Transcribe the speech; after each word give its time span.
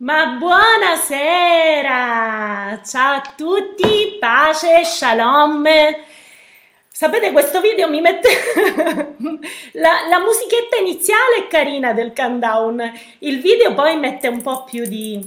Ma 0.00 0.36
buonasera! 0.38 1.90
Ciao 2.84 3.16
a 3.16 3.34
tutti, 3.36 4.16
pace, 4.20 4.84
shalom. 4.84 5.66
Sapete, 6.88 7.32
questo 7.32 7.60
video 7.60 7.90
mi 7.90 8.00
mette 8.00 8.28
la, 9.72 10.06
la, 10.08 10.20
musichetta 10.20 10.76
iniziale 10.76 11.38
è 11.38 11.48
carina 11.48 11.92
del 11.94 12.12
countdown, 12.14 12.92
il 13.18 13.40
video 13.40 13.74
poi 13.74 13.98
mette 13.98 14.28
un 14.28 14.40
po' 14.40 14.62
più 14.62 14.84
di 14.84 15.20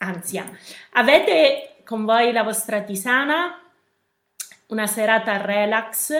ansia. 0.00 0.46
Avete 0.92 1.76
con 1.86 2.04
voi 2.04 2.32
la 2.32 2.42
vostra 2.42 2.82
tisana? 2.82 3.58
Una 4.66 4.86
serata 4.86 5.38
relax? 5.40 6.12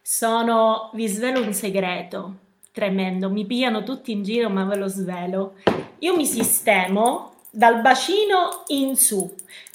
Sono, 0.00 0.90
vi 0.92 1.08
svelo 1.08 1.42
un 1.42 1.52
segreto 1.52 2.36
tremendo, 2.70 3.28
mi 3.28 3.44
pigliano 3.44 3.82
tutti 3.82 4.12
in 4.12 4.22
giro, 4.22 4.48
ma 4.50 4.62
ve 4.62 4.76
lo 4.76 4.86
svelo 4.86 5.54
io 5.98 6.16
mi 6.16 6.26
sistemo 6.26 7.34
dal 7.50 7.80
bacino 7.80 8.64
in 8.68 8.96
su, 8.96 9.32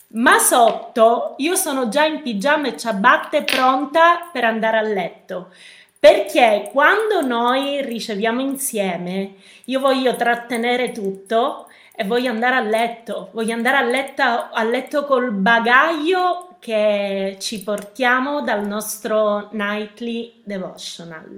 ma 0.09 0.37
sotto 0.39 1.35
io 1.37 1.55
sono 1.55 1.87
già 1.87 2.05
in 2.05 2.21
pigiama 2.21 2.67
e 2.67 2.77
ciabatte 2.77 3.43
pronta 3.43 4.29
per 4.31 4.43
andare 4.43 4.77
a 4.77 4.81
letto. 4.81 5.51
Perché 5.99 6.69
quando 6.71 7.21
noi 7.21 7.81
riceviamo 7.81 8.39
insieme, 8.39 9.35
io 9.65 9.79
voglio 9.81 10.15
trattenere 10.15 10.93
tutto 10.93 11.67
e 11.93 12.05
voglio 12.05 12.29
andare 12.29 12.55
a 12.55 12.61
letto, 12.61 13.29
voglio 13.33 13.53
andare 13.53 13.77
a 13.77 13.81
letto, 13.81 14.23
a 14.23 14.63
letto 14.63 15.03
col 15.03 15.31
bagaglio 15.31 16.55
che 16.59 17.35
ci 17.39 17.63
portiamo 17.63 18.41
dal 18.41 18.65
nostro 18.65 19.49
nightly 19.51 20.41
devotional. 20.43 21.37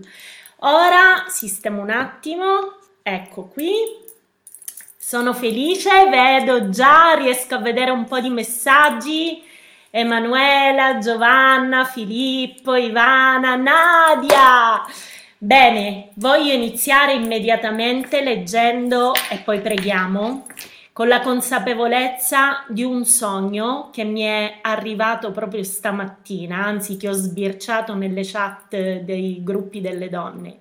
Ora 0.60 1.26
sistemo 1.28 1.82
un 1.82 1.90
attimo, 1.90 2.76
ecco 3.02 3.46
qui, 3.48 3.74
sono 5.12 5.34
felice, 5.34 6.08
vedo 6.08 6.70
già, 6.70 7.16
riesco 7.16 7.56
a 7.56 7.58
vedere 7.58 7.92
un 7.92 8.06
po' 8.06 8.22
di 8.22 8.30
messaggi. 8.30 9.44
Emanuela, 9.90 11.00
Giovanna, 11.00 11.84
Filippo, 11.84 12.76
Ivana, 12.76 13.58
Nadia. 13.58 14.82
Bene, 15.38 16.12
voglio 16.14 16.54
iniziare 16.54 17.12
immediatamente 17.12 18.24
leggendo 18.24 19.12
e 19.30 19.40
poi 19.40 19.60
preghiamo 19.60 20.46
con 20.94 21.10
la 21.10 21.20
consapevolezza 21.20 22.64
di 22.70 22.84
un 22.84 23.04
sogno 23.04 23.90
che 23.92 24.06
mi 24.06 24.22
è 24.22 24.60
arrivato 24.62 25.32
proprio 25.32 25.62
stamattina, 25.62 26.64
anzi 26.64 26.96
che 26.96 27.10
ho 27.10 27.14
sbirciato 27.14 27.96
nelle 27.96 28.22
chat 28.24 28.78
dei 28.78 29.44
gruppi 29.44 29.82
delle 29.82 30.08
donne. 30.08 30.60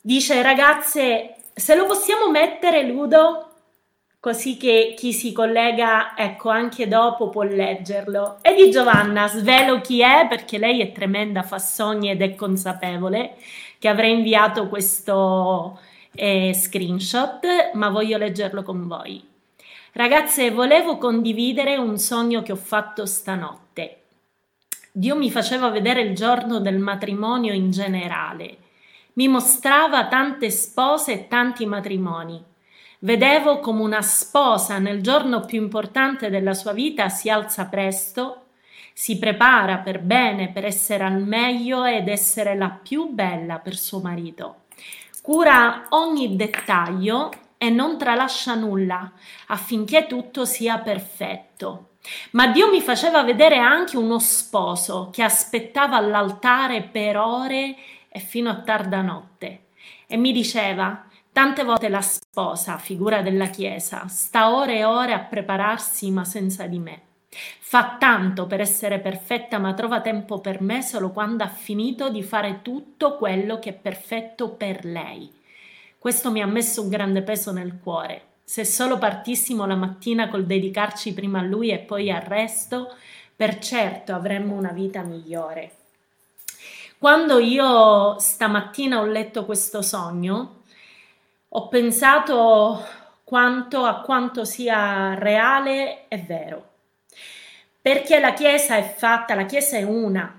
Dice 0.00 0.40
ragazze, 0.40 1.36
se 1.54 1.74
lo 1.74 1.86
possiamo 1.86 2.30
mettere 2.30 2.82
Ludo, 2.84 3.48
così 4.18 4.56
che 4.56 4.94
chi 4.96 5.12
si 5.12 5.32
collega, 5.32 6.16
ecco, 6.16 6.48
anche 6.48 6.88
dopo 6.88 7.28
può 7.28 7.42
leggerlo. 7.42 8.38
E 8.40 8.54
di 8.54 8.70
Giovanna, 8.70 9.26
svelo 9.26 9.80
chi 9.80 10.00
è 10.00 10.26
perché 10.28 10.58
lei 10.58 10.80
è 10.80 10.92
tremenda, 10.92 11.42
fa 11.42 11.58
sogni 11.58 12.10
ed 12.10 12.22
è 12.22 12.34
consapevole 12.34 13.34
che 13.78 13.88
avrei 13.88 14.12
inviato 14.12 14.68
questo 14.68 15.80
eh, 16.14 16.54
screenshot, 16.54 17.72
ma 17.74 17.88
voglio 17.88 18.16
leggerlo 18.16 18.62
con 18.62 18.86
voi. 18.86 19.28
Ragazze, 19.94 20.50
volevo 20.52 20.98
condividere 20.98 21.76
un 21.76 21.98
sogno 21.98 22.42
che 22.42 22.52
ho 22.52 22.56
fatto 22.56 23.04
stanotte. 23.06 24.02
Dio 24.92 25.16
mi 25.16 25.30
faceva 25.30 25.68
vedere 25.68 26.00
il 26.02 26.14
giorno 26.14 26.60
del 26.60 26.78
matrimonio 26.78 27.52
in 27.52 27.70
generale 27.70 28.56
mi 29.14 29.28
mostrava 29.28 30.06
tante 30.06 30.50
spose 30.50 31.12
e 31.12 31.28
tanti 31.28 31.66
matrimoni. 31.66 32.42
Vedevo 33.00 33.58
come 33.58 33.82
una 33.82 34.02
sposa 34.02 34.78
nel 34.78 35.02
giorno 35.02 35.40
più 35.40 35.60
importante 35.60 36.30
della 36.30 36.54
sua 36.54 36.72
vita 36.72 37.08
si 37.08 37.28
alza 37.28 37.66
presto, 37.66 38.46
si 38.92 39.18
prepara 39.18 39.78
per 39.78 40.00
bene 40.00 40.50
per 40.50 40.64
essere 40.64 41.04
al 41.04 41.20
meglio 41.20 41.84
ed 41.84 42.08
essere 42.08 42.56
la 42.56 42.68
più 42.70 43.08
bella 43.10 43.58
per 43.58 43.76
suo 43.76 44.00
marito. 44.00 44.64
Cura 45.20 45.86
ogni 45.90 46.36
dettaglio 46.36 47.30
e 47.58 47.70
non 47.70 47.96
tralascia 47.98 48.54
nulla 48.54 49.12
affinché 49.46 50.06
tutto 50.06 50.44
sia 50.44 50.78
perfetto. 50.78 51.90
Ma 52.32 52.48
Dio 52.48 52.68
mi 52.68 52.80
faceva 52.80 53.22
vedere 53.22 53.56
anche 53.56 53.96
uno 53.96 54.18
sposo 54.18 55.10
che 55.12 55.22
aspettava 55.22 55.96
all'altare 55.96 56.82
per 56.82 57.16
ore 57.16 57.76
e 58.12 58.20
fino 58.20 58.50
a 58.50 58.60
tarda 58.60 59.00
notte. 59.00 59.68
E 60.06 60.16
mi 60.16 60.32
diceva, 60.32 61.06
tante 61.32 61.64
volte 61.64 61.88
la 61.88 62.02
sposa, 62.02 62.76
figura 62.76 63.22
della 63.22 63.46
Chiesa, 63.46 64.06
sta 64.08 64.54
ore 64.54 64.78
e 64.78 64.84
ore 64.84 65.14
a 65.14 65.20
prepararsi 65.20 66.10
ma 66.10 66.24
senza 66.24 66.66
di 66.66 66.78
me. 66.78 67.00
Fa 67.60 67.96
tanto 67.98 68.46
per 68.46 68.60
essere 68.60 68.98
perfetta, 68.98 69.58
ma 69.58 69.72
trova 69.72 70.02
tempo 70.02 70.40
per 70.40 70.60
me 70.60 70.82
solo 70.82 71.10
quando 71.10 71.42
ha 71.42 71.48
finito 71.48 72.10
di 72.10 72.22
fare 72.22 72.60
tutto 72.60 73.16
quello 73.16 73.58
che 73.58 73.70
è 73.70 73.72
perfetto 73.72 74.50
per 74.50 74.84
lei. 74.84 75.32
Questo 75.98 76.30
mi 76.30 76.42
ha 76.42 76.46
messo 76.46 76.82
un 76.82 76.90
grande 76.90 77.22
peso 77.22 77.50
nel 77.50 77.78
cuore. 77.82 78.26
Se 78.44 78.66
solo 78.66 78.98
partissimo 78.98 79.64
la 79.64 79.76
mattina 79.76 80.28
col 80.28 80.44
dedicarci 80.44 81.14
prima 81.14 81.38
a 81.38 81.42
lui 81.42 81.70
e 81.70 81.78
poi 81.78 82.10
al 82.10 82.20
resto, 82.20 82.94
per 83.34 83.58
certo 83.58 84.12
avremmo 84.12 84.54
una 84.54 84.72
vita 84.72 85.02
migliore. 85.02 85.76
Quando 87.02 87.40
io 87.40 88.16
stamattina 88.20 89.00
ho 89.00 89.06
letto 89.06 89.44
questo 89.44 89.82
sogno, 89.82 90.62
ho 91.48 91.66
pensato 91.66 92.86
quanto, 93.24 93.84
a 93.84 94.02
quanto 94.02 94.44
sia 94.44 95.14
reale 95.14 96.06
e 96.06 96.18
vero. 96.18 96.70
Perché 97.80 98.20
la 98.20 98.32
Chiesa 98.34 98.76
è 98.76 98.84
fatta, 98.84 99.34
la 99.34 99.46
Chiesa 99.46 99.78
è 99.78 99.82
una, 99.82 100.32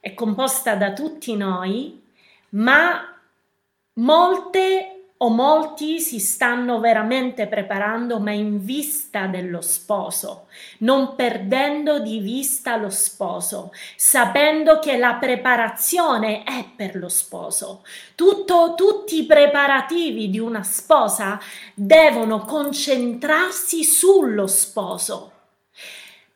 è 0.00 0.14
composta 0.14 0.74
da 0.74 0.94
tutti 0.94 1.36
noi, 1.36 2.02
ma 2.52 3.14
molte 3.92 4.95
o 5.18 5.30
molti 5.30 5.98
si 6.00 6.18
stanno 6.18 6.78
veramente 6.78 7.46
preparando, 7.46 8.18
ma 8.18 8.32
in 8.32 8.62
vista 8.62 9.26
dello 9.26 9.62
sposo, 9.62 10.46
non 10.78 11.14
perdendo 11.14 12.00
di 12.00 12.18
vista 12.18 12.76
lo 12.76 12.90
sposo, 12.90 13.72
sapendo 13.96 14.78
che 14.78 14.98
la 14.98 15.14
preparazione 15.14 16.42
è 16.42 16.66
per 16.76 16.96
lo 16.96 17.08
sposo. 17.08 17.82
Tutto, 18.14 18.74
tutti 18.76 19.20
i 19.20 19.26
preparativi 19.26 20.28
di 20.28 20.38
una 20.38 20.62
sposa 20.62 21.40
devono 21.72 22.40
concentrarsi 22.40 23.84
sullo 23.84 24.46
sposo. 24.46 25.32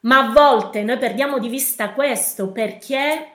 Ma 0.01 0.19
a 0.21 0.33
volte 0.33 0.83
noi 0.83 0.97
perdiamo 0.97 1.39
di 1.39 1.49
vista 1.49 1.91
questo 1.91 2.49
perché 2.49 3.33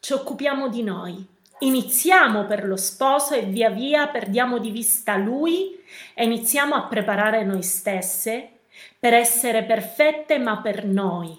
ci 0.00 0.12
occupiamo 0.12 0.68
di 0.68 0.82
noi 0.82 1.36
iniziamo 1.60 2.44
per 2.44 2.66
lo 2.66 2.76
sposo 2.76 3.34
e 3.34 3.42
via 3.42 3.70
via 3.70 4.08
perdiamo 4.08 4.58
di 4.58 4.70
vista 4.70 5.16
lui 5.16 5.78
e 6.14 6.24
iniziamo 6.24 6.74
a 6.74 6.86
preparare 6.86 7.44
noi 7.44 7.62
stesse 7.62 8.50
per 8.98 9.14
essere 9.14 9.64
perfette 9.64 10.38
ma 10.38 10.60
per 10.60 10.84
noi, 10.84 11.36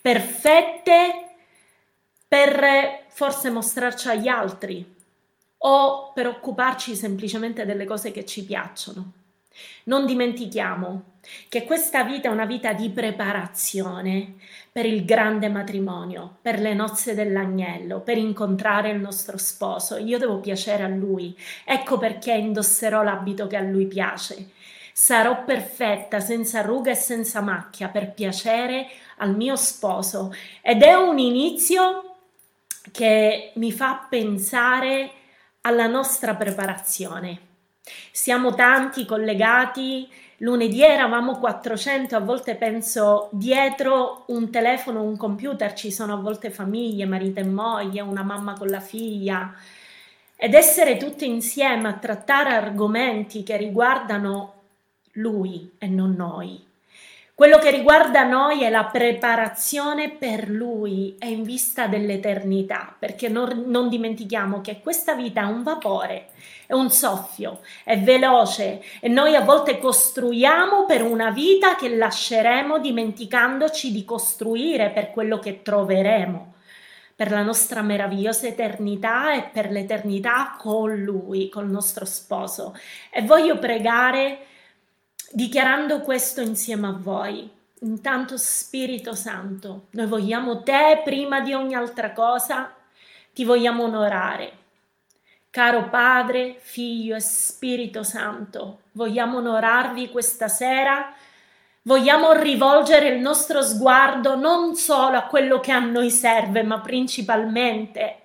perfette 0.00 1.28
per 2.26 3.04
forse 3.08 3.50
mostrarci 3.50 4.08
agli 4.08 4.28
altri 4.28 4.94
o 5.64 6.12
per 6.12 6.26
occuparci 6.26 6.94
semplicemente 6.96 7.64
delle 7.64 7.84
cose 7.84 8.10
che 8.10 8.24
ci 8.24 8.44
piacciono. 8.44 9.12
Non 9.84 10.06
dimentichiamo 10.06 11.18
che 11.48 11.64
questa 11.64 12.04
vita 12.04 12.28
è 12.28 12.32
una 12.32 12.46
vita 12.46 12.72
di 12.72 12.88
preparazione 12.90 14.34
per 14.72 14.86
il 14.86 15.04
grande 15.04 15.50
matrimonio, 15.50 16.38
per 16.40 16.58
le 16.58 16.72
nozze 16.72 17.14
dell'agnello, 17.14 18.00
per 18.00 18.16
incontrare 18.16 18.88
il 18.88 18.98
nostro 18.98 19.36
sposo. 19.36 19.98
Io 19.98 20.16
devo 20.16 20.40
piacere 20.40 20.82
a 20.82 20.88
lui. 20.88 21.36
Ecco 21.64 21.98
perché 21.98 22.32
indosserò 22.32 23.02
l'abito 23.02 23.46
che 23.46 23.56
a 23.56 23.60
lui 23.60 23.86
piace. 23.86 24.48
Sarò 24.94 25.44
perfetta, 25.44 26.20
senza 26.20 26.62
ruga 26.62 26.90
e 26.90 26.94
senza 26.94 27.42
macchia, 27.42 27.88
per 27.88 28.12
piacere 28.12 28.86
al 29.18 29.36
mio 29.36 29.56
sposo. 29.56 30.34
Ed 30.62 30.82
è 30.82 30.94
un 30.94 31.18
inizio 31.18 32.16
che 32.90 33.52
mi 33.56 33.72
fa 33.72 34.06
pensare 34.08 35.10
alla 35.60 35.86
nostra 35.86 36.34
preparazione 36.34 37.50
siamo 38.12 38.54
tanti 38.54 39.04
collegati, 39.04 40.08
lunedì 40.42 40.82
eravamo 40.82 41.38
400, 41.38 42.16
a 42.16 42.20
volte 42.20 42.56
penso 42.56 43.28
dietro 43.32 44.24
un 44.26 44.50
telefono, 44.50 45.02
un 45.02 45.16
computer 45.16 45.72
ci 45.72 45.90
sono 45.92 46.14
a 46.14 46.20
volte 46.20 46.50
famiglie, 46.50 47.06
marito 47.06 47.40
e 47.40 47.44
moglie, 47.44 48.00
una 48.00 48.22
mamma 48.22 48.54
con 48.54 48.68
la 48.68 48.80
figlia. 48.80 49.54
Ed 50.36 50.54
essere 50.54 50.96
tutti 50.96 51.26
insieme 51.26 51.88
a 51.88 51.94
trattare 51.94 52.54
argomenti 52.54 53.44
che 53.44 53.56
riguardano 53.56 54.54
lui 55.12 55.72
e 55.78 55.86
non 55.86 56.14
noi. 56.16 56.70
Quello 57.34 57.56
che 57.56 57.70
riguarda 57.70 58.24
noi 58.24 58.62
è 58.62 58.68
la 58.68 58.84
preparazione 58.84 60.10
per 60.10 60.50
Lui 60.50 61.16
e 61.18 61.30
in 61.30 61.44
vista 61.44 61.86
dell'eternità, 61.86 62.94
perché 62.96 63.30
non, 63.30 63.64
non, 63.68 63.88
dimentichiamo 63.88 64.60
che 64.60 64.80
questa 64.80 65.14
vita 65.14 65.40
è 65.40 65.44
un 65.44 65.62
vapore, 65.62 66.28
è 66.66 66.74
un 66.74 66.90
soffio, 66.90 67.60
è 67.84 67.98
veloce 67.98 68.82
e 69.00 69.08
noi 69.08 69.34
a 69.34 69.40
volte 69.40 69.78
costruiamo 69.78 70.84
per 70.84 71.02
una 71.02 71.30
vita 71.30 71.74
che 71.74 71.96
lasceremo 71.96 72.78
dimenticandoci 72.78 73.92
di 73.92 74.04
costruire 74.04 74.90
per 74.90 75.10
quello 75.10 75.38
che 75.38 75.62
troveremo, 75.62 76.52
per 77.16 77.30
la 77.30 77.42
nostra 77.42 77.80
meravigliosa 77.80 78.46
eternità 78.46 79.34
e 79.34 79.44
per 79.50 79.70
l'eternità 79.70 80.54
con 80.58 80.94
Lui, 80.94 81.48
col 81.48 81.70
nostro 81.70 82.04
sposo. 82.04 82.76
E 83.10 83.22
voglio 83.22 83.58
pregare 83.58 84.48
dichiarando 85.32 86.00
questo 86.00 86.40
insieme 86.40 86.88
a 86.88 86.96
voi. 86.98 87.50
Intanto 87.80 88.36
Spirito 88.36 89.14
Santo, 89.14 89.86
noi 89.90 90.06
vogliamo 90.06 90.62
te 90.62 91.00
prima 91.02 91.40
di 91.40 91.52
ogni 91.52 91.74
altra 91.74 92.12
cosa, 92.12 92.72
ti 93.32 93.44
vogliamo 93.44 93.84
onorare. 93.84 94.60
Caro 95.50 95.88
Padre, 95.88 96.58
Figlio 96.60 97.16
e 97.16 97.20
Spirito 97.20 98.02
Santo, 98.02 98.82
vogliamo 98.92 99.38
onorarvi 99.38 100.10
questa 100.10 100.48
sera, 100.48 101.12
vogliamo 101.82 102.32
rivolgere 102.32 103.08
il 103.08 103.20
nostro 103.20 103.62
sguardo 103.62 104.36
non 104.36 104.76
solo 104.76 105.16
a 105.16 105.24
quello 105.24 105.60
che 105.60 105.72
a 105.72 105.80
noi 105.80 106.10
serve, 106.10 106.62
ma 106.62 106.80
principalmente 106.80 108.21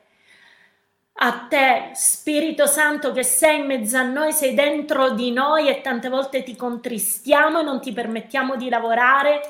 a 1.20 1.48
te, 1.50 1.92
Spirito 1.94 2.68
Santo, 2.68 3.12
che 3.12 3.24
sei 3.24 3.60
in 3.60 3.66
mezzo 3.66 3.98
a 3.98 4.04
noi, 4.04 4.34
sei 4.34 4.54
dentro 4.54 5.12
di 5.12 5.32
noi 5.32 5.68
e 5.68 5.82
tante 5.82 6.10
volte 6.10 6.44
ti 6.44 6.56
contristiamo 6.56 7.60
e 7.60 7.64
non 7.64 7.82
ti 7.82 7.92
permettiamo 7.92 8.56
di 8.56 8.70
lavorare. 8.70 9.42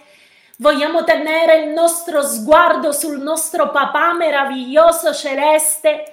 Vogliamo 0.59 1.03
tenere 1.03 1.63
il 1.63 1.69
nostro 1.71 2.21
sguardo 2.21 2.93
sul 2.93 3.19
nostro 3.19 3.69
papà 3.69 4.13
meraviglioso 4.13 5.13
celeste. 5.13 6.05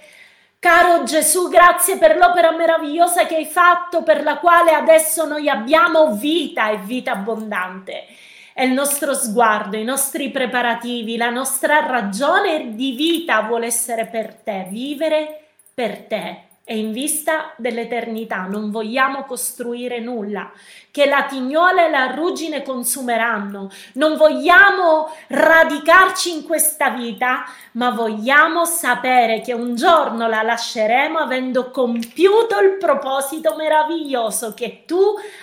Caro 0.58 1.04
Gesù, 1.04 1.48
grazie 1.48 1.98
per 1.98 2.16
l'opera 2.16 2.50
meravigliosa 2.50 3.24
che 3.26 3.36
hai 3.36 3.46
fatto, 3.46 4.02
per 4.02 4.24
la 4.24 4.38
quale 4.38 4.72
adesso 4.72 5.24
noi 5.24 5.48
abbiamo 5.48 6.16
vita 6.16 6.70
e 6.70 6.78
vita 6.78 7.12
abbondante. 7.12 8.06
E 8.52 8.64
il 8.64 8.72
nostro 8.72 9.14
sguardo, 9.14 9.76
i 9.76 9.84
nostri 9.84 10.30
preparativi, 10.30 11.16
la 11.16 11.30
nostra 11.30 11.86
ragione 11.86 12.74
di 12.74 12.92
vita 12.92 13.40
vuole 13.42 13.66
essere 13.66 14.06
per 14.06 14.34
te, 14.34 14.66
vivere 14.68 15.44
per 15.75 16.06
te 16.09 16.25
e 16.66 16.78
in 16.78 16.93
vista 16.93 17.52
dell'eternità 17.58 18.46
non 18.46 18.70
vogliamo 18.70 19.25
costruire 19.25 20.00
nulla 20.00 20.50
che 20.90 21.06
la 21.06 21.25
tignola 21.25 21.87
e 21.87 21.90
la 21.90 22.14
ruggine 22.14 22.62
consumeranno. 22.62 23.69
Non 23.94 24.16
vogliamo 24.16 25.11
radicarci 25.26 26.32
in 26.32 26.44
questa 26.44 26.90
vita, 26.90 27.44
ma 27.72 27.90
vogliamo 27.90 28.64
sapere 28.64 29.40
che 29.40 29.52
un 29.52 29.75
giorno 29.75 30.28
la 30.28 30.43
lasceremo 30.43 31.19
avendo 31.19 31.70
compiuto 31.72 32.61
il 32.61 32.76
proposito 32.78 33.56
meraviglioso 33.56 34.55
che 34.55 34.84
tu 34.87 35.00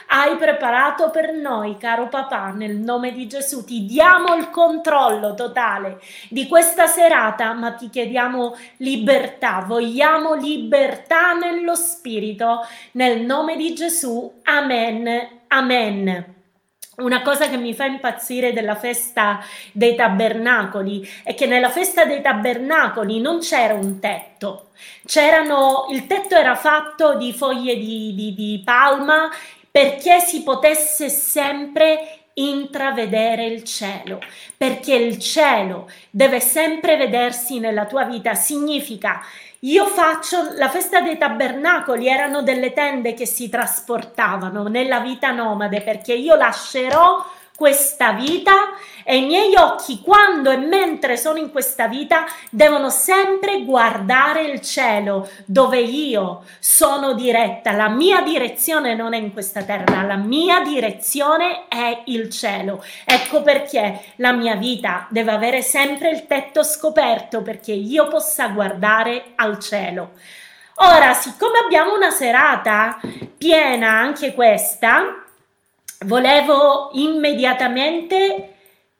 hai 0.07 0.37
preparato 0.37 1.09
per 1.09 1.33
noi, 1.33 1.75
caro 1.77 2.07
papà, 2.07 2.51
nel 2.51 2.77
nome 2.77 3.11
di 3.11 3.27
Gesù. 3.27 3.65
Ti 3.65 3.85
diamo 3.85 4.33
il 4.35 4.49
controllo 4.49 5.33
totale 5.33 5.99
di 6.29 6.47
questa 6.47 6.87
serata, 6.87 7.51
ma 7.51 7.73
ti 7.73 7.89
chiediamo 7.89 8.55
libertà. 8.77 9.65
Vogliamo 9.67 10.33
libertà 10.33 11.10
nello 11.39 11.75
spirito, 11.75 12.65
nel 12.93 13.21
nome 13.21 13.55
di 13.55 13.73
Gesù. 13.73 14.41
Amen. 14.43 15.39
Amen. 15.47 16.39
Una 16.97 17.21
cosa 17.21 17.49
che 17.49 17.57
mi 17.57 17.73
fa 17.73 17.85
impazzire 17.85 18.53
della 18.53 18.75
festa 18.75 19.43
dei 19.71 19.95
tabernacoli 19.95 21.07
è 21.23 21.33
che 21.33 21.45
nella 21.45 21.69
festa 21.69 22.05
dei 22.05 22.21
tabernacoli 22.21 23.19
non 23.19 23.39
c'era 23.39 23.73
un 23.73 23.99
tetto, 23.99 24.69
c'erano, 25.05 25.87
il 25.89 26.05
tetto 26.05 26.35
era 26.35 26.55
fatto 26.55 27.15
di 27.15 27.33
foglie 27.33 27.75
di, 27.75 28.13
di, 28.13 28.33
di 28.33 28.61
palma 28.63 29.29
perché 29.71 30.19
si 30.19 30.43
potesse 30.43 31.09
sempre 31.09 32.21
intravedere 32.33 33.45
il 33.45 33.63
cielo, 33.63 34.19
perché 34.55 34.93
il 34.93 35.17
cielo 35.17 35.89
deve 36.09 36.39
sempre 36.39 36.97
vedersi 36.97 37.59
nella 37.59 37.85
tua 37.85 38.03
vita, 38.03 38.33
significa 38.33 39.21
io 39.63 39.85
faccio 39.85 40.53
la 40.55 40.69
festa 40.69 41.01
dei 41.01 41.17
tabernacoli, 41.17 42.07
erano 42.07 42.41
delle 42.41 42.73
tende 42.73 43.13
che 43.13 43.27
si 43.27 43.47
trasportavano 43.47 44.67
nella 44.67 45.01
vita 45.01 45.31
nomade 45.31 45.81
perché 45.81 46.13
io 46.13 46.35
lascerò 46.35 47.23
questa 47.61 48.13
vita 48.13 48.73
e 49.03 49.17
i 49.17 49.25
miei 49.27 49.55
occhi 49.55 50.01
quando 50.01 50.49
e 50.49 50.57
mentre 50.57 51.15
sono 51.15 51.37
in 51.37 51.51
questa 51.51 51.87
vita 51.87 52.25
devono 52.49 52.89
sempre 52.89 53.63
guardare 53.63 54.45
il 54.45 54.61
cielo 54.61 55.29
dove 55.45 55.79
io 55.79 56.43
sono 56.57 57.13
diretta. 57.13 57.73
La 57.73 57.87
mia 57.87 58.21
direzione 58.21 58.95
non 58.95 59.13
è 59.13 59.17
in 59.17 59.31
questa 59.31 59.61
terra, 59.61 60.01
la 60.01 60.15
mia 60.15 60.61
direzione 60.61 61.67
è 61.67 62.01
il 62.05 62.31
cielo. 62.31 62.83
Ecco 63.05 63.43
perché 63.43 64.05
la 64.15 64.31
mia 64.31 64.55
vita 64.55 65.05
deve 65.11 65.31
avere 65.31 65.61
sempre 65.61 66.09
il 66.09 66.25
tetto 66.25 66.63
scoperto 66.63 67.43
perché 67.43 67.73
io 67.73 68.07
possa 68.07 68.47
guardare 68.47 69.33
al 69.35 69.59
cielo. 69.59 70.13
Ora, 70.77 71.13
siccome 71.13 71.59
abbiamo 71.59 71.93
una 71.93 72.09
serata 72.09 72.99
piena 73.37 73.91
anche 73.91 74.33
questa, 74.33 75.25
volevo 76.05 76.89
immediatamente 76.93 78.55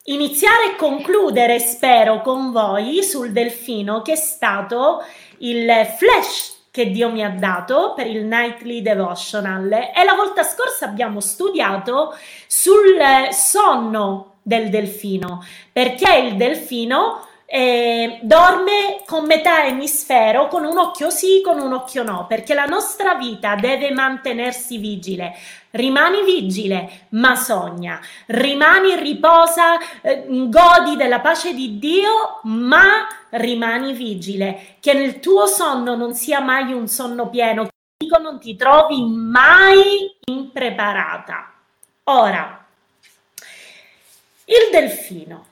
iniziare 0.05 0.71
e 0.71 0.75
concludere, 0.75 1.59
spero, 1.59 2.21
con 2.21 2.51
voi 2.51 3.03
sul 3.03 3.31
delfino 3.31 4.01
che 4.01 4.13
è 4.13 4.15
stato 4.15 5.03
il 5.39 5.69
flash 5.97 6.59
che 6.71 6.89
Dio 6.89 7.11
mi 7.11 7.23
ha 7.23 7.29
dato 7.29 7.93
per 7.95 8.07
il 8.07 8.23
Nightly 8.23 8.81
Devotional. 8.81 9.71
E 9.71 10.03
la 10.05 10.15
volta 10.15 10.43
scorsa 10.43 10.85
abbiamo 10.85 11.19
studiato 11.19 12.15
sul 12.47 12.97
sonno 13.31 14.37
del 14.41 14.69
delfino, 14.69 15.45
perché 15.71 16.17
il 16.17 16.35
delfino 16.37 17.27
eh, 17.53 18.19
dorme 18.21 19.01
con 19.05 19.25
metà 19.25 19.65
emisfero, 19.65 20.47
con 20.47 20.63
un 20.63 20.77
occhio 20.77 21.09
sì, 21.09 21.41
con 21.43 21.59
un 21.59 21.73
occhio 21.73 22.01
no, 22.01 22.25
perché 22.25 22.53
la 22.53 22.63
nostra 22.63 23.15
vita 23.15 23.55
deve 23.55 23.91
mantenersi 23.91 24.77
vigile. 24.77 25.35
Rimani 25.71 26.23
vigile, 26.23 27.07
ma 27.09 27.35
sogna. 27.35 27.99
Rimani, 28.27 28.95
riposa, 28.95 29.77
eh, 29.99 30.23
godi 30.47 30.95
della 30.95 31.19
pace 31.19 31.53
di 31.53 31.77
Dio, 31.77 32.39
ma 32.43 33.05
rimani 33.31 33.91
vigile. 33.91 34.77
Che 34.79 34.93
nel 34.93 35.19
tuo 35.19 35.45
sonno 35.45 35.97
non 35.97 36.13
sia 36.13 36.39
mai 36.39 36.71
un 36.71 36.87
sonno 36.87 37.29
pieno, 37.29 37.67
che 37.97 38.21
non 38.21 38.39
ti 38.39 38.55
trovi 38.55 39.03
mai 39.05 40.15
impreparata. 40.25 41.51
Ora, 42.05 42.65
il 44.45 44.69
delfino 44.71 45.49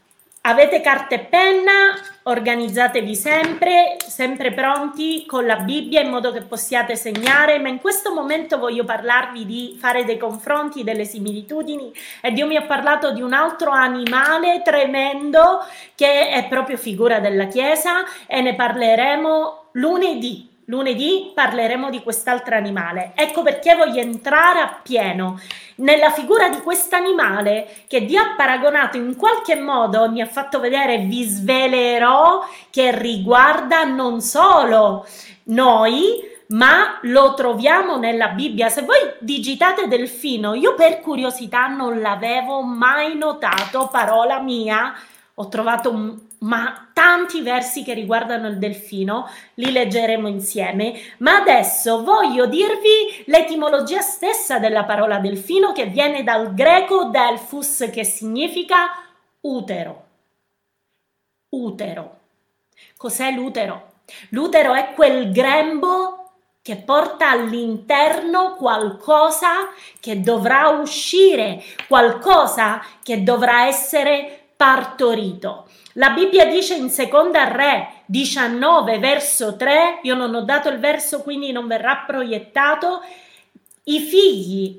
Avete 0.50 0.82
carta 0.82 1.14
e 1.14 1.20
penna, 1.20 1.94
organizzatevi 2.24 3.16
sempre, 3.16 3.98
sempre 4.04 4.52
pronti 4.52 5.24
con 5.28 5.46
la 5.46 5.58
Bibbia 5.58 6.02
in 6.02 6.10
modo 6.10 6.32
che 6.32 6.42
possiate 6.42 6.96
segnare, 6.96 7.60
ma 7.60 7.68
in 7.68 7.80
questo 7.80 8.16
momento 8.16 8.58
voglio 8.58 8.84
parlarvi 8.84 9.46
di 9.46 9.78
fare 9.80 10.06
dei 10.06 10.18
confronti, 10.18 10.84
delle 10.84 11.06
similitudini 11.06 11.94
e 12.20 12.32
Dio 12.32 12.48
mi 12.48 12.56
ha 12.56 12.64
parlato 12.64 13.12
di 13.12 13.22
un 13.22 13.34
altro 13.34 13.70
animale 13.70 14.64
tremendo 14.64 15.64
che 15.94 16.30
è 16.30 16.48
proprio 16.48 16.78
figura 16.78 17.20
della 17.20 17.46
Chiesa 17.46 18.04
e 18.26 18.42
ne 18.42 18.56
parleremo 18.56 19.66
lunedì 19.74 20.50
Lunedì 20.70 21.32
parleremo 21.34 21.90
di 21.90 22.04
quest'altro 22.04 22.56
animale. 22.56 23.14
Ecco 23.16 23.42
perché 23.42 23.74
voglio 23.74 24.02
entrare 24.02 24.60
appieno 24.60 25.40
nella 25.78 26.12
figura 26.12 26.48
di 26.48 26.62
quest'animale 26.62 27.68
che 27.88 28.06
Dio 28.06 28.22
ha 28.22 28.36
paragonato 28.38 28.96
in 28.96 29.16
qualche 29.16 29.56
modo, 29.56 30.12
mi 30.12 30.22
ha 30.22 30.28
fatto 30.28 30.60
vedere, 30.60 31.00
vi 31.00 31.24
svelerò 31.24 32.48
che 32.70 32.96
riguarda 32.96 33.84
non 33.84 34.22
solo 34.22 35.08
noi, 35.46 36.22
ma 36.50 37.00
lo 37.02 37.34
troviamo 37.34 37.98
nella 37.98 38.28
Bibbia. 38.28 38.70
Se 38.70 38.84
voi 38.84 39.00
digitate 39.18 39.88
delfino, 39.88 40.54
io 40.54 40.76
per 40.76 41.00
curiosità 41.00 41.66
non 41.66 42.00
l'avevo 42.00 42.62
mai 42.62 43.18
notato, 43.18 43.90
parola 43.92 44.40
mia, 44.40 44.94
ho 45.34 45.48
trovato 45.48 45.90
un 45.90 46.28
ma 46.40 46.90
tanti 46.94 47.42
versi 47.42 47.84
che 47.84 47.94
riguardano 47.94 48.48
il 48.48 48.58
delfino 48.58 49.30
li 49.56 49.72
leggeremo 49.72 50.28
insieme, 50.28 50.94
ma 51.18 51.38
adesso 51.38 52.04
voglio 52.04 52.46
dirvi 52.46 53.24
l'etimologia 53.26 54.02
stessa 54.02 54.60
della 54.60 54.84
parola 54.86 55.20
delfino 55.20 55.72
che 55.72 55.86
viene 55.86 56.24
dal 56.24 56.54
greco 56.54 57.06
delphus 57.06 57.90
che 57.92 58.04
significa 58.04 58.92
utero. 59.42 60.04
Utero. 61.50 62.18
Cos'è 62.96 63.32
l'utero? 63.32 63.88
L'utero 64.30 64.74
è 64.74 64.94
quel 64.94 65.32
grembo 65.32 66.20
che 66.62 66.76
porta 66.76 67.30
all'interno 67.32 68.56
qualcosa 68.56 69.70
che 70.00 70.22
dovrà 70.22 70.70
uscire, 70.70 71.64
qualcosa 71.88 72.84
che 73.02 73.24
dovrà 73.24 73.66
essere 73.66 74.39
partorito. 74.60 75.70
La 75.94 76.10
Bibbia 76.10 76.46
dice 76.46 76.76
in 76.76 76.90
seconda 76.90 77.46
Re 77.46 78.02
19 78.08 79.00
verso 79.00 79.56
3, 79.56 80.00
io 80.02 80.16
non 80.16 80.36
ho 80.36 80.42
dato 80.42 80.68
il 80.68 80.80
verso 80.80 81.22
quindi 81.22 81.54
non 81.54 81.66
verrà 81.66 82.04
proiettato, 82.06 83.02
i 83.84 84.02
figli 84.02 84.78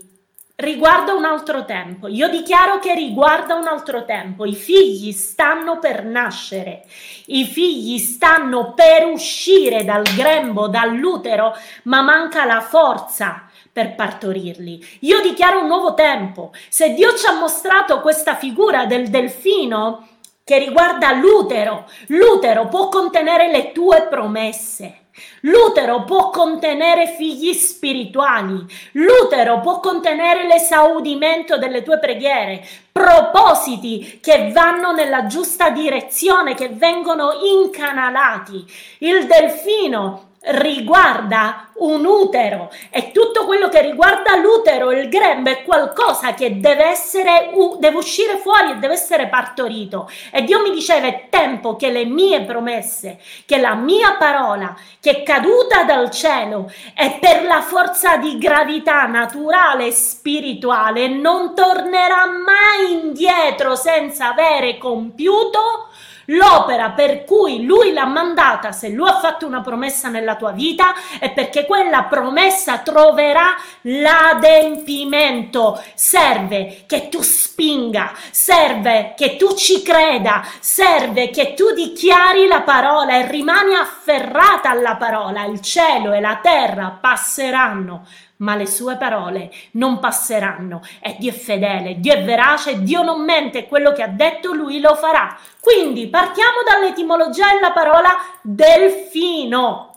riguarda 0.57 1.15
un 1.15 1.25
altro 1.25 1.65
tempo. 1.65 2.09
Io 2.09 2.29
dichiaro 2.29 2.79
che 2.79 2.95
riguarda 2.95 3.55
un 3.55 3.67
altro 3.67 4.05
tempo. 4.05 4.45
I 4.45 4.55
figli 4.55 5.13
stanno 5.13 5.79
per 5.79 6.05
nascere, 6.05 6.85
i 7.29 7.47
figli 7.47 7.97
stanno 7.97 8.75
per 8.75 9.07
uscire 9.07 9.83
dal 9.83 10.03
grembo, 10.15 10.69
dall'utero, 10.69 11.57
ma 11.85 12.03
manca 12.03 12.45
la 12.45 12.61
forza 12.61 13.50
per 13.73 13.95
partorirli. 13.95 14.99
Io 15.01 15.21
dichiaro 15.21 15.61
un 15.61 15.67
nuovo 15.67 15.95
tempo. 15.95 16.53
Se 16.69 16.93
Dio 16.95 17.15
ci 17.15 17.27
ha 17.27 17.39
mostrato 17.39 18.01
questa 18.01 18.35
figura 18.35 18.87
del 18.87 19.09
delfino 19.09 20.09
che 20.45 20.59
riguarda 20.59 21.13
l'utero, 21.13 21.89
l'utero 22.09 22.67
può 22.67 22.89
contenere 22.89 23.51
le 23.51 23.73
tue 23.73 24.07
promesse. 24.11 24.97
L'utero 25.43 26.05
può 26.05 26.31
contenere 26.31 27.09
figli 27.09 27.53
spirituali, 27.53 28.65
l'utero 28.93 29.61
può 29.61 29.81
contenere 29.81 30.47
l'esaudimento 30.47 31.59
delle 31.59 31.83
tue 31.83 31.99
preghiere, 31.99 32.67
propositi 32.91 34.19
che 34.23 34.51
vanno 34.53 34.93
nella 34.93 35.27
giusta 35.27 35.71
direzione, 35.71 36.55
che 36.55 36.69
vengono 36.69 37.33
incanalati. 37.43 38.65
Il 38.99 39.27
delfino 39.27 40.30
riguarda 40.43 41.71
un 41.81 42.05
utero. 42.05 42.71
E 42.91 43.11
tutto 43.13 43.45
quello 43.45 43.69
che 43.69 43.83
riguarda 43.83 44.37
l'utero, 44.37 44.91
il 44.91 45.09
grembo 45.09 45.51
è 45.51 45.63
qualcosa 45.63 46.35
che 46.35 46.61
deve 46.61 46.85
essere 46.87 47.51
deve 47.79 47.97
uscire 47.97 48.39
fuori 48.39 48.71
e 48.71 48.77
deve 48.77 48.95
essere 48.95 49.29
partorito. 49.29 50.11
E 50.31 50.43
Dio 50.43 50.63
mi 50.63 50.71
diceva 50.71 51.07
è 51.07 51.27
tempo 51.29 51.77
che 51.77 51.91
le 51.91 52.05
mie 52.05 52.43
promesse, 52.43 53.19
che 53.45 53.59
la 53.59 53.75
mia 53.75 54.17
parola 54.19 54.75
che 55.01 55.11
è 55.11 55.23
caduta 55.23 55.85
dal 55.85 56.11
cielo 56.11 56.71
e 56.95 57.19
per 57.21 57.45
la 57.45 57.61
forza 57.61 58.17
di 58.17 58.39
gravità 58.39 59.07
naturale 59.07 59.87
e 59.87 59.93
spirituale 59.93 61.09
non 61.09 61.55
tornerà 61.55 62.27
mai 62.27 62.93
indietro 62.93 63.75
senza 63.75 64.31
avere 64.31 64.79
compiuto 64.79 65.90
L'opera 66.31 66.91
per 66.91 67.25
cui 67.25 67.65
lui 67.65 67.93
l'ha 67.93 68.07
mandata, 68.07 68.73
se 68.73 68.89
lui 68.89 69.09
ha 69.09 69.19
fatto 69.19 69.47
una 69.47 69.63
promessa 69.63 70.09
nella 70.09 70.37
tua 70.37 70.53
vita, 70.53 70.95
è 71.19 71.33
perché 71.33 71.67
quella 71.67 72.05
promessa 72.05 72.79
troverà 72.79 73.57
l'adempimento. 73.83 75.83
Serve 75.95 76.85
che 76.87 77.09
tu 77.09 77.21
spinga, 77.21 78.13
serve 78.31 79.15
che 79.17 79.37
tu 79.37 79.55
ci 79.55 79.83
creda, 79.83 80.45
serve 80.61 81.31
che 81.31 81.55
tu 81.55 81.73
dichiari 81.73 82.47
la 82.47 82.61
parola 82.61 83.17
e 83.17 83.27
rimani 83.27 83.75
afferrata 83.75 84.71
alla 84.71 84.97
parola. 84.97 85.45
Il 85.47 85.61
cielo 85.61 86.13
e 86.13 86.21
la 86.21 86.39
terra 86.41 86.97
passeranno, 87.01 88.07
ma 88.41 88.57
le 88.57 88.67
sue 88.67 88.97
parole 88.97 89.51
non 89.73 89.99
passeranno. 89.99 90.83
E 91.01 91.17
Dio 91.19 91.31
è 91.31 91.35
fedele, 91.35 92.01
Dio 92.01 92.15
è 92.15 92.25
verace, 92.25 92.83
Dio 92.83 93.03
non 93.03 93.25
mente, 93.25 93.67
quello 93.67 93.93
che 93.93 94.03
ha 94.03 94.09
detto 94.09 94.53
lui 94.53 94.81
lo 94.81 94.95
farà. 94.95 95.39
Quindi 95.61 96.09
partiamo 96.09 96.59
dall'etimologia 96.65 97.53
della 97.53 97.73
parola 97.73 98.11
delfino, 98.43 99.95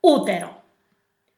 utero. 0.00 0.62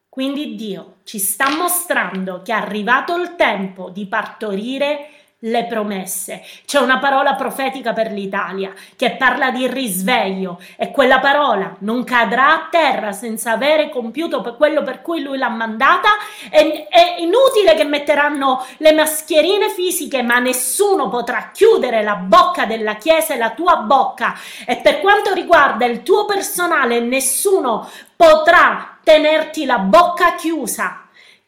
Quindi 0.09 0.55
Dio 0.55 0.95
ci 1.05 1.19
sta 1.19 1.50
mostrando 1.50 2.41
che 2.43 2.53
è 2.53 2.57
arrivato 2.57 3.17
il 3.17 3.37
tempo 3.37 3.91
di 3.91 4.07
partorire 4.07 5.11
le 5.47 5.65
promesse. 5.65 6.43
C'è 6.65 6.79
una 6.79 6.99
parola 6.99 7.35
profetica 7.35 7.93
per 7.93 8.12
l'Italia 8.12 8.73
che 8.97 9.12
parla 9.12 9.50
di 9.50 9.67
risveglio 9.67 10.61
e 10.76 10.91
quella 10.91 11.19
parola 11.19 11.75
non 11.81 12.05
cadrà 12.05 12.53
a 12.53 12.69
terra 12.71 13.12
senza 13.12 13.53
avere 13.53 13.91
compiuto 13.91 14.41
per 14.41 14.57
quello 14.57 14.83
per 14.83 15.03
cui 15.03 15.23
lui 15.23 15.38
l'ha 15.38 15.49
mandata. 15.49 16.11
È, 16.49 16.87
è 16.88 17.17
inutile 17.19 17.75
che 17.75 17.85
metteranno 17.85 18.65
le 18.79 18.93
mascherine 18.93 19.71
fisiche, 19.71 20.23
ma 20.23 20.38
nessuno 20.38 21.09
potrà 21.09 21.50
chiudere 21.53 22.03
la 22.03 22.17
bocca 22.17 22.67
della 22.67 22.97
Chiesa 22.97 23.35
e 23.35 23.38
la 23.38 23.50
tua 23.50 23.76
bocca. 23.76 24.35
E 24.67 24.76
per 24.76 25.00
quanto 25.00 25.33
riguarda 25.33 25.85
il 25.85 26.03
tuo 26.03 26.25
personale, 26.25 27.00
nessuno 27.00 27.88
potrà 28.17 28.99
tenerti 29.03 29.65
la 29.65 29.79
bocca 29.79 30.35
chiusa 30.35 31.06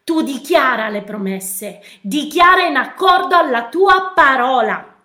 tu 0.08 0.22
dichiara 0.22 0.88
le 0.88 1.02
promesse, 1.02 1.82
dichiara 2.00 2.64
in 2.64 2.76
accordo 2.76 3.36
alla 3.36 3.68
tua 3.68 4.12
parola, 4.14 4.96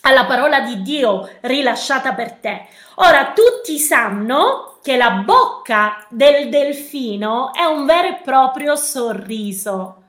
alla 0.00 0.24
parola 0.24 0.60
di 0.60 0.80
Dio 0.80 1.28
rilasciata 1.42 2.14
per 2.14 2.32
te. 2.32 2.66
Ora, 2.94 3.34
tutti 3.34 3.78
sanno 3.78 4.78
che 4.82 4.96
la 4.96 5.10
bocca 5.10 6.06
del 6.08 6.48
delfino 6.48 7.52
è 7.52 7.64
un 7.64 7.84
vero 7.84 8.08
e 8.08 8.20
proprio 8.24 8.76
sorriso. 8.76 10.04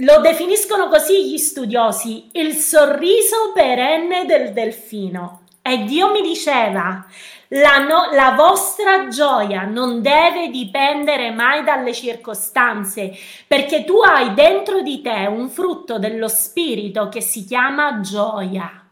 Lo 0.00 0.20
definiscono 0.20 0.88
così 0.88 1.30
gli 1.30 1.38
studiosi, 1.38 2.28
il 2.32 2.56
sorriso 2.56 3.52
perenne 3.54 4.26
del 4.26 4.52
delfino. 4.52 5.44
E 5.62 5.84
Dio 5.84 6.10
mi 6.10 6.20
diceva, 6.20 7.06
la, 7.48 7.78
no, 7.78 8.08
la, 8.12 8.32
vostra 8.32 9.08
gioia 9.08 9.62
non 9.64 10.02
deve 10.02 10.48
dipendere 10.48 11.30
mai 11.30 11.62
dalle 11.62 11.94
circostanze, 11.94 13.16
perché 13.46 13.84
tu 13.84 14.00
hai 14.00 14.34
dentro 14.34 14.82
di 14.82 15.00
te 15.00 15.26
un 15.28 15.48
frutto 15.48 15.98
dello 15.98 16.28
spirito 16.28 17.08
che 17.08 17.20
si 17.20 17.44
chiama 17.44 18.00
gioia. 18.00 18.82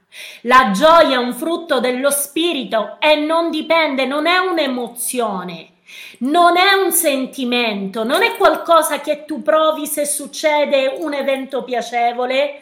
La 0.42 0.70
gioia 0.72 1.16
è 1.16 1.18
un 1.18 1.34
frutto 1.34 1.80
dello 1.80 2.10
spirito 2.10 2.96
e 3.00 3.16
non 3.16 3.50
dipende, 3.50 4.06
non 4.06 4.26
è 4.26 4.38
un'emozione. 4.38 5.70
Non 6.20 6.56
è 6.56 6.72
un 6.72 6.92
sentimento, 6.92 8.04
non 8.04 8.22
è 8.22 8.36
qualcosa 8.36 9.00
che 9.00 9.24
tu 9.24 9.42
provi 9.42 9.86
se 9.86 10.06
succede 10.06 10.96
un 10.98 11.12
evento 11.12 11.62
piacevole, 11.62 12.60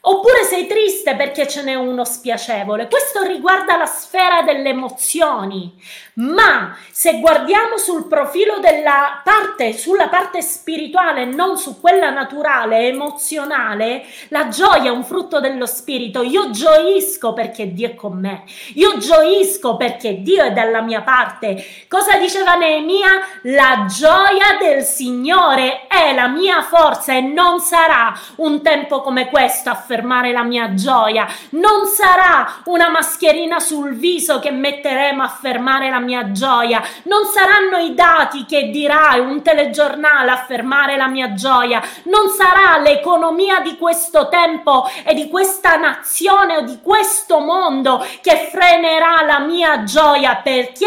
Oppure 0.00 0.44
sei 0.44 0.66
triste 0.66 1.16
perché 1.16 1.46
ce 1.48 1.62
n'è 1.62 1.74
uno 1.74 2.04
spiacevole. 2.04 2.88
Questo 2.88 3.22
riguarda 3.22 3.76
la 3.76 3.86
sfera 3.86 4.42
delle 4.42 4.70
emozioni. 4.70 5.74
Ma 6.18 6.76
se 6.90 7.20
guardiamo 7.20 7.76
sul 7.76 8.08
profilo 8.08 8.58
della 8.58 9.20
parte, 9.22 9.72
sulla 9.72 10.08
parte 10.08 10.42
spirituale, 10.42 11.24
non 11.24 11.56
su 11.56 11.80
quella 11.80 12.10
naturale, 12.10 12.88
emozionale, 12.88 14.04
la 14.28 14.48
gioia 14.48 14.90
è 14.90 14.92
un 14.92 15.04
frutto 15.04 15.38
dello 15.38 15.66
spirito. 15.66 16.22
Io 16.22 16.50
gioisco 16.50 17.34
perché 17.34 17.72
Dio 17.72 17.88
è 17.88 17.94
con 17.94 18.18
me. 18.18 18.42
Io 18.74 18.98
gioisco 18.98 19.76
perché 19.76 20.20
Dio 20.22 20.42
è 20.42 20.52
dalla 20.52 20.80
mia 20.80 21.02
parte. 21.02 21.64
Cosa 21.86 22.16
diceva 22.16 22.56
Neemia? 22.56 23.10
La 23.42 23.86
gioia 23.88 24.56
del 24.60 24.82
Signore 24.82 25.86
è 25.86 26.12
la 26.14 26.26
mia 26.26 26.62
forza 26.62 27.14
e 27.14 27.20
non 27.20 27.60
sarà 27.60 28.12
un 28.36 28.60
tempo 28.60 29.02
come 29.02 29.28
questo 29.28 29.68
a 29.68 29.72
affermare 29.72 30.32
la 30.32 30.42
mia 30.42 30.74
gioia. 30.74 31.28
Non 31.50 31.86
sarà 31.86 32.62
una 32.64 32.88
mascherina 32.90 33.60
sul 33.60 33.94
viso 33.94 34.40
che 34.40 34.50
metteremo 34.50 35.22
a 35.22 35.28
fermare 35.28 35.88
la 35.88 36.00
mia 36.00 36.06
gioia. 36.32 36.82
Non 37.04 37.26
saranno 37.26 37.76
i 37.78 37.94
dati 37.94 38.44
che 38.44 38.70
dirai 38.70 39.20
un 39.20 39.42
telegiornale 39.42 40.30
a 40.30 40.44
fermare 40.44 40.96
la 40.96 41.08
mia 41.08 41.34
gioia. 41.34 41.82
Non 42.04 42.28
sarà 42.30 42.78
l'economia 42.78 43.60
di 43.60 43.76
questo 43.76 44.28
tempo 44.28 44.88
e 45.04 45.14
di 45.14 45.28
questa 45.28 45.76
nazione 45.76 46.56
o 46.56 46.60
di 46.62 46.80
questo 46.82 47.40
mondo 47.40 48.04
che 48.20 48.48
frenerà 48.50 49.22
la 49.24 49.40
mia 49.40 49.84
gioia. 49.84 50.36
Perché? 50.36 50.86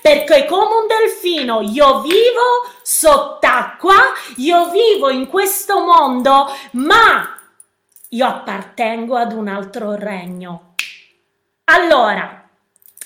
Perché 0.00 0.46
come 0.46 0.74
un 0.74 0.86
delfino 0.86 1.60
io 1.60 2.00
vivo 2.00 2.70
sott'acqua, 2.82 3.94
io 4.36 4.70
vivo 4.70 5.10
in 5.10 5.26
questo 5.28 5.80
mondo, 5.80 6.50
ma 6.72 7.38
io 8.08 8.26
appartengo 8.26 9.16
ad 9.16 9.32
un 9.32 9.48
altro 9.48 9.94
regno. 9.94 10.74
Allora, 11.64 12.41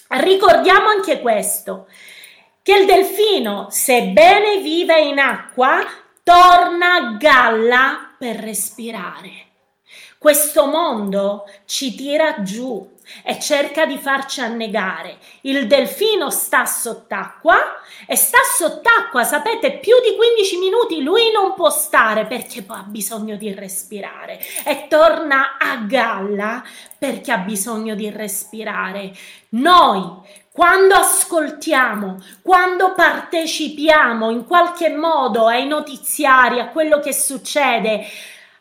ricordiamo 0.09 0.89
anche 0.89 1.21
questo, 1.21 1.89
che 2.63 2.77
il 2.77 2.87
delfino, 2.87 3.69
sebbene 3.71 4.59
vive 4.59 5.01
in 5.01 5.19
acqua, 5.19 5.85
torna 6.23 6.95
a 6.95 7.17
galla 7.17 8.15
per 8.19 8.37
respirare. 8.37 9.45
Questo 10.19 10.67
mondo 10.67 11.45
ci 11.67 11.95
tira 11.95 12.43
giù 12.43 12.96
e 13.25 13.39
cerca 13.39 13.87
di 13.87 13.99
farci 13.99 14.41
annegare. 14.41 15.19
Il 15.43 15.67
delfino 15.67 16.31
sta 16.31 16.65
sott'acqua 16.65 17.57
e 18.07 18.17
sta 18.17 18.39
sott'acqua, 18.57 19.25
sapete, 19.25 19.79
più 19.79 19.95
di 20.01 20.17
15 20.17 20.59
minuti 20.59 21.03
lui 21.03 21.31
non 21.33 21.55
può 21.55 21.71
stare 21.71 22.27
perché 22.27 22.63
poi 22.63 22.79
ha 22.79 22.85
bisogno 22.87 23.37
di 23.37 23.53
respirare 23.53 24.39
e 24.65 24.87
torna 24.89 25.57
a 25.59 25.77
galla 25.87 26.63
perché 26.99 27.33
ha 27.33 27.39
bisogno 27.39 27.95
di 27.95 28.11
respirare. 28.11 29.13
Noi 29.51 30.45
quando 30.57 30.95
ascoltiamo, 30.95 32.17
quando 32.41 32.95
partecipiamo 32.95 34.31
in 34.31 34.47
qualche 34.47 34.89
modo 34.89 35.45
ai 35.45 35.67
notiziari, 35.67 36.61
a 36.61 36.69
quello 36.69 36.99
che 36.99 37.13
succede, 37.13 38.07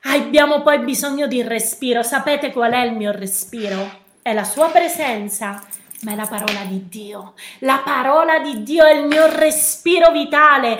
abbiamo 0.02 0.62
poi 0.62 0.80
bisogno 0.80 1.26
di 1.26 1.42
respiro. 1.42 2.04
Sapete 2.04 2.52
qual 2.52 2.74
è 2.74 2.84
il 2.84 2.92
mio 2.92 3.14
respiro? 3.14 4.04
È 4.28 4.34
la 4.34 4.44
sua 4.44 4.70
presenza, 4.70 5.64
ma 6.02 6.14
è 6.14 6.16
la 6.16 6.26
parola 6.26 6.62
di 6.68 6.90
Dio. 6.90 7.34
La 7.60 7.84
parola 7.86 8.40
di 8.40 8.64
Dio 8.64 8.84
è 8.84 8.96
il 8.96 9.06
mio 9.06 9.28
respiro 9.28 10.10
vitale. 10.10 10.80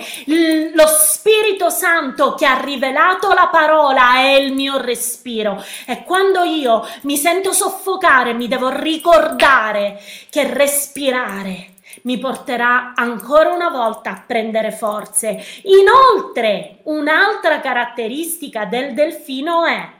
lo 0.74 0.86
Spirito 0.88 1.70
Santo 1.70 2.34
che 2.34 2.44
ha 2.44 2.58
rivelato 2.60 3.28
la 3.28 3.46
parola 3.46 4.16
è 4.16 4.34
il 4.34 4.52
mio 4.52 4.78
respiro. 4.78 5.62
E 5.86 6.02
quando 6.02 6.42
io 6.42 6.84
mi 7.02 7.16
sento 7.16 7.52
soffocare, 7.52 8.34
mi 8.34 8.48
devo 8.48 8.68
ricordare 8.68 10.02
che 10.28 10.52
respirare 10.52 11.74
mi 12.02 12.18
porterà 12.18 12.94
ancora 12.94 13.52
una 13.52 13.70
volta 13.70 14.10
a 14.10 14.24
prendere 14.26 14.72
forze. 14.72 15.40
Inoltre, 15.62 16.80
un'altra 16.84 17.60
caratteristica 17.60 18.64
del 18.64 18.92
delfino 18.92 19.64
è 19.64 19.95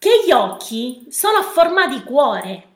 che 0.00 0.22
gli 0.24 0.30
occhi 0.30 1.08
sono 1.10 1.36
a 1.36 1.42
forma 1.42 1.86
di 1.86 2.02
cuore. 2.02 2.68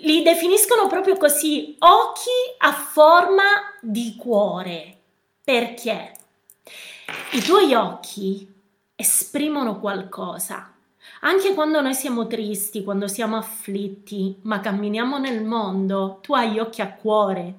Li 0.00 0.22
definiscono 0.22 0.86
proprio 0.88 1.16
così, 1.16 1.74
occhi 1.78 2.28
a 2.58 2.70
forma 2.70 3.44
di 3.80 4.14
cuore. 4.14 4.98
Perché? 5.42 6.12
I 7.32 7.40
tuoi 7.40 7.72
occhi 7.72 8.46
esprimono 8.94 9.80
qualcosa. 9.80 10.70
Anche 11.20 11.54
quando 11.54 11.80
noi 11.80 11.94
siamo 11.94 12.26
tristi, 12.26 12.84
quando 12.84 13.08
siamo 13.08 13.38
afflitti, 13.38 14.36
ma 14.42 14.60
camminiamo 14.60 15.16
nel 15.16 15.42
mondo, 15.42 16.18
tu 16.20 16.34
hai 16.34 16.50
gli 16.50 16.58
occhi 16.58 16.82
a 16.82 16.92
cuore. 16.92 17.54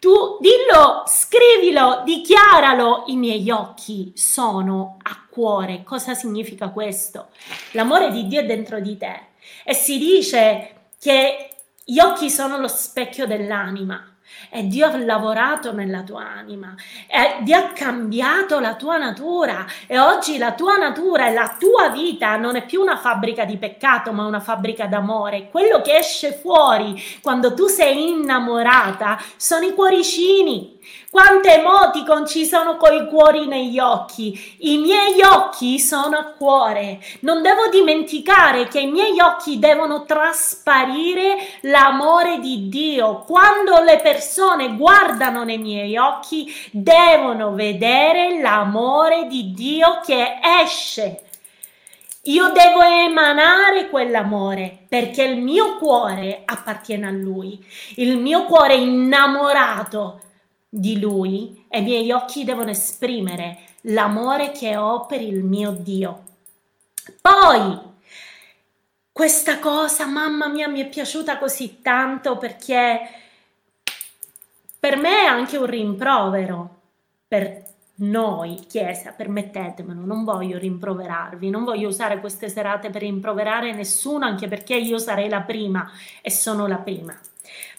Tu 0.00 0.38
dillo, 0.38 1.02
scrivilo, 1.08 2.02
dichiaralo, 2.04 3.02
i 3.06 3.16
miei 3.16 3.50
occhi 3.50 4.12
sono 4.14 4.96
a 5.02 5.26
cuore. 5.28 5.82
Cosa 5.82 6.14
significa 6.14 6.68
questo? 6.68 7.30
L'amore 7.72 8.12
di 8.12 8.28
Dio 8.28 8.40
è 8.40 8.46
dentro 8.46 8.78
di 8.78 8.96
te 8.96 9.20
e 9.64 9.74
si 9.74 9.98
dice 9.98 10.90
che 11.00 11.50
gli 11.84 11.98
occhi 11.98 12.30
sono 12.30 12.58
lo 12.58 12.68
specchio 12.68 13.26
dell'anima. 13.26 14.17
E 14.50 14.66
Dio 14.66 14.86
ha 14.86 14.96
lavorato 14.96 15.72
nella 15.72 16.02
tua 16.02 16.22
anima, 16.22 16.74
e 17.06 17.42
Dio 17.42 17.56
ha 17.56 17.72
cambiato 17.72 18.60
la 18.60 18.74
tua 18.76 18.96
natura 18.96 19.66
e 19.86 19.98
oggi 19.98 20.38
la 20.38 20.52
tua 20.52 20.76
natura 20.76 21.28
e 21.28 21.32
la 21.32 21.56
tua 21.58 21.90
vita 21.90 22.36
non 22.36 22.56
è 22.56 22.64
più 22.64 22.80
una 22.80 22.96
fabbrica 22.96 23.44
di 23.44 23.56
peccato, 23.56 24.12
ma 24.12 24.24
una 24.26 24.40
fabbrica 24.40 24.86
d'amore. 24.86 25.48
Quello 25.50 25.80
che 25.82 25.96
esce 25.96 26.32
fuori 26.32 27.00
quando 27.20 27.54
tu 27.54 27.66
sei 27.66 28.10
innamorata 28.10 29.20
sono 29.36 29.66
i 29.66 29.74
cuoricini, 29.74 30.77
quante 31.10 31.54
emoticon 31.54 32.26
ci 32.26 32.44
sono 32.44 32.76
coi 32.76 33.08
cuori 33.08 33.46
negli 33.46 33.78
occhi? 33.78 34.56
I 34.58 34.76
miei 34.76 35.22
occhi 35.22 35.78
sono 35.80 36.18
a 36.18 36.24
cuore. 36.24 37.00
Non 37.20 37.40
devo 37.40 37.68
dimenticare 37.70 38.68
che 38.68 38.80
i 38.80 38.90
miei 38.90 39.18
occhi 39.18 39.58
devono 39.58 40.04
trasparire 40.04 41.38
l'amore 41.62 42.40
di 42.40 42.68
Dio. 42.68 43.24
Quando 43.26 43.80
le 43.80 44.00
persone 44.02 44.76
guardano 44.76 45.44
nei 45.44 45.56
miei 45.56 45.96
occhi, 45.96 46.54
devono 46.70 47.54
vedere 47.54 48.40
l'amore 48.40 49.26
di 49.28 49.54
Dio 49.54 50.00
che 50.04 50.38
esce. 50.62 51.22
Io 52.24 52.50
devo 52.50 52.82
emanare 52.82 53.88
quell'amore 53.88 54.84
perché 54.86 55.22
il 55.22 55.40
mio 55.40 55.78
cuore 55.78 56.42
appartiene 56.44 57.06
a 57.06 57.10
Lui. 57.10 57.58
Il 57.96 58.18
mio 58.18 58.44
cuore 58.44 58.74
innamorato 58.74 60.20
di 60.68 61.00
Lui 61.00 61.64
e 61.68 61.78
i 61.80 61.82
miei 61.82 62.12
occhi 62.12 62.44
devono 62.44 62.70
esprimere 62.70 63.58
l'amore 63.82 64.52
che 64.52 64.76
ho 64.76 65.06
per 65.06 65.22
il 65.22 65.42
mio 65.42 65.70
Dio. 65.70 66.24
Poi, 67.20 67.78
questa 69.10 69.58
cosa, 69.58 70.06
mamma 70.06 70.48
mia, 70.48 70.68
mi 70.68 70.80
è 70.80 70.88
piaciuta 70.88 71.38
così 71.38 71.80
tanto 71.80 72.36
perché 72.36 73.00
per 74.78 74.96
me 74.96 75.22
è 75.22 75.26
anche 75.26 75.56
un 75.56 75.66
rimprovero 75.66 76.76
per 77.26 77.64
noi, 78.00 78.60
Chiesa, 78.68 79.10
permettetemelo, 79.10 80.04
non 80.04 80.22
voglio 80.22 80.56
rimproverarvi, 80.56 81.50
non 81.50 81.64
voglio 81.64 81.88
usare 81.88 82.20
queste 82.20 82.48
serate 82.48 82.90
per 82.90 83.02
rimproverare 83.02 83.72
nessuno, 83.72 84.24
anche 84.24 84.46
perché 84.46 84.76
io 84.76 84.98
sarei 84.98 85.28
la 85.28 85.40
prima 85.40 85.90
e 86.22 86.30
sono 86.30 86.68
la 86.68 86.76
prima. 86.76 87.18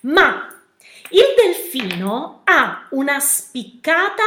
Ma 0.01 0.58
il 1.11 1.33
delfino 1.35 2.41
ha 2.43 2.87
una 2.91 3.19
spiccata 3.19 4.23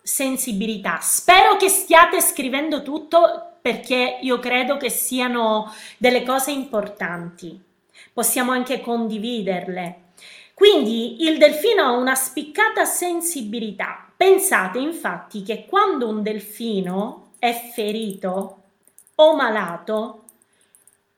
sensibilità. 0.00 0.98
Spero 1.00 1.56
che 1.56 1.68
stiate 1.68 2.20
scrivendo 2.20 2.82
tutto 2.82 3.56
perché 3.60 4.18
io 4.22 4.38
credo 4.38 4.76
che 4.76 4.90
siano 4.90 5.72
delle 5.98 6.22
cose 6.24 6.50
importanti. 6.50 7.60
Possiamo 8.12 8.52
anche 8.52 8.80
condividerle. 8.80 10.00
Quindi 10.54 11.22
il 11.22 11.38
delfino 11.38 11.84
ha 11.84 11.90
una 11.92 12.14
spiccata 12.14 12.84
sensibilità. 12.84 14.10
Pensate 14.16 14.78
infatti 14.78 15.42
che 15.42 15.66
quando 15.66 16.08
un 16.08 16.22
delfino 16.22 17.30
è 17.38 17.70
ferito 17.74 18.62
o 19.16 19.36
malato, 19.36 20.24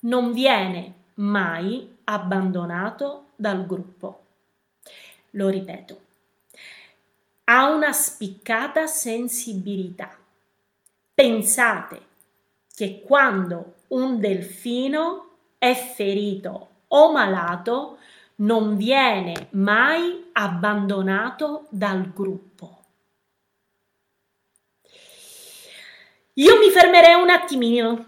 non 0.01 0.33
viene 0.33 0.93
mai 1.15 1.97
abbandonato 2.05 3.27
dal 3.37 3.67
gruppo. 3.67 4.24
Lo 5.35 5.49
ripeto, 5.49 6.01
ha 7.45 7.69
una 7.71 7.93
spiccata 7.93 8.87
sensibilità. 8.87 10.17
Pensate 11.13 12.07
che 12.75 13.03
quando 13.05 13.75
un 13.89 14.19
delfino 14.19 15.37
è 15.59 15.75
ferito 15.75 16.69
o 16.89 17.13
malato 17.13 17.99
non 18.37 18.77
viene 18.77 19.49
mai 19.51 20.31
abbandonato 20.33 21.67
dal 21.69 22.13
gruppo. 22.13 22.83
Io 26.35 26.59
mi 26.59 26.71
fermerei 26.71 27.15
un 27.15 27.31
attimino 27.31 28.07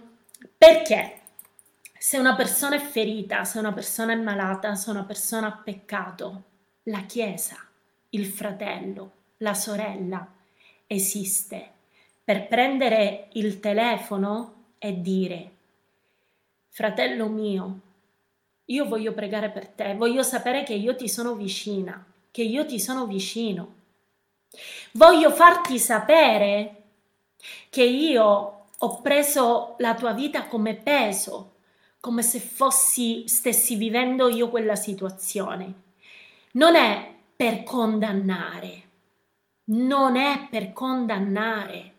perché 0.57 1.21
se 1.99 2.19
una 2.19 2.35
persona 2.35 2.77
è 2.77 2.81
ferita, 2.81 3.45
se 3.45 3.59
una 3.59 3.73
persona 3.73 4.13
è 4.13 4.17
malata, 4.17 4.75
se 4.75 4.91
una 4.91 5.05
persona 5.05 5.49
ha 5.49 5.53
peccato, 5.53 6.43
la 6.89 7.05
Chiesa, 7.05 7.57
il 8.11 8.27
fratello, 8.27 9.11
la 9.39 9.55
sorella 9.55 10.35
esiste 10.87 11.71
per 12.23 12.47
prendere 12.47 13.29
il 13.33 13.59
telefono 13.59 14.75
e 14.79 15.01
dire, 15.01 15.51
fratello 16.69 17.29
mio, 17.29 17.81
io 18.67 18.85
voglio 18.87 19.13
pregare 19.15 19.51
per 19.51 19.67
te, 19.69 19.95
voglio 19.95 20.23
sapere 20.23 20.63
che 20.63 20.75
io 20.75 20.95
ti 20.95 21.09
sono 21.09 21.35
vicina, 21.35 22.05
che 22.31 22.43
io 22.43 22.65
ti 22.67 22.79
sono 22.79 23.07
vicino. 23.07 23.75
Voglio 24.93 25.31
farti 25.33 25.81
sapere 25.81 26.83
che 27.69 27.83
io 27.83 28.67
ho 28.79 29.01
preso 29.03 29.75
la 29.79 29.95
tua 29.97 30.13
vita 30.13 30.47
come 30.47 30.75
peso, 30.75 31.55
come 31.99 32.23
se 32.23 32.39
fossi, 32.39 33.27
stessi 33.27 33.75
vivendo 33.75 34.29
io 34.29 34.49
quella 34.49 34.77
situazione 34.77 35.85
non 36.57 36.75
è 36.75 37.15
per 37.37 37.65
condannare, 37.65 38.83
non 39.65 40.17
è 40.17 40.47
per 40.51 40.73
condannare. 40.73 41.93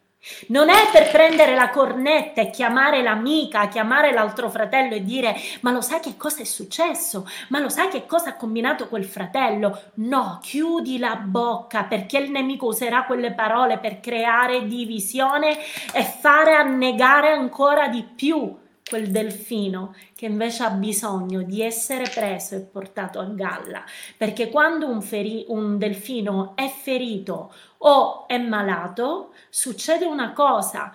Non 0.47 0.67
è 0.67 0.89
per 0.91 1.09
prendere 1.09 1.55
la 1.55 1.69
cornetta 1.69 2.41
e 2.41 2.49
chiamare 2.49 3.01
l'amica, 3.01 3.69
chiamare 3.69 4.11
l'altro 4.11 4.49
fratello 4.49 4.95
e 4.95 5.03
dire 5.03 5.33
ma 5.61 5.71
lo 5.71 5.79
sai 5.79 6.01
che 6.01 6.17
cosa 6.17 6.41
è 6.41 6.43
successo? 6.43 7.29
Ma 7.49 7.59
lo 7.59 7.69
sai 7.69 7.87
che 7.87 8.05
cosa 8.05 8.31
ha 8.31 8.35
combinato 8.35 8.89
quel 8.89 9.05
fratello? 9.05 9.79
No, 9.95 10.39
chiudi 10.41 10.97
la 10.97 11.15
bocca 11.15 11.83
perché 11.83 12.17
il 12.17 12.31
nemico 12.31 12.65
userà 12.65 13.05
quelle 13.05 13.31
parole 13.31 13.77
per 13.77 14.01
creare 14.01 14.65
divisione 14.65 15.57
e 15.93 16.03
fare 16.03 16.55
annegare 16.55 17.31
ancora 17.31 17.87
di 17.87 18.03
più 18.03 18.53
quel 18.87 19.11
delfino 19.11 19.95
che 20.15 20.25
invece 20.25 20.63
ha 20.63 20.69
bisogno 20.69 21.41
di 21.41 21.61
essere 21.61 22.09
preso 22.13 22.55
e 22.55 22.59
portato 22.61 23.19
a 23.19 23.25
galla, 23.25 23.83
perché 24.15 24.49
quando 24.49 24.87
un, 24.87 25.01
feri- 25.01 25.45
un 25.49 25.77
delfino 25.77 26.53
è 26.55 26.69
ferito 26.69 27.53
o 27.79 28.27
è 28.27 28.37
malato, 28.37 29.33
succede 29.49 30.05
una 30.05 30.31
cosa, 30.33 30.91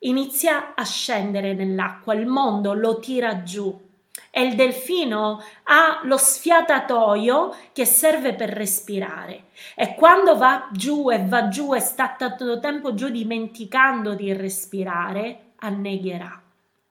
inizia 0.00 0.74
a 0.74 0.84
scendere 0.84 1.54
nell'acqua, 1.54 2.14
il 2.14 2.26
mondo 2.26 2.72
lo 2.74 2.98
tira 2.98 3.42
giù. 3.42 3.84
E 4.30 4.42
il 4.42 4.54
delfino 4.54 5.42
ha 5.64 6.00
lo 6.02 6.18
sfiatatoio 6.18 7.54
che 7.72 7.86
serve 7.86 8.34
per 8.34 8.50
respirare. 8.50 9.44
E 9.74 9.94
quando 9.94 10.36
va 10.36 10.68
giù 10.72 11.10
e 11.10 11.24
va 11.24 11.48
giù 11.48 11.74
e 11.74 11.80
sta 11.80 12.14
tanto 12.18 12.58
tempo 12.60 12.92
giù 12.92 13.08
dimenticando 13.08 14.14
di 14.14 14.32
respirare, 14.34 15.52
annegherà 15.56 16.42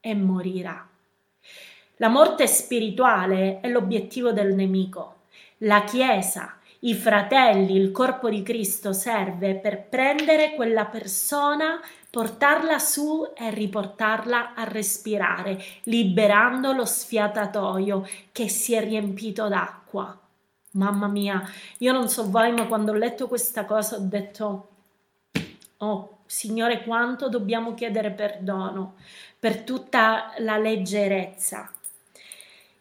e 0.06 0.14
morirà. 0.14 0.88
La 1.96 2.10
morte 2.10 2.46
spirituale 2.46 3.60
è 3.60 3.70
l'obiettivo 3.70 4.32
del 4.32 4.54
nemico. 4.54 5.22
La 5.60 5.84
Chiesa, 5.84 6.60
i 6.82 6.94
fratelli, 6.94 7.76
il 7.76 7.90
corpo 7.92 8.30
di 8.30 8.44
Cristo 8.44 8.94
serve 8.94 9.56
per 9.56 9.88
prendere 9.88 10.54
quella 10.54 10.86
persona 10.86 11.82
portarla 12.12 12.78
su 12.78 13.32
e 13.36 13.50
riportarla 13.50 14.54
a 14.54 14.64
respirare, 14.66 15.60
liberando 15.84 16.72
lo 16.72 16.86
sfiatatoio 16.86 18.08
che 18.32 18.48
si 18.48 18.76
è 18.76 18.84
riempito 18.84 19.48
d'acqua. 19.48 20.16
Mamma 20.74 21.08
mia, 21.08 21.42
io 21.80 21.92
non 21.92 22.10
so 22.10 22.30
voi, 22.30 22.52
ma 22.52 22.68
quando 22.68 22.92
ho 22.92 22.96
letto 22.96 23.28
questa 23.28 23.66
cosa 23.66 23.96
ho 23.96 24.02
detto, 24.02 24.68
oh 25.78 26.15
Signore, 26.26 26.84
quanto 26.84 27.30
dobbiamo 27.30 27.74
chiedere 27.74 28.12
perdono 28.12 28.96
per 29.40 29.62
tutta 29.62 30.34
la 30.40 30.58
leggerezza. 30.58 31.72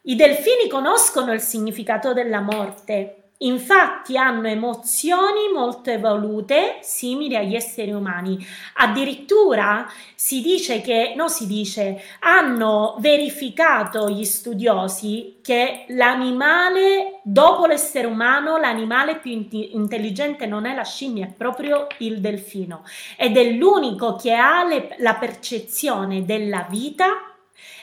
I 0.07 0.15
delfini 0.15 0.67
conoscono 0.69 1.31
il 1.33 1.41
significato 1.41 2.13
della 2.13 2.41
morte 2.41 3.24
Infatti 3.39 4.17
hanno 4.17 4.47
emozioni 4.47 5.51
molto 5.53 5.89
evolute, 5.89 6.77
simili 6.81 7.35
agli 7.35 7.53
esseri 7.53 7.91
umani. 7.91 8.37
Addirittura 8.75 9.85
si 10.15 10.41
dice 10.41 10.79
che, 10.79 11.13
no 11.17 11.27
si 11.27 11.45
dice, 11.45 12.01
hanno 12.19 12.95
verificato 12.99 14.09
gli 14.09 14.23
studiosi 14.23 15.39
che 15.41 15.83
l'animale, 15.89 17.19
dopo 17.23 17.65
l'essere 17.65 18.07
umano, 18.07 18.55
l'animale 18.55 19.17
più 19.17 19.31
in- 19.31 19.47
intelligente 19.51 20.45
non 20.45 20.65
è 20.65 20.73
la 20.73 20.83
scimmia, 20.83 21.25
è 21.25 21.33
proprio 21.35 21.87
il 21.97 22.21
delfino. 22.21 22.83
Ed 23.17 23.35
è 23.35 23.51
l'unico 23.51 24.15
che 24.15 24.33
ha 24.33 24.63
le- 24.63 24.95
la 24.99 25.15
percezione 25.15 26.23
della 26.23 26.65
vita 26.69 27.34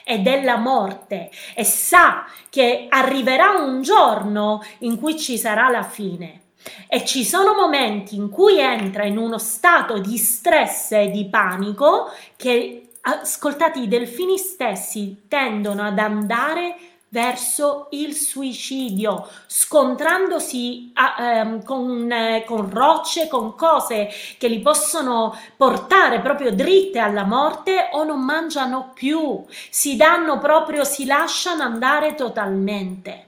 e 0.03 0.19
della 0.19 0.57
morte 0.57 1.29
e 1.55 1.63
sa 1.63 2.25
che 2.49 2.87
arriverà 2.89 3.51
un 3.51 3.81
giorno 3.81 4.63
in 4.79 4.99
cui 4.99 5.17
ci 5.17 5.37
sarà 5.37 5.69
la 5.69 5.83
fine. 5.83 6.41
E 6.87 7.03
ci 7.03 7.25
sono 7.25 7.53
momenti 7.53 8.15
in 8.15 8.29
cui 8.29 8.59
entra 8.59 9.03
in 9.03 9.17
uno 9.17 9.37
stato 9.37 9.99
di 9.99 10.17
stress 10.17 10.91
e 10.91 11.09
di 11.09 11.27
panico 11.27 12.11
che, 12.37 12.89
ascoltati, 13.01 13.81
i 13.81 13.87
delfini 13.87 14.37
stessi 14.37 15.23
tendono 15.27 15.83
ad 15.83 15.99
andare 15.99 16.75
verso 17.13 17.89
il 17.91 18.15
suicidio, 18.15 19.29
scontrandosi 19.45 20.93
a, 20.95 21.15
ehm, 21.19 21.63
con, 21.63 22.11
eh, 22.11 22.43
con 22.43 22.71
rocce, 22.71 23.27
con 23.27 23.53
cose 23.53 24.09
che 24.39 24.47
li 24.47 24.59
possono 24.61 25.37
portare 25.55 26.21
proprio 26.21 26.51
dritte 26.51 26.97
alla 26.97 27.23
morte 27.23 27.89
o 27.91 28.03
non 28.03 28.19
mangiano 28.21 28.93
più, 28.95 29.45
si 29.69 29.95
danno 29.95 30.39
proprio, 30.39 30.83
si 30.83 31.05
lasciano 31.05 31.61
andare 31.61 32.15
totalmente. 32.15 33.25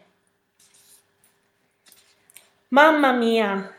Mamma 2.70 3.12
mia, 3.12 3.70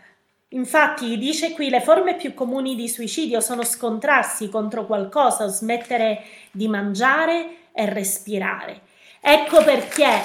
Infatti 0.50 1.18
dice 1.18 1.52
qui 1.52 1.68
le 1.68 1.80
forme 1.80 2.14
più 2.14 2.32
comuni 2.32 2.76
di 2.76 2.88
suicidio 2.88 3.40
sono 3.40 3.64
scontrarsi 3.64 4.48
contro 4.48 4.86
qualcosa 4.86 5.48
smettere 5.48 6.22
di 6.52 6.68
mangiare 6.68 7.72
e 7.72 7.90
respirare. 7.90 8.85
Ecco 9.28 9.64
perché 9.64 10.22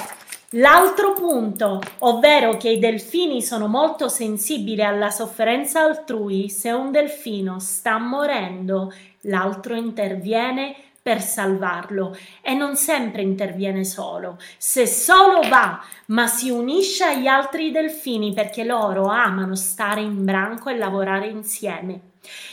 l'altro 0.50 1.12
punto, 1.12 1.82
ovvero 1.98 2.56
che 2.56 2.68
i 2.68 2.78
delfini 2.78 3.42
sono 3.42 3.66
molto 3.66 4.08
sensibili 4.08 4.80
alla 4.80 5.10
sofferenza 5.10 5.80
altrui, 5.80 6.48
se 6.48 6.70
un 6.70 6.92
delfino 6.92 7.58
sta 7.58 7.98
morendo, 7.98 8.94
l'altro 9.22 9.74
interviene 9.74 10.76
per 11.02 11.20
salvarlo 11.20 12.16
e 12.40 12.54
non 12.54 12.76
sempre 12.76 13.22
interviene 13.22 13.82
solo. 13.82 14.38
Se 14.56 14.86
solo 14.86 15.40
va, 15.48 15.84
ma 16.06 16.28
si 16.28 16.50
unisce 16.50 17.02
agli 17.02 17.26
altri 17.26 17.72
delfini 17.72 18.32
perché 18.32 18.62
loro 18.62 19.06
amano 19.06 19.56
stare 19.56 20.00
in 20.00 20.24
branco 20.24 20.70
e 20.70 20.78
lavorare 20.78 21.26
insieme. 21.26 22.00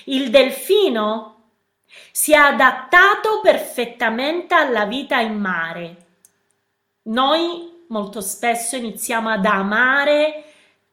Il 0.06 0.32
delfino 0.32 1.42
si 2.12 2.32
è 2.32 2.38
adattato 2.38 3.40
perfettamente 3.44 4.56
alla 4.56 4.86
vita 4.86 5.20
in 5.20 5.40
mare 5.40 6.08
noi 7.04 7.86
molto 7.88 8.22
spesso 8.22 8.76
iniziamo 8.76 9.30
ad 9.30 9.46
amare 9.46 10.44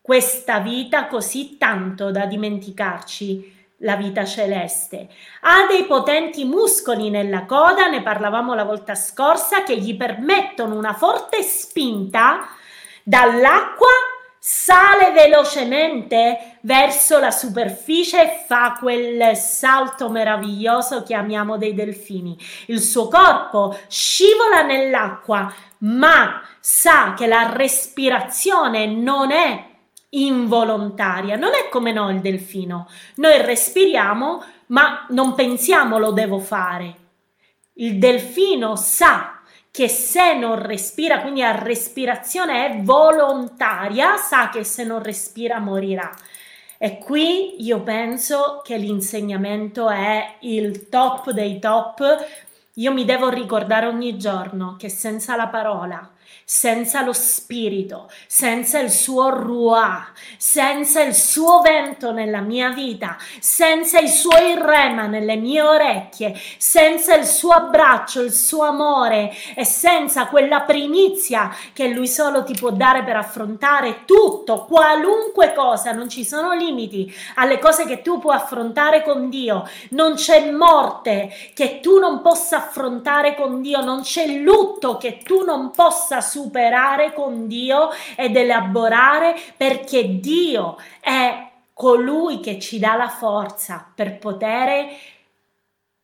questa 0.00 0.60
vita 0.60 1.08
così 1.08 1.56
tanto 1.58 2.10
da 2.10 2.26
dimenticarci 2.26 3.54
la 3.80 3.96
vita 3.96 4.24
celeste. 4.24 5.08
Ha 5.42 5.66
dei 5.68 5.84
potenti 5.84 6.44
muscoli 6.44 7.10
nella 7.10 7.44
coda, 7.44 7.88
ne 7.88 8.02
parlavamo 8.02 8.54
la 8.54 8.64
volta 8.64 8.94
scorsa, 8.94 9.62
che 9.62 9.76
gli 9.76 9.96
permettono 9.96 10.76
una 10.76 10.94
forte 10.94 11.42
spinta 11.42 12.48
dall'acqua 13.02 13.90
sale 14.48 15.10
velocemente 15.10 16.58
verso 16.60 17.18
la 17.18 17.32
superficie 17.32 18.22
e 18.22 18.44
fa 18.46 18.76
quel 18.78 19.34
salto 19.34 20.08
meraviglioso 20.08 21.02
che 21.02 21.14
amiamo 21.14 21.56
dei 21.56 21.74
delfini. 21.74 22.38
Il 22.66 22.80
suo 22.80 23.08
corpo 23.08 23.76
scivola 23.88 24.62
nell'acqua, 24.62 25.52
ma 25.78 26.42
sa 26.60 27.14
che 27.14 27.26
la 27.26 27.54
respirazione 27.54 28.86
non 28.86 29.32
è 29.32 29.64
involontaria, 30.10 31.34
non 31.34 31.54
è 31.54 31.68
come 31.68 31.90
noi 31.90 32.14
il 32.14 32.20
delfino. 32.20 32.88
Noi 33.16 33.42
respiriamo, 33.42 34.44
ma 34.66 35.06
non 35.08 35.34
pensiamo 35.34 35.98
lo 35.98 36.12
devo 36.12 36.38
fare. 36.38 36.94
Il 37.72 37.98
delfino 37.98 38.76
sa 38.76 39.35
che 39.76 39.88
se 39.88 40.32
non 40.32 40.58
respira, 40.58 41.20
quindi 41.20 41.40
la 41.40 41.62
respirazione 41.62 42.66
è 42.66 42.80
volontaria, 42.80 44.16
sa 44.16 44.48
che 44.48 44.64
se 44.64 44.84
non 44.84 45.02
respira 45.02 45.58
morirà. 45.58 46.10
E 46.78 46.96
qui 46.96 47.62
io 47.62 47.82
penso 47.82 48.62
che 48.64 48.78
l'insegnamento 48.78 49.90
è 49.90 50.36
il 50.40 50.88
top 50.88 51.30
dei 51.32 51.58
top. 51.58 52.26
Io 52.76 52.90
mi 52.90 53.04
devo 53.04 53.28
ricordare 53.28 53.84
ogni 53.84 54.16
giorno 54.16 54.76
che 54.78 54.88
senza 54.88 55.36
la 55.36 55.48
parola 55.48 56.10
senza 56.48 57.02
lo 57.02 57.12
spirito, 57.12 58.08
senza 58.28 58.78
il 58.78 58.92
suo 58.92 59.30
ruà, 59.30 60.06
senza 60.38 61.02
il 61.02 61.12
suo 61.12 61.60
vento 61.60 62.12
nella 62.12 62.38
mia 62.38 62.70
vita, 62.70 63.16
senza 63.40 63.98
i 63.98 64.08
suoi 64.08 64.54
rema 64.56 65.06
nelle 65.08 65.34
mie 65.34 65.60
orecchie, 65.60 66.38
senza 66.56 67.16
il 67.16 67.26
suo 67.26 67.50
abbraccio, 67.50 68.20
il 68.20 68.30
suo 68.30 68.62
amore 68.62 69.34
e 69.56 69.64
senza 69.64 70.28
quella 70.28 70.60
primizia 70.60 71.52
che 71.72 71.88
lui 71.88 72.06
solo 72.06 72.44
ti 72.44 72.54
può 72.54 72.70
dare 72.70 73.02
per 73.02 73.16
affrontare 73.16 74.04
tutto, 74.04 74.66
qualunque 74.66 75.52
cosa, 75.52 75.90
non 75.90 76.08
ci 76.08 76.24
sono 76.24 76.52
limiti 76.52 77.12
alle 77.34 77.58
cose 77.58 77.86
che 77.86 78.02
tu 78.02 78.20
puoi 78.20 78.36
affrontare 78.36 79.02
con 79.02 79.28
Dio, 79.30 79.68
non 79.90 80.14
c'è 80.14 80.48
morte 80.52 81.28
che 81.54 81.80
tu 81.80 81.98
non 81.98 82.20
possa 82.20 82.58
affrontare 82.58 83.34
con 83.34 83.60
Dio, 83.60 83.80
non 83.80 84.02
c'è 84.02 84.28
lutto 84.28 84.96
che 84.96 85.18
tu 85.24 85.42
non 85.42 85.72
possa 85.72 86.20
superare 86.20 86.34
con 87.14 87.46
Dio 87.46 87.90
ed 88.16 88.36
elaborare 88.36 89.34
perché 89.56 90.18
Dio 90.18 90.76
è 91.00 91.48
colui 91.72 92.40
che 92.40 92.58
ci 92.58 92.78
dà 92.78 92.94
la 92.96 93.08
forza 93.08 93.86
per 93.94 94.18
poter 94.18 94.88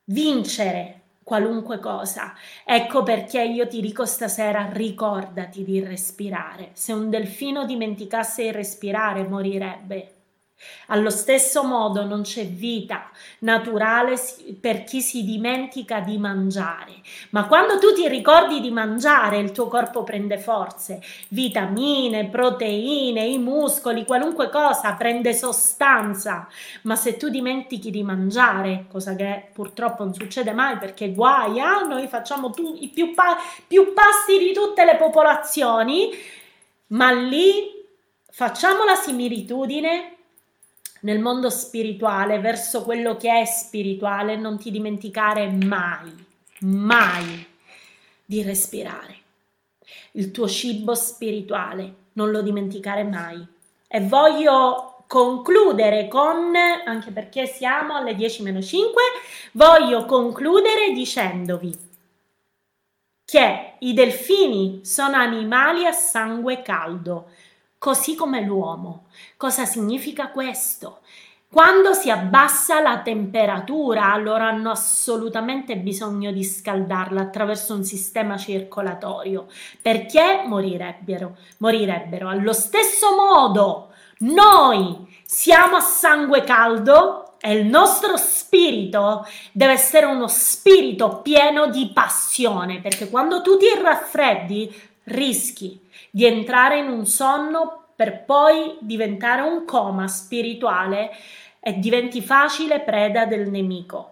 vincere 0.04 1.00
qualunque 1.22 1.78
cosa. 1.78 2.34
Ecco 2.64 3.02
perché 3.02 3.42
io 3.42 3.66
ti 3.66 3.80
dico 3.80 4.04
stasera 4.04 4.68
ricordati 4.70 5.64
di 5.64 5.80
respirare. 5.80 6.70
Se 6.74 6.92
un 6.92 7.08
delfino 7.08 7.64
dimenticasse 7.64 8.42
di 8.42 8.50
respirare 8.50 9.26
morirebbe. 9.26 10.11
Allo 10.88 11.10
stesso 11.10 11.64
modo 11.64 12.04
non 12.04 12.22
c'è 12.22 12.46
vita 12.46 13.10
naturale 13.40 14.16
per 14.60 14.84
chi 14.84 15.00
si 15.00 15.24
dimentica 15.24 16.00
di 16.00 16.18
mangiare, 16.18 17.00
ma 17.30 17.46
quando 17.46 17.78
tu 17.78 17.92
ti 17.94 18.08
ricordi 18.08 18.60
di 18.60 18.70
mangiare 18.70 19.38
il 19.38 19.52
tuo 19.52 19.68
corpo 19.68 20.02
prende 20.04 20.38
forze, 20.38 21.00
vitamine, 21.28 22.28
proteine, 22.28 23.24
i 23.24 23.38
muscoli, 23.38 24.04
qualunque 24.04 24.48
cosa 24.50 24.92
prende 24.94 25.32
sostanza, 25.34 26.46
ma 26.82 26.96
se 26.96 27.16
tu 27.16 27.28
dimentichi 27.28 27.90
di 27.90 28.02
mangiare, 28.02 28.86
cosa 28.90 29.14
che 29.14 29.48
purtroppo 29.52 30.04
non 30.04 30.14
succede 30.14 30.52
mai 30.52 30.78
perché 30.78 31.12
guai, 31.12 31.60
ah, 31.60 31.80
noi 31.80 32.06
facciamo 32.08 32.50
tu, 32.50 32.76
i 32.80 32.88
più, 32.88 33.14
pa- 33.14 33.38
più 33.66 33.92
pasti 33.92 34.38
di 34.38 34.52
tutte 34.52 34.84
le 34.84 34.96
popolazioni, 34.96 36.10
ma 36.88 37.10
lì 37.10 37.80
facciamo 38.30 38.84
la 38.84 38.94
similitudine 38.94 40.16
nel 41.02 41.20
mondo 41.20 41.50
spirituale, 41.50 42.40
verso 42.40 42.82
quello 42.82 43.16
che 43.16 43.40
è 43.40 43.44
spirituale, 43.44 44.36
non 44.36 44.58
ti 44.58 44.70
dimenticare 44.70 45.48
mai, 45.48 46.12
mai 46.60 47.46
di 48.24 48.42
respirare. 48.42 49.16
Il 50.12 50.30
tuo 50.30 50.48
cibo 50.48 50.94
spirituale, 50.94 51.94
non 52.14 52.30
lo 52.30 52.42
dimenticare 52.42 53.04
mai. 53.04 53.44
E 53.88 54.00
voglio 54.00 55.04
concludere 55.06 56.08
con, 56.08 56.54
anche 56.86 57.10
perché 57.10 57.46
siamo 57.46 57.94
alle 57.94 58.14
10 58.14 58.42
meno 58.42 58.62
5, 58.62 59.02
voglio 59.52 60.04
concludere 60.06 60.92
dicendovi 60.92 61.90
che 63.24 63.74
i 63.78 63.94
delfini 63.94 64.80
sono 64.84 65.16
animali 65.16 65.86
a 65.86 65.92
sangue 65.92 66.62
caldo, 66.62 67.30
così 67.82 68.14
come 68.14 68.42
l'uomo. 68.42 69.06
Cosa 69.36 69.64
significa 69.64 70.28
questo? 70.28 71.00
Quando 71.50 71.94
si 71.94 72.10
abbassa 72.10 72.80
la 72.80 73.00
temperatura, 73.00 74.12
allora 74.12 74.46
hanno 74.46 74.70
assolutamente 74.70 75.76
bisogno 75.76 76.30
di 76.30 76.44
scaldarla 76.44 77.20
attraverso 77.20 77.74
un 77.74 77.82
sistema 77.82 78.36
circolatorio, 78.36 79.48
perché 79.82 80.44
morirebbero. 80.46 81.36
Morirebbero. 81.58 82.28
Allo 82.28 82.52
stesso 82.52 83.16
modo, 83.16 83.90
noi 84.18 85.20
siamo 85.24 85.74
a 85.74 85.80
sangue 85.80 86.44
caldo 86.44 87.36
e 87.40 87.52
il 87.52 87.66
nostro 87.66 88.16
spirito 88.16 89.26
deve 89.50 89.72
essere 89.72 90.06
uno 90.06 90.28
spirito 90.28 91.20
pieno 91.20 91.66
di 91.66 91.90
passione, 91.92 92.78
perché 92.80 93.10
quando 93.10 93.42
tu 93.42 93.56
ti 93.56 93.66
raffreddi 93.76 94.72
rischi 95.06 95.81
di 96.14 96.26
entrare 96.26 96.76
in 96.76 96.90
un 96.90 97.06
sonno 97.06 97.86
per 97.96 98.24
poi 98.24 98.76
diventare 98.80 99.40
un 99.40 99.64
coma 99.64 100.06
spirituale 100.08 101.10
e 101.58 101.78
diventi 101.78 102.20
facile 102.20 102.80
preda 102.80 103.24
del 103.24 103.48
nemico. 103.48 104.10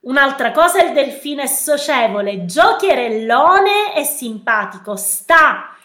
Un'altra 0.00 0.50
cosa, 0.50 0.82
il 0.82 0.92
delfino 0.92 1.42
è 1.42 1.46
socievole, 1.46 2.46
giocherellone 2.46 3.94
e 3.94 4.02
simpatico, 4.02 4.96
sta, 4.96 5.76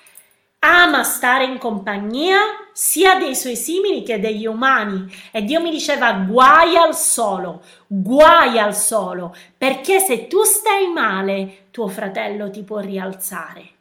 ama 0.60 1.04
stare 1.04 1.44
in 1.44 1.60
compagnia 1.60 2.40
sia 2.72 3.20
dei 3.20 3.36
suoi 3.36 3.56
simili 3.56 4.02
che 4.02 4.20
degli 4.20 4.48
umani. 4.48 5.06
E 5.32 5.44
Dio 5.44 5.62
mi 5.62 5.70
diceva 5.70 6.14
guai 6.14 6.76
al 6.76 6.96
solo, 6.96 7.62
guai 7.86 8.58
al 8.58 8.76
solo, 8.76 9.36
perché 9.56 10.00
se 10.00 10.28
tu 10.28 10.42
stai 10.42 10.88
male, 10.92 11.68
tuo 11.70 11.88
fratello 11.88 12.50
ti 12.50 12.64
può 12.64 12.80
rialzare. 12.80 13.75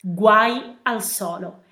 Guai 0.00 0.78
al 0.82 1.02
solo. 1.02 1.64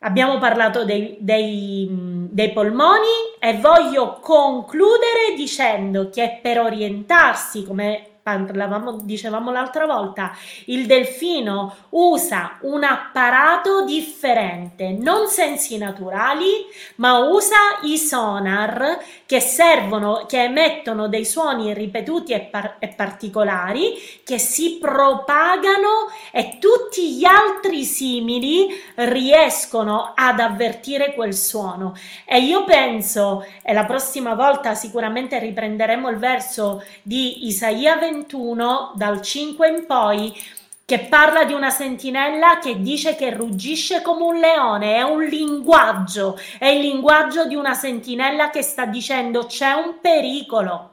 Abbiamo 0.00 0.38
parlato 0.38 0.84
dei, 0.84 1.16
dei, 1.20 1.88
dei, 2.30 2.52
polmoni 2.52 3.36
e 3.40 3.58
voglio 3.58 4.20
concludere 4.20 5.34
dicendo 5.36 6.08
che 6.08 6.38
per 6.40 6.60
orientarsi, 6.60 7.64
come 7.64 8.17
parlavamo, 8.36 9.00
dicevamo 9.02 9.50
l'altra 9.50 9.86
volta, 9.86 10.36
il 10.66 10.86
delfino 10.86 11.74
usa 11.90 12.58
un 12.62 12.84
apparato 12.84 13.84
differente, 13.84 14.90
non 14.90 15.28
sensi 15.28 15.78
naturali, 15.78 16.66
ma 16.96 17.18
usa 17.18 17.56
i 17.82 17.96
sonar 17.96 18.98
che 19.26 19.40
servono, 19.40 20.24
che 20.26 20.44
emettono 20.44 21.08
dei 21.08 21.24
suoni 21.24 21.72
ripetuti 21.74 22.32
e, 22.32 22.40
par- 22.40 22.76
e 22.78 22.88
particolari, 22.88 23.94
che 24.24 24.38
si 24.38 24.78
propagano 24.80 26.10
e 26.32 26.58
tutti 26.58 27.12
gli 27.12 27.24
altri 27.24 27.84
simili 27.84 28.68
riescono 28.96 30.12
ad 30.14 30.40
avvertire 30.40 31.14
quel 31.14 31.34
suono. 31.34 31.94
E 32.24 32.40
io 32.40 32.64
penso, 32.64 33.44
e 33.62 33.72
la 33.72 33.84
prossima 33.84 34.34
volta 34.34 34.74
sicuramente 34.74 35.38
riprenderemo 35.38 36.08
il 36.08 36.16
verso 36.16 36.82
di 37.02 37.46
Isaia 37.46 37.96
20, 37.96 38.17
21, 38.18 38.92
dal 38.94 39.22
5 39.22 39.68
in 39.68 39.86
poi, 39.86 40.34
che 40.84 41.00
parla 41.00 41.44
di 41.44 41.52
una 41.52 41.70
sentinella 41.70 42.58
che 42.58 42.80
dice 42.80 43.14
che 43.14 43.30
ruggisce 43.30 44.00
come 44.02 44.22
un 44.22 44.36
leone, 44.36 44.96
è 44.96 45.02
un 45.02 45.22
linguaggio, 45.22 46.38
è 46.58 46.66
il 46.66 46.80
linguaggio 46.80 47.46
di 47.46 47.54
una 47.54 47.74
sentinella 47.74 48.50
che 48.50 48.62
sta 48.62 48.86
dicendo 48.86 49.44
c'è 49.44 49.72
un 49.72 49.98
pericolo, 50.00 50.90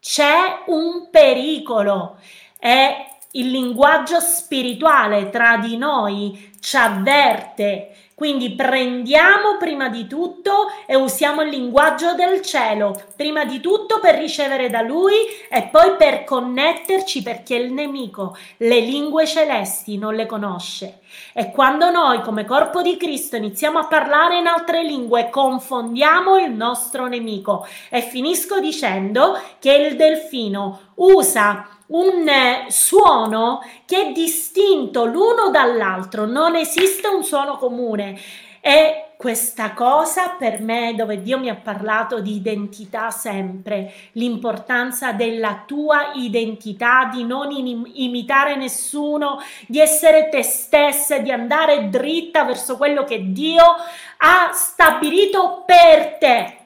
c'è 0.00 0.62
un 0.66 1.10
pericolo, 1.10 2.18
è 2.58 3.14
il 3.32 3.50
linguaggio 3.50 4.20
spirituale 4.20 5.28
tra 5.28 5.58
di 5.58 5.76
noi, 5.76 6.52
ci 6.60 6.76
avverte, 6.76 7.95
quindi 8.16 8.54
prendiamo 8.54 9.58
prima 9.58 9.90
di 9.90 10.06
tutto 10.06 10.68
e 10.86 10.96
usiamo 10.96 11.42
il 11.42 11.50
linguaggio 11.50 12.14
del 12.14 12.40
cielo, 12.40 12.98
prima 13.14 13.44
di 13.44 13.60
tutto 13.60 14.00
per 14.00 14.14
ricevere 14.14 14.70
da 14.70 14.80
lui 14.80 15.12
e 15.50 15.64
poi 15.64 15.96
per 15.98 16.24
connetterci 16.24 17.22
perché 17.22 17.56
il 17.56 17.74
nemico 17.74 18.34
le 18.56 18.80
lingue 18.80 19.26
celesti 19.26 19.98
non 19.98 20.14
le 20.14 20.24
conosce. 20.24 21.00
E 21.34 21.50
quando 21.50 21.90
noi 21.90 22.22
come 22.22 22.46
corpo 22.46 22.80
di 22.80 22.96
Cristo 22.96 23.36
iniziamo 23.36 23.80
a 23.80 23.86
parlare 23.86 24.38
in 24.38 24.46
altre 24.46 24.82
lingue, 24.82 25.28
confondiamo 25.28 26.38
il 26.38 26.52
nostro 26.52 27.08
nemico. 27.08 27.66
E 27.90 28.00
finisco 28.00 28.60
dicendo 28.60 29.38
che 29.58 29.74
il 29.74 29.94
delfino 29.94 30.92
usa 30.94 31.75
un 31.88 32.26
eh, 32.28 32.66
suono 32.68 33.60
che 33.84 34.08
è 34.08 34.12
distinto 34.12 35.04
l'uno 35.04 35.50
dall'altro, 35.50 36.26
non 36.26 36.56
esiste 36.56 37.08
un 37.08 37.22
suono 37.22 37.56
comune. 37.56 38.18
E 38.60 39.12
questa 39.16 39.72
cosa 39.74 40.30
per 40.30 40.60
me, 40.60 40.94
dove 40.96 41.22
Dio 41.22 41.38
mi 41.38 41.48
ha 41.48 41.54
parlato 41.54 42.20
di 42.20 42.34
identità 42.34 43.10
sempre, 43.10 43.92
l'importanza 44.12 45.12
della 45.12 45.62
tua 45.64 46.10
identità, 46.14 47.08
di 47.12 47.24
non 47.24 47.50
imitare 47.52 48.56
nessuno, 48.56 49.40
di 49.68 49.78
essere 49.78 50.28
te 50.28 50.42
stessa, 50.42 51.18
di 51.18 51.30
andare 51.30 51.88
dritta 51.88 52.42
verso 52.42 52.76
quello 52.76 53.04
che 53.04 53.30
Dio 53.30 53.62
ha 53.62 54.50
stabilito 54.52 55.62
per 55.64 56.16
te 56.18 56.65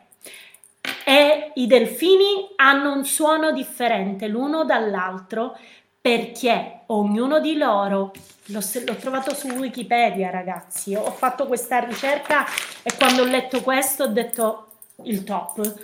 e 1.05 1.53
i 1.55 1.67
delfini 1.67 2.51
hanno 2.57 2.93
un 2.93 3.05
suono 3.05 3.53
differente 3.53 4.29
l'uno 4.29 4.65
dall'altro 4.65 5.57
perché 6.01 6.83
ognuno 6.87 7.41
di 7.41 7.57
loro, 7.57 8.13
l'ho, 8.47 8.61
l'ho, 8.87 8.97
trovato 8.97 9.35
su 9.35 9.49
Wikipedia 9.49 10.31
ragazzi, 10.31 10.95
ho 10.95 11.11
fatto 11.11 11.47
questa 11.47 11.79
ricerca 11.81 12.47
e 12.83 12.95
quando 12.97 13.23
ho 13.23 13.27
letto 13.27 13.61
questo 13.63 14.05
ho 14.05 14.09
detto 14.09 14.67
il 15.05 15.25
top, 15.25 15.79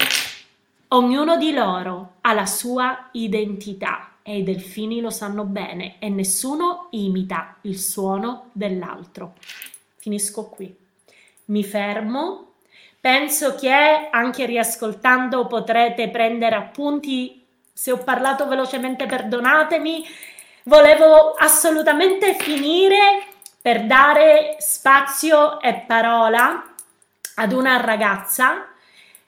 ognuno 0.89 1.37
di 1.37 1.53
loro 1.53 2.15
ha 2.23 2.33
la 2.33 2.47
sua 2.47 3.09
identità 3.13 4.13
e 4.23 4.39
i 4.39 4.43
delfini 4.43 5.01
lo 5.01 5.11
sanno 5.11 5.45
bene 5.45 5.97
e 5.99 6.09
nessuno 6.09 6.89
imita 6.91 7.57
il 7.63 7.79
suono 7.79 8.51
dell'altro. 8.53 9.35
Finisco 9.97 10.47
qui. 10.47 10.75
Mi 11.47 11.63
fermo 11.63 12.46
Penso 13.07 13.55
che 13.55 14.09
anche 14.11 14.47
riascoltando 14.47 15.47
potrete 15.47 16.09
prendere 16.09 16.57
appunti. 16.57 17.41
Se 17.73 17.93
ho 17.93 17.99
parlato 17.99 18.49
velocemente, 18.49 19.07
perdonatemi. 19.07 20.05
Volevo 20.65 21.35
assolutamente 21.39 22.35
finire 22.35 23.23
per 23.63 23.85
dare 23.85 24.57
spazio 24.59 25.61
e 25.61 25.85
parola 25.87 26.75
ad 27.37 27.53
una 27.53 27.77
ragazza 27.77 28.67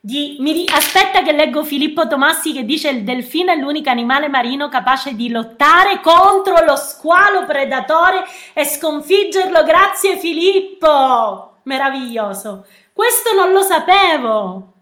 di, 0.00 0.38
mi, 0.40 0.64
aspetta 0.72 1.22
che 1.22 1.30
leggo 1.30 1.62
Filippo 1.62 2.08
Tomassi 2.08 2.52
che 2.52 2.64
dice 2.64 2.88
il 2.88 3.04
delfino 3.04 3.52
è 3.52 3.56
l'unico 3.56 3.90
animale 3.90 4.26
marino 4.26 4.68
capace 4.68 5.14
di 5.14 5.30
lottare 5.30 6.00
contro 6.00 6.64
lo 6.64 6.74
squalo 6.74 7.46
predatore 7.46 8.24
e 8.54 8.64
sconfiggerlo. 8.64 9.62
Grazie 9.62 10.16
Filippo! 10.16 11.58
Meraviglioso. 11.62 12.64
Questo 12.98 13.32
non 13.32 13.52
lo 13.52 13.62
sapevo! 13.62 14.72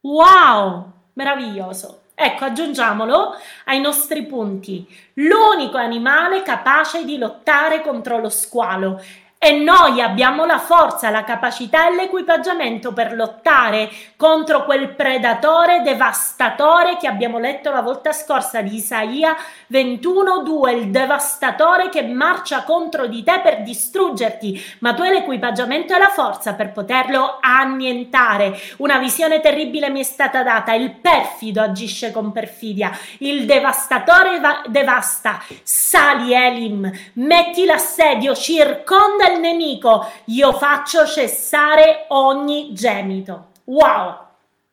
Wow! 0.00 0.92
Meraviglioso! 1.12 2.00
Ecco, 2.16 2.46
aggiungiamolo 2.46 3.36
ai 3.66 3.80
nostri 3.80 4.26
punti. 4.26 4.84
L'unico 5.14 5.76
animale 5.76 6.42
capace 6.42 7.04
di 7.04 7.16
lottare 7.16 7.80
contro 7.80 8.18
lo 8.18 8.28
squalo 8.28 9.00
e 9.42 9.52
noi 9.52 10.02
abbiamo 10.02 10.44
la 10.44 10.58
forza, 10.58 11.08
la 11.08 11.24
capacità 11.24 11.88
e 11.88 11.94
l'equipaggiamento 11.94 12.92
per 12.92 13.14
lottare 13.14 13.88
contro 14.14 14.66
quel 14.66 14.94
predatore 14.94 15.80
devastatore 15.80 16.98
che 16.98 17.06
abbiamo 17.06 17.38
letto 17.38 17.70
la 17.70 17.80
volta 17.80 18.12
scorsa 18.12 18.60
di 18.60 18.74
Isaia 18.74 19.34
21:2, 19.68 20.76
il 20.76 20.90
devastatore 20.90 21.88
che 21.88 22.02
marcia 22.02 22.64
contro 22.64 23.06
di 23.06 23.22
te 23.22 23.40
per 23.42 23.62
distruggerti, 23.62 24.62
ma 24.80 24.92
tu 24.92 25.00
hai 25.00 25.12
l'equipaggiamento 25.12 25.94
e 25.94 25.98
la 25.98 26.08
forza 26.08 26.52
per 26.52 26.72
poterlo 26.72 27.38
annientare. 27.40 28.54
Una 28.76 28.98
visione 28.98 29.40
terribile 29.40 29.88
mi 29.88 30.00
è 30.00 30.04
stata 30.04 30.42
data, 30.42 30.74
il 30.74 30.96
perfido 30.96 31.62
agisce 31.62 32.12
con 32.12 32.30
perfidia, 32.30 32.90
il 33.20 33.46
devastatore 33.46 34.38
va- 34.38 34.64
devasta. 34.66 35.42
Sali 35.62 36.34
Elim, 36.34 36.92
metti 37.14 37.64
l'assedio, 37.64 38.34
circonda 38.34 39.28
il 39.30 39.40
nemico, 39.40 40.06
io 40.26 40.52
faccio 40.52 41.06
cessare 41.06 42.06
ogni 42.08 42.72
gemito. 42.72 43.48
Wow! 43.64 44.28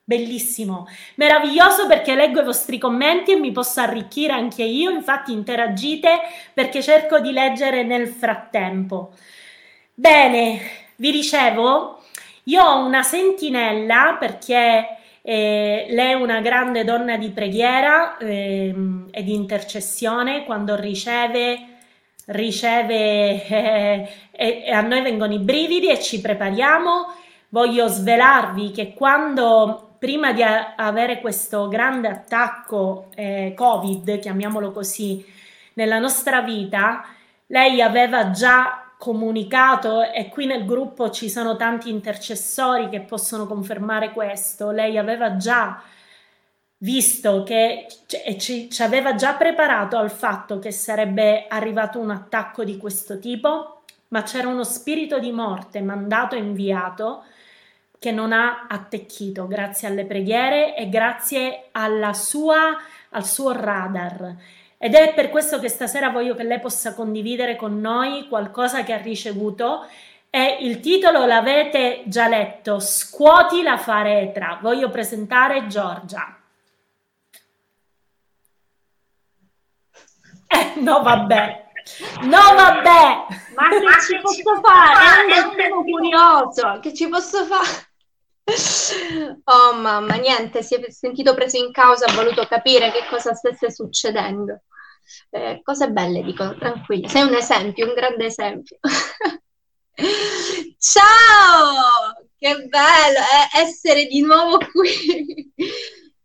Bellissimo, 0.08 0.88
meraviglioso 1.16 1.86
perché 1.86 2.14
leggo 2.14 2.40
i 2.40 2.44
vostri 2.44 2.78
commenti 2.78 3.32
e 3.32 3.36
mi 3.36 3.52
posso 3.52 3.80
arricchire 3.80 4.32
anche 4.32 4.62
io, 4.62 4.90
infatti 4.90 5.32
interagite 5.32 6.20
perché 6.54 6.80
cerco 6.80 7.20
di 7.20 7.30
leggere 7.30 7.82
nel 7.82 8.08
frattempo. 8.08 9.10
Bene, 9.92 10.60
vi 10.96 11.10
dicevo, 11.10 12.02
io 12.44 12.62
ho 12.62 12.86
una 12.86 13.02
sentinella 13.02 14.16
perché 14.18 14.96
eh, 15.20 15.86
lei 15.90 16.12
è 16.12 16.14
una 16.14 16.40
grande 16.40 16.84
donna 16.84 17.18
di 17.18 17.28
preghiera 17.28 18.16
eh, 18.16 18.74
e 19.10 19.22
di 19.22 19.34
intercessione 19.34 20.44
quando 20.44 20.74
riceve 20.74 21.77
riceve 22.28 23.46
eh, 23.46 24.08
e 24.32 24.70
a 24.70 24.80
noi 24.80 25.02
vengono 25.02 25.32
i 25.32 25.38
brividi 25.38 25.88
e 25.88 26.00
ci 26.00 26.20
prepariamo. 26.20 27.14
Voglio 27.50 27.88
svelarvi 27.88 28.70
che 28.70 28.92
quando 28.94 29.96
prima 29.98 30.32
di 30.32 30.42
a- 30.42 30.74
avere 30.76 31.20
questo 31.20 31.68
grande 31.68 32.08
attacco 32.08 33.06
eh, 33.14 33.52
Covid, 33.56 34.18
chiamiamolo 34.18 34.72
così, 34.72 35.24
nella 35.74 35.98
nostra 35.98 36.40
vita, 36.42 37.04
lei 37.46 37.80
aveva 37.80 38.30
già 38.30 38.92
comunicato 38.98 40.02
e 40.02 40.28
qui 40.28 40.46
nel 40.46 40.64
gruppo 40.64 41.10
ci 41.10 41.30
sono 41.30 41.56
tanti 41.56 41.88
intercessori 41.88 42.88
che 42.88 43.00
possono 43.00 43.46
confermare 43.46 44.12
questo. 44.12 44.70
Lei 44.70 44.98
aveva 44.98 45.36
già 45.36 45.80
visto 46.78 47.42
che 47.42 47.86
e 48.24 48.38
ci, 48.38 48.70
ci 48.70 48.82
aveva 48.82 49.14
già 49.14 49.34
preparato 49.34 49.96
al 49.96 50.10
fatto 50.10 50.58
che 50.58 50.70
sarebbe 50.70 51.46
arrivato 51.48 51.98
un 51.98 52.10
attacco 52.10 52.64
di 52.64 52.76
questo 52.76 53.18
tipo, 53.18 53.82
ma 54.08 54.22
c'era 54.22 54.48
uno 54.48 54.64
spirito 54.64 55.18
di 55.18 55.32
morte 55.32 55.80
mandato 55.80 56.34
e 56.34 56.38
inviato 56.38 57.24
che 57.98 58.12
non 58.12 58.32
ha 58.32 58.66
attecchito 58.68 59.46
grazie 59.46 59.88
alle 59.88 60.04
preghiere 60.04 60.76
e 60.76 60.88
grazie 60.88 61.70
sua, 62.12 62.78
al 63.10 63.26
suo 63.26 63.52
radar. 63.52 64.36
Ed 64.78 64.94
è 64.94 65.12
per 65.12 65.30
questo 65.30 65.58
che 65.58 65.68
stasera 65.68 66.10
voglio 66.10 66.36
che 66.36 66.44
lei 66.44 66.60
possa 66.60 66.94
condividere 66.94 67.56
con 67.56 67.80
noi 67.80 68.28
qualcosa 68.28 68.84
che 68.84 68.92
ha 68.92 68.98
ricevuto 68.98 69.84
e 70.30 70.58
il 70.60 70.78
titolo 70.78 71.26
l'avete 71.26 72.02
già 72.06 72.28
letto, 72.28 72.78
Scuoti 72.78 73.62
la 73.62 73.78
faretra. 73.78 74.58
Voglio 74.62 74.88
presentare 74.90 75.66
Giorgia. 75.66 76.38
Eh, 80.47 80.47
no, 80.80 81.02
vabbè. 81.02 81.66
No, 82.22 82.38
vabbè. 82.54 83.26
Ma 83.54 83.68
che 83.68 84.00
ci 84.06 84.20
posso 84.20 84.60
fare? 84.62 85.68
Sono 85.68 85.82
curioso. 85.84 86.78
Che 86.80 86.94
ci 86.94 87.08
posso 87.08 87.44
fare? 87.44 87.86
Oh 89.44 89.74
mamma, 89.74 90.14
niente, 90.14 90.62
si 90.62 90.74
è 90.74 90.90
sentito 90.90 91.34
preso 91.34 91.58
in 91.58 91.70
causa, 91.70 92.06
ha 92.06 92.14
voluto 92.14 92.46
capire 92.46 92.90
che 92.90 93.06
cosa 93.10 93.34
stesse 93.34 93.70
succedendo. 93.70 94.62
Eh, 95.30 95.60
cose 95.62 95.90
belle, 95.90 96.22
dico, 96.22 96.54
tranquilla. 96.56 97.08
Sei 97.08 97.22
un 97.22 97.34
esempio, 97.34 97.86
un 97.86 97.94
grande 97.94 98.26
esempio. 98.26 98.78
Ciao! 100.78 102.26
Che 102.38 102.54
bello 102.68 103.18
eh, 103.18 103.60
essere 103.62 104.06
di 104.06 104.22
nuovo 104.22 104.58
qui. 104.58 105.52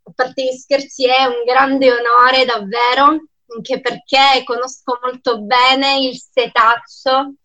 A 0.03 0.11
parte 0.13 0.43
gli 0.43 0.55
scherzi, 0.55 1.07
è 1.07 1.25
un 1.25 1.43
grande 1.45 1.91
onore 1.91 2.45
davvero, 2.45 3.23
anche 3.55 3.79
perché 3.81 4.43
conosco 4.43 4.99
molto 5.01 5.41
bene 5.41 5.99
il 5.99 6.17
setaccio 6.17 7.35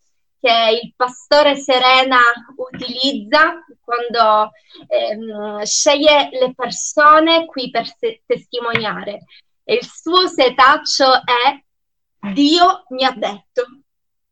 che 0.40 0.81
il 0.83 0.92
pastore 0.94 1.57
Serena 1.57 2.18
utilizza 2.57 3.64
quando 3.81 4.51
ehm, 4.87 5.62
sceglie 5.64 6.29
le 6.33 6.55
persone 6.55 7.47
qui 7.47 7.71
per 7.71 7.87
se- 7.99 8.23
testimoniare. 8.25 9.25
E 9.64 9.75
il 9.75 9.87
suo 9.87 10.29
setaccio 10.29 11.12
è 11.12 12.31
Dio 12.33 12.85
mi 12.90 13.05
ha 13.05 13.12
detto 13.12 13.64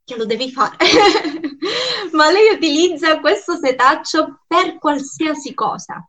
che 0.05 0.17
lo 0.17 0.25
devi 0.25 0.51
fare. 0.51 0.77
Ma 2.13 2.31
lei 2.31 2.55
utilizza 2.55 3.19
questo 3.21 3.57
setaccio 3.57 4.43
per 4.47 4.79
qualsiasi 4.79 5.53
cosa. 5.55 6.09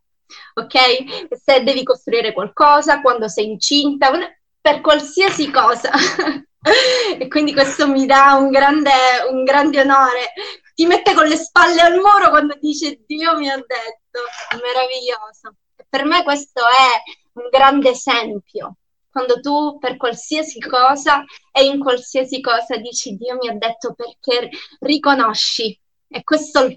Ok? 0.54 1.36
Se 1.44 1.64
devi 1.64 1.84
costruire 1.84 2.34
qualcosa, 2.34 3.02
quando 3.02 3.28
sei 3.28 3.50
incinta, 3.50 4.12
per 4.68 4.82
qualsiasi 4.82 5.50
cosa. 5.50 5.92
e 7.18 7.28
quindi 7.30 7.54
questo 7.54 7.88
mi 7.88 8.06
dà 8.06 8.34
un 8.34 8.50
grande, 8.50 8.92
un 9.30 9.46
grande 9.46 9.80
onore. 9.80 10.34
Ti 10.76 10.86
mette 10.86 11.14
con 11.14 11.26
le 11.26 11.38
spalle 11.38 11.80
al 11.80 11.94
muro 11.94 12.30
quando 12.30 12.58
dice 12.60 13.02
Dio 13.08 13.38
mi 13.38 13.50
ha 13.50 13.56
detto, 13.56 14.60
meraviglioso. 14.62 15.56
Per 15.88 16.04
me 16.04 16.22
questo 16.24 16.64
è 16.66 17.40
un 17.40 17.48
grande 17.50 17.92
esempio. 17.92 18.76
Quando 19.10 19.40
tu 19.40 19.78
per 19.80 19.96
qualsiasi 19.96 20.60
cosa 20.60 21.24
e 21.54 21.64
in 21.64 21.80
qualsiasi 21.80 22.42
cosa 22.42 22.76
dici 22.76 23.16
Dio 23.16 23.38
mi 23.38 23.48
ha 23.48 23.54
detto 23.54 23.94
perché 23.96 24.50
riconosci, 24.80 25.80
e 26.10 26.24
questo 26.26 26.68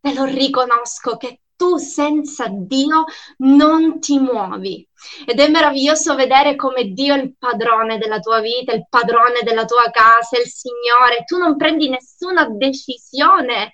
te 0.00 0.14
lo 0.14 0.24
riconosco, 0.24 1.18
che 1.18 1.40
tu 1.64 1.78
senza 1.78 2.46
Dio 2.50 3.06
non 3.38 3.98
ti 3.98 4.18
muovi. 4.18 4.86
Ed 5.24 5.40
è 5.40 5.48
meraviglioso 5.48 6.14
vedere 6.14 6.56
come 6.56 6.92
Dio 6.92 7.14
è 7.14 7.18
il 7.18 7.34
padrone 7.38 7.96
della 7.96 8.20
tua 8.20 8.40
vita, 8.40 8.74
il 8.74 8.86
padrone 8.88 9.40
della 9.42 9.64
tua 9.64 9.90
casa, 9.90 10.38
il 10.38 10.46
Signore. 10.46 11.24
Tu 11.24 11.38
non 11.38 11.56
prendi 11.56 11.88
nessuna 11.88 12.46
decisione. 12.50 13.70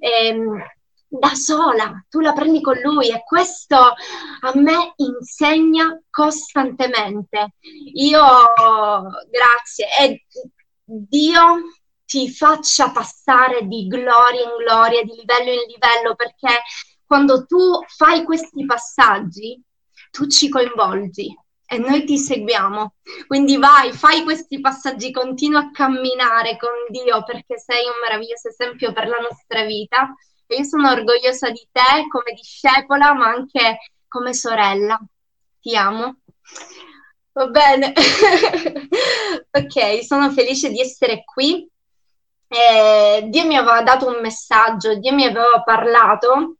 Ehm, 0.00 0.56
da 1.06 1.34
sola, 1.34 2.04
tu 2.08 2.20
la 2.20 2.32
prendi 2.32 2.60
con 2.60 2.76
lui 2.78 3.08
e 3.08 3.22
questo 3.24 3.76
a 3.76 4.52
me 4.54 4.94
insegna 4.96 6.00
costantemente. 6.10 7.54
Io, 7.92 8.20
grazie, 9.30 9.86
e 10.00 10.24
Dio 10.82 11.58
ti 12.04 12.28
faccia 12.30 12.90
passare 12.90 13.66
di 13.66 13.86
gloria 13.86 14.42
in 14.42 14.56
gloria, 14.58 15.02
di 15.02 15.14
livello 15.14 15.50
in 15.52 15.66
livello, 15.68 16.14
perché 16.14 16.62
quando 17.14 17.46
tu 17.46 17.78
fai 17.96 18.24
questi 18.24 18.66
passaggi, 18.66 19.62
tu 20.10 20.26
ci 20.26 20.48
coinvolgi 20.48 21.32
e 21.64 21.78
noi 21.78 22.02
ti 22.02 22.18
seguiamo. 22.18 22.94
Quindi 23.28 23.56
vai, 23.56 23.92
fai 23.92 24.24
questi 24.24 24.58
passaggi, 24.58 25.12
continua 25.12 25.60
a 25.60 25.70
camminare 25.70 26.56
con 26.56 26.70
Dio 26.88 27.22
perché 27.22 27.56
sei 27.56 27.84
un 27.84 28.00
meraviglioso 28.02 28.48
esempio 28.48 28.92
per 28.92 29.06
la 29.06 29.18
nostra 29.18 29.62
vita. 29.62 30.12
E 30.48 30.56
io 30.56 30.64
sono 30.64 30.90
orgogliosa 30.90 31.50
di 31.50 31.64
te 31.70 32.08
come 32.08 32.32
discepola, 32.34 33.14
ma 33.14 33.28
anche 33.28 33.78
come 34.08 34.34
sorella. 34.34 35.00
Ti 35.60 35.76
amo. 35.76 36.16
Va 37.30 37.46
bene. 37.46 37.92
ok, 39.52 40.04
sono 40.04 40.32
felice 40.32 40.68
di 40.68 40.80
essere 40.80 41.22
qui. 41.22 41.64
Eh, 42.48 43.24
Dio 43.28 43.46
mi 43.46 43.56
aveva 43.56 43.82
dato 43.82 44.08
un 44.08 44.20
messaggio, 44.20 44.96
Dio 44.96 45.14
mi 45.14 45.26
aveva 45.26 45.62
parlato 45.62 46.56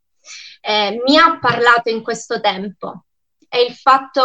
eh, 0.64 1.00
mi 1.06 1.18
ha 1.18 1.38
parlato 1.38 1.90
in 1.90 2.02
questo 2.02 2.40
tempo 2.40 3.04
è 3.54 3.58
il 3.58 3.74
fatto 3.74 4.24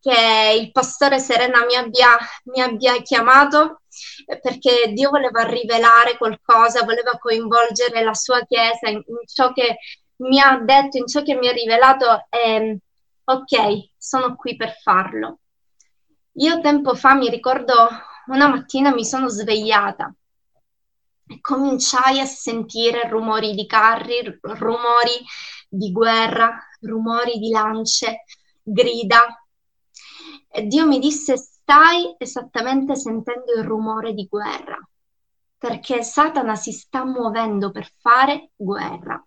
che 0.00 0.58
il 0.60 0.72
pastore 0.72 1.20
Serena 1.20 1.64
mi 1.64 1.76
abbia, 1.76 2.18
mi 2.46 2.60
abbia 2.60 3.00
chiamato 3.02 3.82
eh, 4.26 4.40
perché 4.40 4.92
Dio 4.92 5.10
voleva 5.10 5.42
rivelare 5.42 6.16
qualcosa, 6.16 6.82
voleva 6.84 7.16
coinvolgere 7.16 8.02
la 8.02 8.14
sua 8.14 8.44
Chiesa 8.44 8.88
in, 8.88 8.96
in 8.96 9.26
ciò 9.32 9.52
che 9.52 9.78
mi 10.16 10.40
ha 10.40 10.58
detto, 10.58 10.96
in 10.96 11.06
ciò 11.06 11.22
che 11.22 11.36
mi 11.36 11.46
ha 11.46 11.52
rivelato 11.52 12.26
e 12.28 12.78
ok, 13.22 13.90
sono 13.96 14.34
qui 14.34 14.56
per 14.56 14.76
farlo. 14.82 15.38
Io 16.38 16.60
tempo 16.60 16.96
fa 16.96 17.14
mi 17.14 17.30
ricordo 17.30 17.88
una 18.26 18.48
mattina 18.48 18.92
mi 18.92 19.04
sono 19.04 19.28
svegliata 19.28 20.12
e 21.28 21.40
cominciai 21.40 22.18
a 22.18 22.24
sentire 22.24 23.08
rumori 23.08 23.54
di 23.54 23.66
carri, 23.66 24.36
rumori 24.42 25.24
di 25.74 25.90
guerra, 25.92 26.58
rumori 26.80 27.38
di 27.38 27.50
lance, 27.50 28.24
grida. 28.62 29.44
E 30.48 30.66
Dio 30.66 30.86
mi 30.86 30.98
disse, 30.98 31.36
stai 31.36 32.14
esattamente 32.18 32.94
sentendo 32.96 33.52
il 33.52 33.64
rumore 33.64 34.14
di 34.14 34.26
guerra, 34.28 34.78
perché 35.58 36.02
Satana 36.02 36.54
si 36.54 36.72
sta 36.72 37.04
muovendo 37.04 37.70
per 37.70 37.90
fare 37.98 38.50
guerra. 38.54 39.22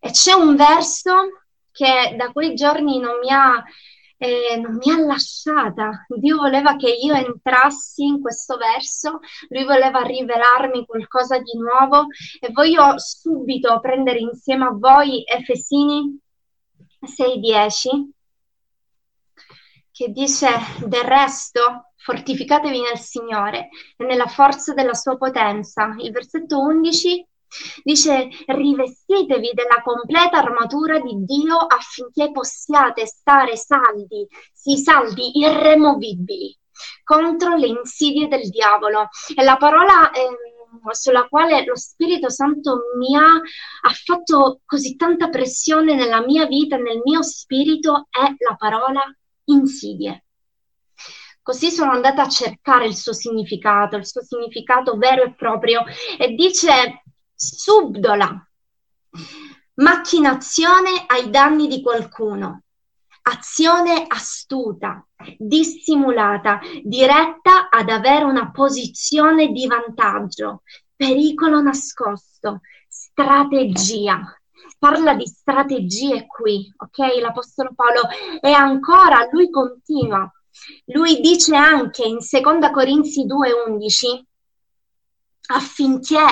E 0.00 0.10
c'è 0.10 0.32
un 0.32 0.56
verso 0.56 1.44
che 1.70 2.14
da 2.16 2.32
quei 2.32 2.54
giorni 2.54 2.98
non 2.98 3.18
mi 3.18 3.30
ha 3.30 3.62
eh, 4.16 4.56
non 4.56 4.76
mi 4.76 4.90
ha 4.90 4.98
lasciata. 5.04 6.06
Dio 6.08 6.36
voleva 6.36 6.76
che 6.76 6.88
io 6.90 7.14
entrassi 7.14 8.04
in 8.04 8.20
questo 8.20 8.56
verso, 8.56 9.20
lui 9.48 9.64
voleva 9.64 10.00
rivelarmi 10.02 10.86
qualcosa 10.86 11.38
di 11.38 11.56
nuovo 11.58 12.06
e 12.40 12.50
voglio 12.52 12.98
subito 12.98 13.80
prendere 13.80 14.18
insieme 14.18 14.66
a 14.66 14.70
voi 14.70 15.22
Efesini 15.24 16.18
6:10 17.00 18.12
che 19.90 20.10
dice 20.10 20.48
del 20.86 21.04
resto 21.04 21.92
fortificatevi 21.96 22.80
nel 22.80 22.98
Signore 22.98 23.68
e 23.96 24.04
nella 24.04 24.26
forza 24.26 24.74
della 24.74 24.92
sua 24.92 25.16
potenza. 25.16 25.94
Il 25.98 26.10
versetto 26.10 26.58
11 26.58 27.24
Dice 27.82 28.28
rivestitevi 28.46 29.52
della 29.54 29.82
completa 29.82 30.38
armatura 30.38 30.98
di 30.98 31.24
Dio 31.24 31.56
affinché 31.56 32.30
possiate 32.32 33.06
stare 33.06 33.56
saldi, 33.56 34.26
sì 34.52 34.76
saldi, 34.76 35.38
irremovibili 35.38 36.58
contro 37.04 37.56
le 37.56 37.66
insidie 37.66 38.28
del 38.28 38.48
diavolo. 38.48 39.08
E 39.34 39.42
la 39.44 39.56
parola 39.56 40.10
eh, 40.10 40.28
sulla 40.90 41.26
quale 41.28 41.64
lo 41.64 41.76
Spirito 41.76 42.28
Santo 42.28 42.80
mi 42.98 43.16
ha, 43.16 43.34
ha 43.34 43.92
fatto 44.04 44.60
così 44.64 44.96
tanta 44.96 45.28
pressione 45.28 45.94
nella 45.94 46.24
mia 46.24 46.46
vita, 46.46 46.76
nel 46.76 47.00
mio 47.04 47.22
spirito, 47.22 48.08
è 48.10 48.34
la 48.38 48.56
parola 48.56 49.02
insidie. 49.44 50.24
Così 51.42 51.70
sono 51.70 51.90
andata 51.90 52.22
a 52.22 52.28
cercare 52.28 52.86
il 52.86 52.96
suo 52.96 53.12
significato, 53.12 53.96
il 53.96 54.06
suo 54.06 54.22
significato 54.22 54.96
vero 54.96 55.24
e 55.24 55.34
proprio, 55.34 55.84
e 56.18 56.28
dice 56.34 57.03
subdola, 57.44 58.48
macchinazione 59.74 61.04
ai 61.06 61.30
danni 61.30 61.68
di 61.68 61.82
qualcuno, 61.82 62.62
azione 63.22 64.04
astuta, 64.06 65.06
dissimulata, 65.36 66.60
diretta 66.82 67.68
ad 67.70 67.88
avere 67.88 68.24
una 68.24 68.50
posizione 68.50 69.48
di 69.48 69.66
vantaggio, 69.66 70.62
pericolo 70.94 71.60
nascosto, 71.60 72.60
strategia. 72.88 74.20
Parla 74.78 75.14
di 75.14 75.26
strategie 75.26 76.26
qui, 76.26 76.72
ok? 76.76 77.20
L'Apostolo 77.20 77.72
Paolo 77.74 78.02
e 78.40 78.52
ancora 78.52 79.28
lui 79.30 79.50
continua. 79.50 80.30
Lui 80.86 81.20
dice 81.20 81.56
anche 81.56 82.04
in 82.04 82.20
Seconda 82.20 82.70
Corinzi 82.70 83.24
2:11 83.24 84.24
affinché 85.46 86.24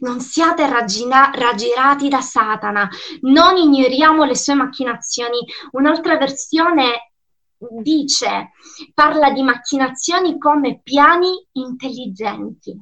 non 0.00 0.20
siate 0.20 0.68
raggina- 0.68 1.30
raggirati 1.34 2.08
da 2.08 2.20
Satana, 2.20 2.88
non 3.22 3.56
ignoriamo 3.56 4.24
le 4.24 4.36
sue 4.36 4.54
macchinazioni. 4.54 5.38
Un'altra 5.72 6.16
versione 6.16 7.12
dice, 7.82 8.52
parla 8.92 9.30
di 9.30 9.42
macchinazioni 9.42 10.38
come 10.38 10.80
piani 10.82 11.46
intelligenti. 11.52 12.78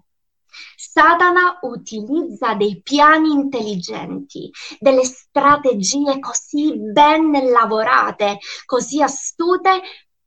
Satana 0.76 1.58
utilizza 1.62 2.54
dei 2.54 2.82
piani 2.82 3.30
intelligenti, 3.30 4.50
delle 4.78 5.04
strategie 5.04 6.18
così 6.18 6.78
ben 6.78 7.30
lavorate, 7.50 8.38
così 8.66 9.02
astute 9.02 9.80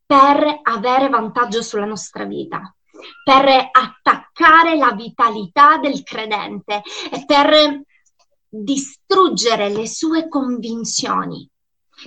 per 0.05 0.59
avere 0.63 1.09
vantaggio 1.09 1.61
sulla 1.61 1.85
nostra 1.85 2.25
vita 2.25 2.75
per 3.23 3.69
attaccare 3.71 4.75
la 4.77 4.91
vitalità 4.91 5.77
del 5.77 6.03
credente 6.03 6.81
e 7.11 7.25
per 7.25 7.81
distruggere 8.47 9.69
le 9.69 9.87
sue 9.87 10.27
convinzioni 10.27 11.49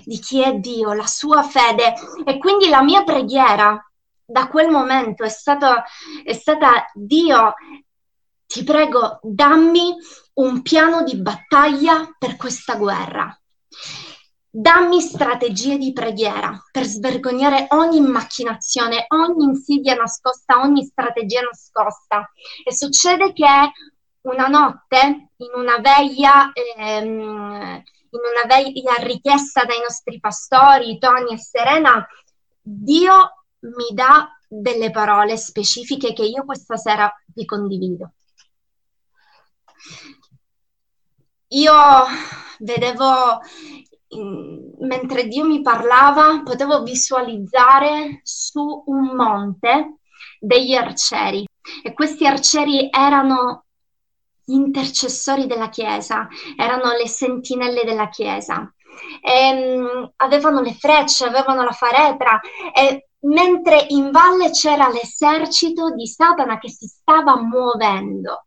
di 0.05 0.19
chi 0.19 0.43
è 0.43 0.55
Dio, 0.55 0.93
la 0.93 1.07
sua 1.07 1.43
fede. 1.43 1.95
E 2.25 2.39
quindi 2.39 2.69
la 2.69 2.83
mia 2.83 3.05
preghiera 3.05 3.83
da 4.25 4.49
quel 4.49 4.69
momento 4.69 5.25
è 5.25 5.29
stata, 5.29 5.85
è 6.23 6.33
stata 6.33 6.91
Dio, 6.95 7.55
ti 8.47 8.65
prego, 8.65 9.19
dammi 9.23 9.95
un 10.35 10.63
piano 10.63 11.03
di 11.03 11.17
battaglia 11.17 12.15
per 12.19 12.37
questa 12.37 12.77
guerra. 12.77 13.38
Dammi 14.61 15.01
strategie 15.01 15.79
di 15.79 15.93
preghiera 15.93 16.61
per 16.73 16.83
svergognare 16.83 17.69
ogni 17.69 18.01
macchinazione, 18.01 19.05
ogni 19.11 19.45
insidia 19.45 19.95
nascosta, 19.95 20.61
ogni 20.61 20.85
strategia 20.85 21.43
nascosta. 21.43 22.29
E 22.65 22.75
succede 22.75 23.33
che 23.33 23.47
una 24.23 24.49
notte, 24.49 25.31
in 25.37 25.51
una 25.55 25.79
veglia, 25.79 26.51
ehm, 26.53 27.83
in 28.11 28.21
una 28.21 28.53
veglia 28.53 28.95
richiesta 28.97 29.63
dai 29.63 29.79
nostri 29.79 30.19
pastori, 30.19 30.99
Tony 30.99 31.35
e 31.35 31.39
Serena, 31.39 32.05
Dio 32.61 33.45
mi 33.61 33.95
dà 33.95 34.29
delle 34.49 34.91
parole 34.91 35.37
specifiche 35.37 36.13
che 36.13 36.25
io 36.25 36.45
questa 36.45 36.77
sera 36.77 37.09
vi 37.27 37.45
condivido. 37.45 38.11
Io 41.51 41.75
vedevo 42.59 43.41
mentre 44.81 45.27
Dio 45.27 45.45
mi 45.45 45.61
parlava, 45.61 46.43
potevo 46.43 46.83
visualizzare 46.83 48.21
su 48.23 48.83
un 48.87 49.15
monte 49.15 49.99
degli 50.41 50.75
arcieri 50.75 51.47
e 51.83 51.93
questi 51.93 52.27
arcieri 52.27 52.89
erano 52.91 53.65
gli 54.45 54.55
intercessori 54.55 55.47
della 55.47 55.69
Chiesa, 55.69 56.27
erano 56.57 56.93
le 56.93 57.07
sentinelle 57.07 57.85
della 57.85 58.09
Chiesa. 58.09 58.73
E, 59.21 59.77
um, 59.77 60.13
avevano 60.17 60.61
le 60.61 60.75
frecce, 60.75 61.27
avevano 61.27 61.63
la 61.63 61.73
faretra 61.73 62.41
e 62.75 63.09
mentre 63.21 63.85
in 63.89 64.11
valle 64.11 64.51
c'era 64.51 64.89
l'esercito 64.89 65.93
di 65.93 66.07
Satana 66.07 66.59
che 66.59 66.71
si 66.71 66.87
stava 66.87 67.37
muovendo. 67.37 68.47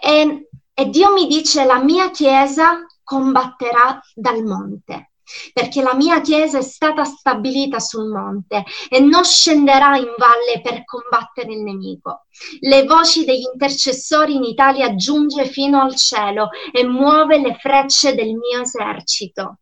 E, 0.00 0.48
e 0.74 0.88
Dio 0.90 1.12
mi 1.12 1.26
dice 1.26 1.64
la 1.64 1.78
mia 1.78 2.10
Chiesa 2.10 2.84
combatterà 3.08 3.98
dal 4.14 4.44
monte 4.44 5.12
perché 5.52 5.82
la 5.82 5.94
mia 5.94 6.20
chiesa 6.20 6.58
è 6.58 6.62
stata 6.62 7.04
stabilita 7.04 7.78
sul 7.78 8.08
monte 8.08 8.64
e 8.88 9.00
non 9.00 9.24
scenderà 9.24 9.96
in 9.96 10.12
valle 10.16 10.60
per 10.62 10.84
combattere 10.84 11.52
il 11.52 11.62
nemico. 11.62 12.26
Le 12.60 12.84
voci 12.84 13.24
degli 13.24 13.44
intercessori 13.52 14.36
in 14.36 14.44
Italia 14.44 14.94
giunge 14.94 15.46
fino 15.46 15.82
al 15.82 15.94
cielo 15.96 16.48
e 16.72 16.84
muove 16.84 17.38
le 17.38 17.54
frecce 17.60 18.14
del 18.14 18.34
mio 18.34 18.62
esercito. 18.62 19.58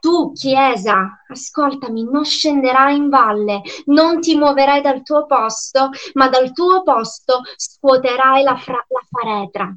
Tu, 0.00 0.32
Chiesa, 0.32 1.24
ascoltami, 1.28 2.04
non 2.04 2.24
scenderai 2.24 2.96
in 2.96 3.08
valle, 3.08 3.62
non 3.86 4.20
ti 4.20 4.36
muoverai 4.36 4.80
dal 4.80 5.02
tuo 5.02 5.26
posto, 5.26 5.90
ma 6.14 6.28
dal 6.28 6.52
tuo 6.52 6.82
posto 6.82 7.40
scuoterai 7.56 8.42
la, 8.42 8.56
fra- 8.56 8.84
la 8.88 9.02
faretra 9.10 9.76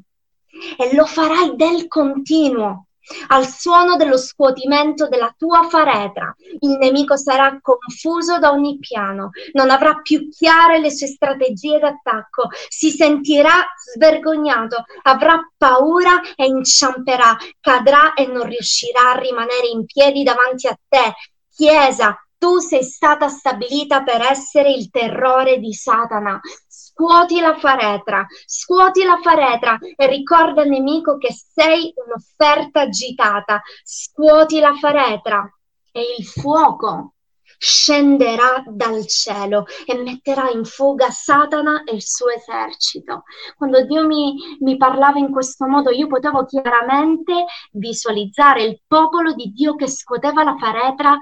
e 0.76 0.94
lo 0.94 1.04
farai 1.04 1.56
del 1.56 1.86
continuo. 1.88 2.86
Al 3.28 3.46
suono 3.48 3.96
dello 3.96 4.16
scuotimento 4.16 5.08
della 5.08 5.34
tua 5.36 5.66
faretra, 5.68 6.32
il 6.60 6.76
nemico 6.78 7.16
sarà 7.16 7.58
confuso 7.60 8.38
da 8.38 8.50
ogni 8.52 8.78
piano, 8.78 9.30
non 9.52 9.70
avrà 9.70 10.00
più 10.00 10.28
chiare 10.28 10.78
le 10.78 10.92
sue 10.92 11.08
strategie 11.08 11.78
d'attacco, 11.80 12.48
si 12.68 12.90
sentirà 12.90 13.66
svergognato, 13.94 14.84
avrà 15.02 15.40
paura 15.56 16.20
e 16.36 16.46
inciamperà, 16.46 17.36
cadrà 17.58 18.14
e 18.14 18.26
non 18.26 18.44
riuscirà 18.44 19.12
a 19.12 19.18
rimanere 19.18 19.66
in 19.66 19.86
piedi 19.86 20.22
davanti 20.22 20.68
a 20.68 20.78
te. 20.88 21.14
Chiesa, 21.52 22.16
tu 22.40 22.56
sei 22.56 22.82
stata 22.82 23.28
stabilita 23.28 24.02
per 24.02 24.22
essere 24.22 24.70
il 24.72 24.88
terrore 24.88 25.58
di 25.58 25.74
Satana. 25.74 26.40
Scuoti 26.66 27.38
la 27.38 27.54
faretra, 27.58 28.26
scuoti 28.46 29.04
la 29.04 29.20
faretra 29.22 29.78
e 29.94 30.06
ricorda 30.06 30.62
al 30.62 30.68
nemico 30.68 31.18
che 31.18 31.34
sei 31.34 31.92
un'offerta 31.94 32.80
agitata. 32.80 33.60
Scuoti 33.84 34.58
la 34.58 34.74
faretra 34.80 35.46
e 35.92 36.00
il 36.18 36.24
fuoco 36.24 37.12
scenderà 37.58 38.62
dal 38.66 39.06
cielo 39.06 39.66
e 39.84 39.94
metterà 39.98 40.48
in 40.48 40.64
fuga 40.64 41.10
Satana 41.10 41.82
e 41.84 41.94
il 41.94 42.02
suo 42.02 42.30
esercito. 42.30 43.24
Quando 43.54 43.84
Dio 43.84 44.06
mi, 44.06 44.34
mi, 44.60 44.78
parlava 44.78 45.18
in 45.18 45.30
questo 45.30 45.66
modo, 45.66 45.90
io 45.90 46.06
potevo 46.06 46.46
chiaramente 46.46 47.44
visualizzare 47.72 48.62
il 48.62 48.80
popolo 48.86 49.34
di 49.34 49.52
Dio 49.52 49.74
che 49.74 49.88
scuoteva 49.88 50.42
la 50.42 50.56
faretra 50.58 51.18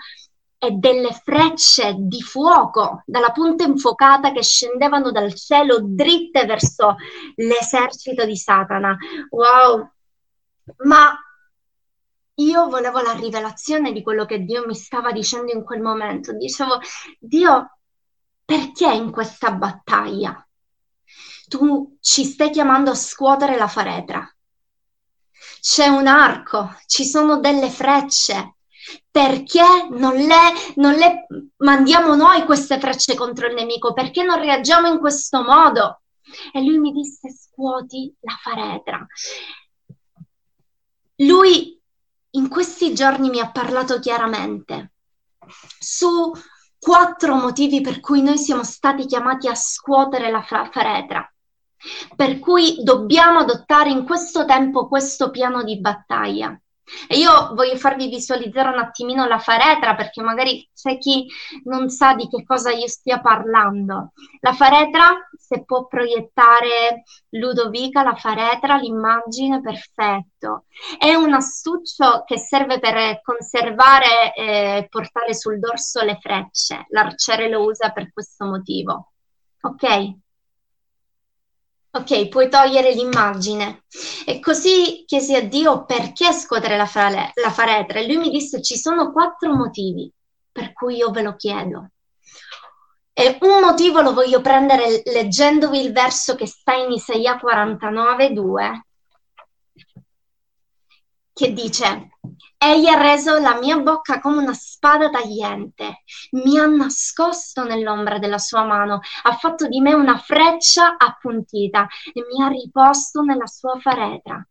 e 0.59 0.73
delle 0.73 1.13
frecce 1.13 1.95
di 1.97 2.21
fuoco 2.21 3.03
dalla 3.07 3.31
punta 3.31 3.65
infuocata 3.65 4.33
che 4.33 4.43
scendevano 4.43 5.13
dal 5.13 5.33
cielo 5.35 5.79
dritte 5.81 6.45
verso 6.47 6.97
l'esercito 7.37 8.25
di 8.25 8.37
Satana. 8.37 8.97
Wow! 9.31 9.89
Ma 10.85 11.17
io 12.35 12.69
volevo 12.69 13.01
la 13.01 13.13
rivelazione 13.13 13.93
di 13.93 14.03
quello 14.03 14.25
che 14.25 14.45
Dio 14.45 14.67
mi 14.67 14.75
stava 14.75 15.13
dicendo 15.13 15.53
in 15.53 15.65
quel 15.65 15.81
momento. 15.81 16.33
Dicevo, 16.33 16.81
Dio, 17.19 17.79
perché 18.45 18.93
in 18.93 19.11
questa 19.11 19.53
battaglia 19.53 20.45
tu 21.49 21.97
ci 22.01 22.25
stai 22.25 22.51
chiamando 22.51 22.91
a 22.91 22.95
scuotere 22.95 23.57
la 23.57 23.69
faretra? 23.69 24.29
C'è 25.61 25.87
un 25.87 26.07
arco, 26.07 26.77
ci 26.87 27.05
sono 27.05 27.41
delle 27.41 27.71
frecce, 27.71 28.58
perché 29.11 29.65
non 29.91 30.15
le, 30.15 30.53
non 30.77 30.95
le 30.95 31.27
mandiamo 31.59 32.15
noi 32.15 32.45
queste 32.45 32.79
frecce 32.79 33.15
contro 33.15 33.47
il 33.47 33.55
nemico? 33.55 33.93
Perché 33.93 34.23
non 34.23 34.39
reagiamo 34.41 34.89
in 34.89 34.99
questo 34.99 35.43
modo? 35.43 36.03
E 36.53 36.63
lui 36.63 36.79
mi 36.79 36.93
disse 36.93 37.31
scuoti 37.31 38.15
la 38.21 38.37
faretra. 38.41 39.07
Lui 41.17 41.81
in 42.31 42.49
questi 42.49 42.95
giorni 42.95 43.29
mi 43.31 43.41
ha 43.41 43.51
parlato 43.51 43.99
chiaramente 43.99 44.93
su 45.79 46.33
quattro 46.79 47.35
motivi 47.35 47.81
per 47.81 48.01
cui 48.01 48.23
noi 48.23 48.39
siamo 48.39 48.63
stati 48.63 49.07
chiamati 49.07 49.49
a 49.49 49.55
scuotere 49.55 50.31
la 50.31 50.43
faretra. 50.43 51.33
per 52.17 52.41
cui 52.41 52.83
dobbiamo 52.83 53.39
adottare 53.39 53.91
in 53.91 54.05
questo 54.05 54.45
tempo 54.45 54.89
questo 54.89 55.31
piano 55.31 55.63
di 55.63 55.79
battaglia. 55.79 56.61
E 57.09 57.17
io 57.17 57.55
voglio 57.55 57.77
farvi 57.77 58.09
visualizzare 58.09 58.69
un 58.69 58.79
attimino 58.79 59.27
la 59.27 59.39
faretra 59.39 59.95
perché 59.95 60.23
magari 60.23 60.69
c'è 60.75 60.99
chi 60.99 61.27
non 61.65 61.89
sa 61.89 62.15
di 62.15 62.29
che 62.29 62.45
cosa 62.45 62.71
io 62.71 62.87
stia 62.89 63.21
parlando. 63.21 64.13
La 64.41 64.53
faretra, 64.53 65.29
se 65.37 65.65
può 65.65 65.87
proiettare 65.87 67.03
Ludovica, 67.31 68.03
la 68.03 68.15
faretra, 68.15 68.77
l'immagine, 68.77 69.61
perfetto. 69.61 70.65
È 70.99 71.15
un 71.15 71.33
astuccio 71.35 72.25
che 72.25 72.39
serve 72.39 72.79
per 72.79 73.21
conservare 73.23 74.35
e 74.35 74.87
portare 74.89 75.35
sul 75.35 75.59
dorso 75.59 76.03
le 76.03 76.19
frecce. 76.21 76.87
L'arciere 76.91 77.49
lo 77.49 77.65
usa 77.65 77.91
per 77.91 78.13
questo 78.13 78.45
motivo. 78.45 79.13
Ok? 79.63 80.27
Ok, 81.99 82.29
puoi 82.29 82.49
togliere 82.49 82.93
l'immagine. 82.93 83.83
E 84.25 84.39
così 84.39 85.03
chiesi 85.05 85.35
a 85.35 85.43
Dio 85.43 85.85
perché 85.85 86.33
scuotere 86.33 86.77
la, 86.77 86.87
fale- 86.87 87.33
la 87.35 87.51
faretra 87.51 87.99
e 87.99 88.07
lui 88.07 88.19
mi 88.19 88.31
disse 88.31 88.63
ci 88.63 88.77
sono 88.77 89.11
quattro 89.11 89.53
motivi 89.53 90.09
per 90.53 90.73
cui 90.73 90.97
io 90.97 91.11
ve 91.11 91.23
lo 91.23 91.35
chiedo. 91.35 91.91
E 93.13 93.37
un 93.41 93.61
motivo 93.61 94.01
lo 94.01 94.15
voglio 94.15 94.41
prendere 94.41 95.03
leggendovi 95.05 95.81
il 95.81 95.93
verso 95.93 96.37
che 96.37 96.47
sta 96.47 96.75
in 96.75 96.93
Isaia 96.93 97.37
49, 97.37 98.33
2, 98.33 98.87
che 101.39 101.53
dice 101.53 102.19
Egli 102.59 102.89
ha 102.89 103.01
reso 103.01 103.39
la 103.39 103.57
mia 103.61 103.79
bocca 103.79 104.19
come 104.19 104.39
una 104.39 104.53
spada 104.53 105.09
tagliente, 105.09 106.03
mi 106.33 106.59
ha 106.59 106.67
nascosto 106.67 107.63
nell'ombra 107.63 108.19
della 108.19 108.39
sua 108.39 108.65
mano, 108.65 108.99
ha 109.23 109.33
fatto 109.37 109.69
di 109.69 109.81
me 109.81 109.95
una 109.95 110.19
freccia 110.19 110.97
appuntita 110.97 111.87
e 112.13 112.25
mi 112.29 112.43
ha 112.43 112.49
riposto 112.49 113.23
nella 113.23 113.47
sua 113.47 113.79
faretra. 113.79 114.45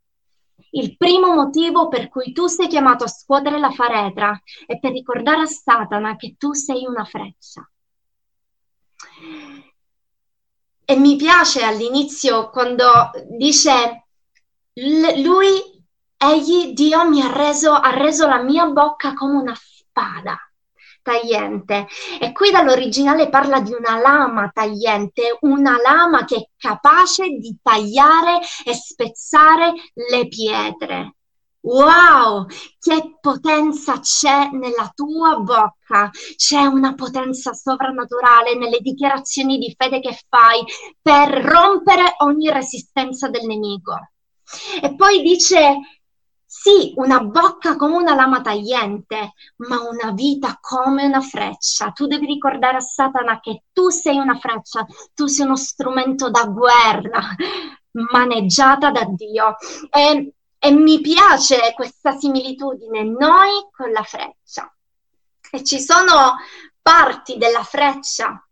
Il 0.72 0.96
primo 0.96 1.34
motivo 1.34 1.90
per 1.90 2.08
cui 2.08 2.32
tu 2.32 2.48
sei 2.48 2.68
chiamato 2.68 3.04
a 3.04 3.10
scuotere 3.10 3.60
la 3.60 3.72
faretra 3.72 4.42
è 4.66 4.80
per 4.80 4.92
ricordare 4.94 5.42
a 5.42 5.46
Satana 5.46 6.16
che 6.16 6.36
tu 6.38 6.54
sei 6.54 6.86
una 6.86 7.04
freccia. 7.04 7.70
E 10.86 10.96
mi 10.96 11.18
piace 11.18 11.64
all'inizio 11.64 12.50
quando 12.50 13.12
dice 13.38 14.08
lui 14.76 15.77
Egli, 16.18 16.74
Dio, 16.74 17.08
mi 17.08 17.22
ha 17.22 17.32
reso, 17.32 17.74
ha 17.74 17.92
reso 17.92 18.28
la 18.28 18.42
mia 18.42 18.66
bocca 18.66 19.14
come 19.14 19.38
una 19.40 19.56
spada 19.56 20.38
tagliente. 21.08 21.88
E 22.20 22.32
qui 22.34 22.52
dall'originale 22.52 23.30
parla 23.30 23.62
di 23.62 23.72
una 23.72 24.00
lama 24.00 24.50
tagliente, 24.54 25.38
una 25.42 25.78
lama 25.82 26.26
che 26.26 26.36
è 26.36 26.50
capace 26.58 27.28
di 27.28 27.58
tagliare 27.62 28.40
e 28.66 28.74
spezzare 28.74 29.74
le 30.10 30.28
pietre. 30.28 31.14
Wow, 31.62 32.46
che 32.80 33.18
potenza 33.20 34.00
c'è 34.00 34.50
nella 34.52 34.92
tua 34.94 35.38
bocca! 35.38 36.10
C'è 36.36 36.64
una 36.66 36.94
potenza 36.94 37.54
sovrannaturale 37.54 38.56
nelle 38.56 38.80
dichiarazioni 38.80 39.58
di 39.58 39.74
fede 39.78 40.00
che 40.00 40.18
fai 40.30 40.64
per 41.02 41.30
rompere 41.44 42.16
ogni 42.20 42.50
resistenza 42.52 43.30
del 43.30 43.46
nemico. 43.46 43.96
E 44.82 44.96
poi 44.96 45.22
dice 45.22 45.97
sì, 46.68 46.92
una 46.98 47.22
bocca 47.22 47.78
come 47.78 47.96
una 47.96 48.14
lama 48.14 48.42
tagliente, 48.42 49.34
ma 49.58 49.80
una 49.88 50.12
vita 50.12 50.58
come 50.60 51.06
una 51.06 51.22
freccia. 51.22 51.92
Tu 51.92 52.08
devi 52.08 52.26
ricordare 52.26 52.78
a 52.78 52.82
Satana 52.82 53.40
che 53.40 53.64
tu 53.72 53.88
sei 53.90 54.18
una 54.18 54.38
freccia, 54.38 54.86
tu 55.14 55.28
sei 55.28 55.46
uno 55.46 55.56
strumento 55.56 56.30
da 56.30 56.44
guerra, 56.44 57.22
maneggiata 58.12 58.92
da 58.92 59.06
Dio. 59.06 59.56
E, 59.90 60.34
e 60.60 60.72
mi 60.72 61.00
piace 61.00 61.72
questa 61.74 62.12
similitudine, 62.18 63.04
noi 63.04 63.70
con 63.72 63.90
la 63.92 64.04
freccia. 64.04 64.70
E 65.50 65.64
ci 65.64 65.80
sono 65.80 66.36
parti 66.82 67.38
della 67.38 67.64
freccia 67.64 68.46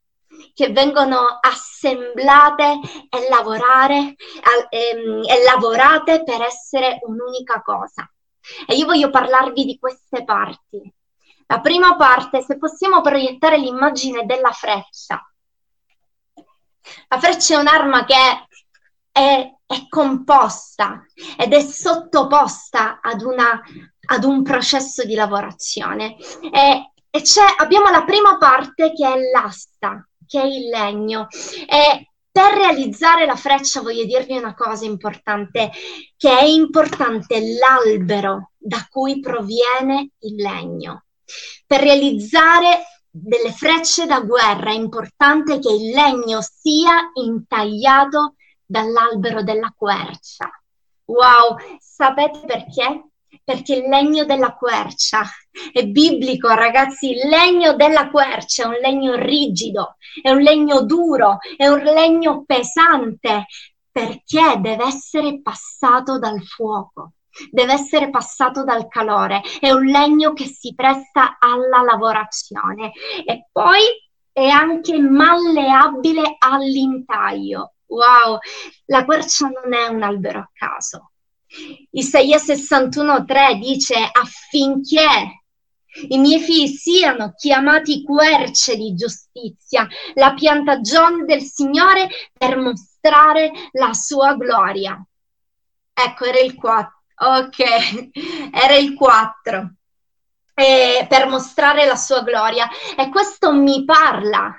che 0.53 0.69
vengono 0.69 1.39
assemblate 1.39 2.79
e, 3.09 3.29
lavorare, 3.29 4.15
e, 4.69 4.89
ehm, 4.89 5.23
e 5.25 5.43
lavorate 5.43 6.23
per 6.23 6.41
essere 6.41 6.99
un'unica 7.01 7.61
cosa. 7.61 8.09
E 8.67 8.75
io 8.75 8.85
voglio 8.85 9.09
parlarvi 9.09 9.65
di 9.65 9.79
queste 9.79 10.23
parti. 10.23 10.93
La 11.47 11.61
prima 11.61 11.95
parte, 11.95 12.41
se 12.41 12.57
possiamo 12.57 13.01
proiettare 13.01 13.57
l'immagine 13.57 14.25
della 14.25 14.51
freccia. 14.51 15.21
La 17.07 17.19
freccia 17.19 17.55
è 17.55 17.59
un'arma 17.59 18.05
che 18.05 18.15
è, 19.11 19.53
è 19.65 19.87
composta 19.89 21.05
ed 21.37 21.53
è 21.53 21.61
sottoposta 21.61 22.99
ad, 23.01 23.21
una, 23.21 23.61
ad 24.07 24.23
un 24.23 24.43
processo 24.43 25.03
di 25.05 25.15
lavorazione. 25.15 26.15
E, 26.51 26.91
e 27.09 27.23
abbiamo 27.57 27.89
la 27.89 28.03
prima 28.03 28.37
parte 28.37 28.91
che 28.93 29.07
è 29.07 29.15
l'asta, 29.31 30.07
che 30.27 30.41
è 30.41 30.45
il 30.45 30.69
legno. 30.69 31.27
E 31.67 32.11
per 32.31 32.53
realizzare 32.53 33.25
la 33.25 33.35
freccia 33.35 33.81
voglio 33.81 34.03
dirvi 34.03 34.37
una 34.37 34.53
cosa 34.53 34.85
importante, 34.85 35.71
che 36.17 36.37
è 36.37 36.43
importante 36.43 37.39
l'albero 37.57 38.51
da 38.57 38.85
cui 38.89 39.19
proviene 39.19 40.11
il 40.19 40.35
legno. 40.35 41.05
Per 41.65 41.79
realizzare 41.79 42.83
delle 43.09 43.53
frecce 43.53 44.05
da 44.05 44.19
guerra 44.19 44.71
è 44.71 44.75
importante 44.75 45.59
che 45.59 45.71
il 45.71 45.91
legno 45.91 46.39
sia 46.41 47.11
intagliato 47.13 48.35
dall'albero 48.65 49.41
della 49.41 49.73
quercia. 49.75 50.49
Wow, 51.05 51.55
sapete 51.79 52.41
perché? 52.45 53.11
Perché 53.45 53.75
il 53.75 53.87
legno 53.87 54.25
della 54.25 54.55
quercia 54.55 55.21
è 55.71 55.85
biblico, 55.85 56.49
ragazzi. 56.49 57.11
Il 57.11 57.29
legno 57.29 57.75
della 57.75 58.09
quercia 58.09 58.63
è 58.63 58.65
un 58.65 58.77
legno 58.81 59.15
rigido, 59.15 59.97
è 60.21 60.31
un 60.31 60.41
legno 60.41 60.81
duro, 60.81 61.37
è 61.55 61.67
un 61.67 61.83
legno 61.83 62.43
pesante 62.43 63.45
perché 63.91 64.59
deve 64.59 64.85
essere 64.85 65.41
passato 65.41 66.17
dal 66.17 66.43
fuoco, 66.43 67.13
deve 67.51 67.73
essere 67.73 68.09
passato 68.09 68.63
dal 68.63 68.87
calore. 68.87 69.41
È 69.59 69.69
un 69.71 69.85
legno 69.85 70.33
che 70.33 70.45
si 70.45 70.73
presta 70.73 71.37
alla 71.39 71.83
lavorazione 71.83 72.91
e 73.23 73.47
poi 73.51 73.83
è 74.31 74.47
anche 74.47 74.99
malleabile 74.99 76.35
all'intaglio. 76.39 77.75
Wow, 77.85 78.39
la 78.85 79.05
quercia 79.05 79.47
non 79.49 79.71
è 79.71 79.85
un 79.87 80.01
albero 80.01 80.39
a 80.39 80.49
caso 80.51 81.11
Isaia 81.91 82.37
61,3 82.37 83.59
dice 83.59 83.95
affinché 83.95 85.43
i 86.09 86.17
miei 86.17 86.41
figli 86.41 86.67
siano 86.67 87.33
chiamati 87.37 88.03
querce 88.03 88.75
di 88.75 88.95
giustizia, 88.95 89.87
la 90.15 90.33
piantagione 90.33 91.23
del 91.23 91.41
Signore 91.41 92.09
per 92.33 92.57
mostrare 92.57 93.51
la 93.71 93.93
sua 93.93 94.35
gloria. 94.35 95.01
Ecco, 95.93 96.25
era 96.25 96.39
il 96.39 96.55
4. 96.55 96.93
Ok, 97.17 97.59
era 98.51 98.75
il 98.75 98.93
4. 98.93 99.73
Eh, 100.53 101.05
per 101.07 101.27
mostrare 101.27 101.85
la 101.85 101.95
sua 101.95 102.21
gloria. 102.23 102.67
E 102.97 103.09
questo 103.09 103.53
mi 103.53 103.85
parla 103.85 104.53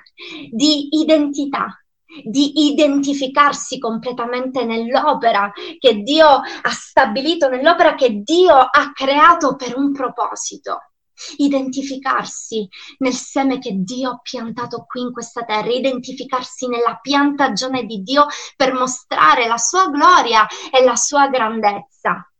di 0.51 0.89
identità, 0.99 1.79
di 2.23 2.71
identificarsi 2.71 3.79
completamente 3.79 4.63
nell'opera 4.63 5.51
che 5.79 6.01
Dio 6.01 6.27
ha 6.27 6.69
stabilito, 6.69 7.49
nell'opera 7.49 7.95
che 7.95 8.21
Dio 8.21 8.55
ha 8.55 8.91
creato 8.93 9.55
per 9.55 9.77
un 9.77 9.91
proposito. 9.91 10.91
Identificarsi 11.37 12.67
nel 12.99 13.13
seme 13.13 13.57
che 13.57 13.71
Dio 13.73 14.11
ha 14.11 14.19
piantato 14.21 14.85
qui 14.87 15.01
in 15.01 15.11
questa 15.11 15.43
terra, 15.43 15.71
identificarsi 15.71 16.67
nella 16.67 16.99
piantagione 17.01 17.85
di 17.85 18.03
Dio 18.03 18.27
per 18.55 18.73
mostrare 18.73 19.47
la 19.47 19.57
sua 19.57 19.89
gloria 19.89 20.45
e 20.71 20.83
la 20.83 20.95
sua 20.95 21.27
grandezza. 21.27 22.31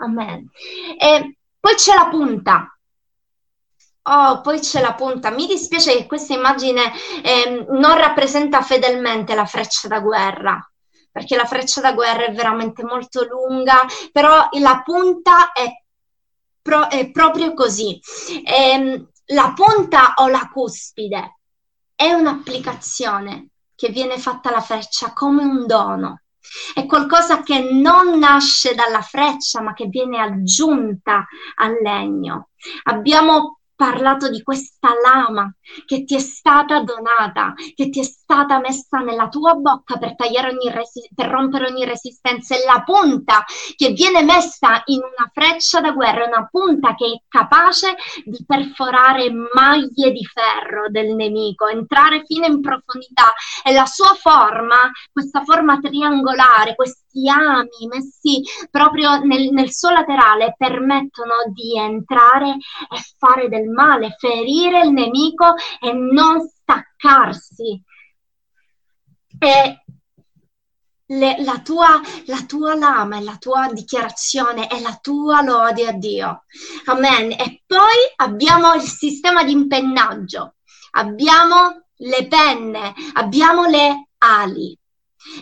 Amen. 0.00 0.50
E 0.98 1.36
poi 1.58 1.74
c'è 1.74 1.94
la 1.94 2.08
punta, 2.08 2.78
Oh, 4.12 4.40
poi 4.40 4.58
c'è 4.58 4.80
la 4.80 4.94
punta. 4.94 5.30
Mi 5.30 5.46
dispiace 5.46 5.94
che 5.94 6.06
questa 6.06 6.34
immagine 6.34 6.92
eh, 7.22 7.64
non 7.68 7.96
rappresenta 7.96 8.60
fedelmente 8.60 9.36
la 9.36 9.44
freccia 9.44 9.86
da 9.86 10.00
guerra, 10.00 10.58
perché 11.12 11.36
la 11.36 11.44
freccia 11.44 11.80
da 11.80 11.92
guerra 11.92 12.24
è 12.24 12.32
veramente 12.32 12.82
molto 12.82 13.24
lunga, 13.24 13.86
però 14.10 14.48
la 14.58 14.82
punta 14.84 15.52
è, 15.52 15.70
pro- 16.60 16.88
è 16.88 17.08
proprio 17.12 17.54
così. 17.54 18.00
Eh, 18.44 19.06
la 19.26 19.52
punta 19.54 20.14
o 20.16 20.26
la 20.26 20.50
cuspide 20.52 21.36
è 21.94 22.12
un'applicazione 22.12 23.50
che 23.76 23.90
viene 23.90 24.18
fatta 24.18 24.48
alla 24.48 24.60
freccia 24.60 25.12
come 25.12 25.44
un 25.44 25.68
dono. 25.68 26.22
È 26.74 26.84
qualcosa 26.84 27.44
che 27.44 27.60
non 27.60 28.18
nasce 28.18 28.74
dalla 28.74 29.02
freccia, 29.02 29.60
ma 29.60 29.72
che 29.72 29.86
viene 29.86 30.20
aggiunta 30.20 31.24
al 31.54 31.78
legno. 31.80 32.48
Abbiamo 32.84 33.59
parlato 33.80 34.28
di 34.28 34.42
questa 34.42 34.90
lama 35.02 35.50
che 35.86 36.04
ti 36.04 36.14
è 36.14 36.18
stata 36.18 36.82
donata, 36.82 37.54
che 37.74 37.88
ti 37.88 38.00
è 38.00 38.02
stata 38.02 38.60
messa 38.60 38.98
nella 38.98 39.28
tua 39.28 39.54
bocca 39.54 39.96
per, 39.96 40.16
ogni 40.18 40.70
resi- 40.70 41.08
per 41.14 41.28
rompere 41.28 41.70
ogni 41.70 41.86
resistenza. 41.86 42.54
È 42.54 42.62
la 42.66 42.82
punta 42.82 43.42
che 43.76 43.92
viene 43.92 44.22
messa 44.22 44.82
in 44.84 44.98
una 44.98 45.30
freccia 45.32 45.80
da 45.80 45.92
guerra, 45.92 46.26
una 46.26 46.46
punta 46.50 46.94
che 46.94 47.06
è 47.06 47.22
capace 47.26 47.96
di 48.22 48.44
perforare 48.46 49.30
maglie 49.30 50.12
di 50.12 50.26
ferro 50.26 50.90
del 50.90 51.14
nemico, 51.14 51.66
entrare 51.66 52.24
fino 52.26 52.44
in 52.44 52.60
profondità. 52.60 53.32
E 53.64 53.72
la 53.72 53.86
sua 53.86 54.12
forma, 54.12 54.90
questa 55.10 55.42
forma 55.42 55.78
triangolare, 55.78 56.74
questi 56.74 57.30
ami 57.30 57.88
messi 57.88 58.42
proprio 58.70 59.20
nel, 59.20 59.48
nel 59.52 59.72
suo 59.72 59.88
laterale, 59.88 60.54
permettono 60.58 61.34
di 61.54 61.78
entrare 61.78 62.50
e 62.50 63.16
fare 63.16 63.48
del 63.48 63.69
male, 63.70 64.16
ferire 64.18 64.82
il 64.82 64.92
nemico 64.92 65.54
e 65.80 65.92
non 65.92 66.40
staccarsi. 66.40 67.82
E 69.38 69.84
le, 71.10 71.42
la, 71.42 71.60
tua, 71.60 72.00
la 72.26 72.44
tua 72.46 72.74
lama 72.74 73.18
e 73.18 73.22
la 73.22 73.36
tua 73.36 73.70
dichiarazione 73.72 74.68
e 74.68 74.80
la 74.80 74.98
tua 75.00 75.42
lode 75.42 75.86
a 75.86 75.92
Dio. 75.92 76.44
Amen. 76.86 77.32
E 77.32 77.62
poi 77.66 77.98
abbiamo 78.16 78.74
il 78.74 78.82
sistema 78.82 79.42
di 79.44 79.52
impennaggio, 79.52 80.56
abbiamo 80.92 81.86
le 81.96 82.26
penne, 82.28 82.94
abbiamo 83.14 83.66
le 83.66 84.08
ali. 84.18 84.76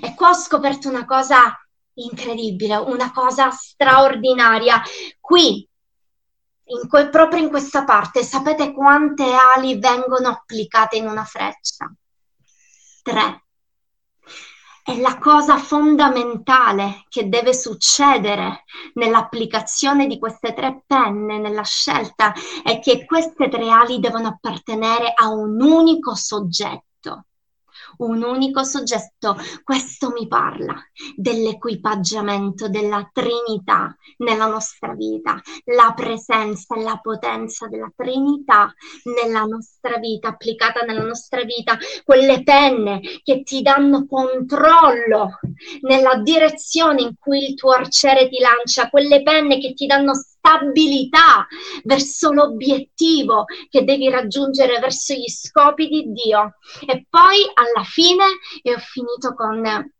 E 0.01 0.15
qua 0.15 0.31
ho 0.31 0.35
scoperto 0.35 0.89
una 0.89 1.05
cosa 1.05 1.57
incredibile, 1.95 2.77
una 2.77 3.13
cosa 3.13 3.51
straordinaria. 3.51 4.83
Qui 5.21 5.69
in 6.69 6.89
que- 6.89 7.09
proprio 7.09 7.43
in 7.43 7.49
questa 7.49 7.85
parte, 7.85 8.23
sapete 8.23 8.73
quante 8.73 9.25
ali 9.55 9.79
vengono 9.79 10.29
applicate 10.29 10.97
in 10.97 11.07
una 11.07 11.25
freccia? 11.25 11.93
Tre. 13.03 13.43
E 14.85 15.01
la 15.01 15.19
cosa 15.19 15.59
fondamentale 15.59 17.05
che 17.09 17.29
deve 17.29 17.53
succedere 17.53 18.65
nell'applicazione 18.95 20.07
di 20.07 20.19
queste 20.19 20.55
tre 20.55 20.83
penne, 20.87 21.39
nella 21.39 21.63
scelta, 21.63 22.33
è 22.63 22.79
che 22.81 23.05
queste 23.05 23.49
tre 23.49 23.71
ali 23.71 24.01
devono 24.01 24.29
appartenere 24.29 25.13
a 25.15 25.29
un 25.29 25.61
unico 25.61 26.15
soggetto 26.15 26.88
un 27.99 28.23
unico 28.23 28.65
soggetto. 28.65 29.37
Questo 29.63 30.11
mi 30.11 30.27
parla 30.27 30.75
dell'equipaggiamento 31.17 32.69
della 32.69 33.09
Trinità 33.13 33.97
nella 34.19 34.47
nostra 34.47 34.95
vita, 34.95 35.41
la 35.67 35.93
presenza 35.95 36.75
e 36.77 36.83
la 36.83 36.99
potenza 37.03 37.67
della 37.69 37.93
Trinità 37.95 38.73
nella 39.23 39.45
nostra 39.45 39.99
vita, 39.99 40.29
applicata 40.29 40.81
nella 40.81 41.05
nostra 41.05 41.43
vita, 41.43 41.77
quelle 42.05 42.43
penne 42.43 43.01
che 43.23 43.43
ti 43.43 43.63
danno 43.63 44.07
controllo 44.07 45.39
nella 45.83 46.17
direzione 46.17 47.03
in 47.03 47.15
cui 47.19 47.49
il 47.49 47.55
tuo 47.55 47.73
arciere 47.73 48.29
ti 48.29 48.39
lancia, 48.39 48.89
quelle 48.89 49.23
penne 49.23 49.59
che 49.59 49.75
ti 49.75 49.87
danno 49.87 50.15
stabilità 50.49 51.47
verso 51.85 52.33
l'obiettivo 52.33 53.45
che 53.69 53.85
devi 53.85 54.09
raggiungere, 54.09 54.79
verso 54.79 55.13
gli 55.15 55.29
scopi 55.29 55.89
di 55.89 56.11
Dio. 56.13 56.57
E 56.87 57.07
poi 57.09 57.45
alla 57.53 57.85
fine, 57.85 58.25
e 58.63 58.75
ho 58.75 58.79
finito 58.79 59.35
con 59.35 59.93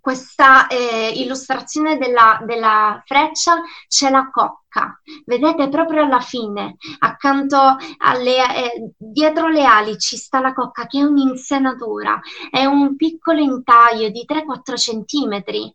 questa 0.00 0.68
eh, 0.68 1.12
illustrazione 1.16 1.98
della, 1.98 2.40
della, 2.44 3.02
freccia 3.04 3.60
c'è 3.86 4.10
la 4.10 4.28
cocca. 4.30 5.00
Vedete 5.24 5.68
proprio 5.68 6.04
alla 6.04 6.20
fine, 6.20 6.76
accanto 6.98 7.76
alle, 7.98 8.36
eh, 8.36 8.92
dietro 8.96 9.48
le 9.48 9.64
ali 9.64 9.98
ci 9.98 10.16
sta 10.16 10.40
la 10.40 10.54
cocca 10.54 10.86
che 10.86 11.00
è 11.00 11.02
un'insenatura, 11.02 12.20
è 12.50 12.64
un 12.64 12.96
piccolo 12.96 13.40
intaglio 13.40 14.08
di 14.08 14.24
3-4 14.26 14.76
centimetri 14.76 15.74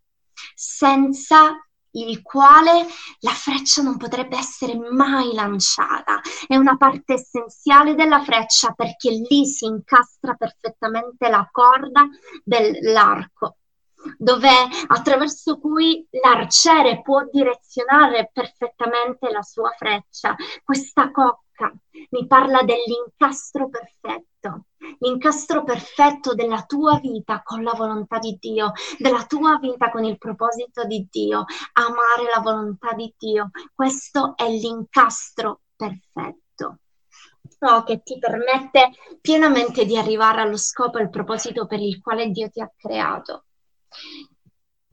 senza 0.55 1.55
il 1.93 2.21
quale 2.21 2.85
la 3.19 3.31
freccia 3.31 3.81
non 3.81 3.97
potrebbe 3.97 4.37
essere 4.37 4.77
mai 4.77 5.33
lanciata. 5.33 6.19
È 6.47 6.55
una 6.55 6.77
parte 6.77 7.13
essenziale 7.13 7.95
della 7.95 8.23
freccia 8.23 8.71
perché 8.71 9.09
lì 9.11 9.45
si 9.45 9.65
incastra 9.65 10.33
perfettamente 10.35 11.29
la 11.29 11.47
corda 11.51 12.07
dell'arco 12.43 13.57
dove 14.17 14.49
attraverso 14.87 15.59
cui 15.59 16.05
l'arciere 16.21 17.01
può 17.01 17.23
direzionare 17.31 18.29
perfettamente 18.33 19.31
la 19.31 19.41
sua 19.41 19.69
freccia. 19.77 20.35
Questa 20.63 21.09
cocca 21.11 21.73
mi 22.09 22.27
parla 22.27 22.63
dell'incastro 22.63 23.69
perfetto 23.69 24.65
l'incastro 24.99 25.63
perfetto 25.63 26.33
della 26.33 26.63
tua 26.63 26.99
vita 26.99 27.41
con 27.43 27.63
la 27.63 27.73
volontà 27.73 28.19
di 28.19 28.37
Dio, 28.39 28.71
della 28.97 29.25
tua 29.25 29.57
vita 29.59 29.89
con 29.89 30.03
il 30.03 30.17
proposito 30.17 30.85
di 30.85 31.07
Dio, 31.09 31.45
amare 31.73 32.29
la 32.33 32.41
volontà 32.41 32.93
di 32.93 33.13
Dio. 33.17 33.49
Questo 33.73 34.33
è 34.35 34.49
l'incastro 34.49 35.61
perfetto. 35.75 36.41
Che 37.85 38.01
ti 38.03 38.19
permette 38.19 38.91
pienamente 39.21 39.85
di 39.85 39.97
arrivare 39.97 40.41
allo 40.41 40.57
scopo 40.57 40.97
e 40.97 41.03
al 41.03 41.09
proposito 41.09 41.65
per 41.65 41.79
il 41.79 42.01
quale 42.01 42.29
Dio 42.29 42.49
ti 42.49 42.59
ha 42.59 42.69
creato. 42.75 43.45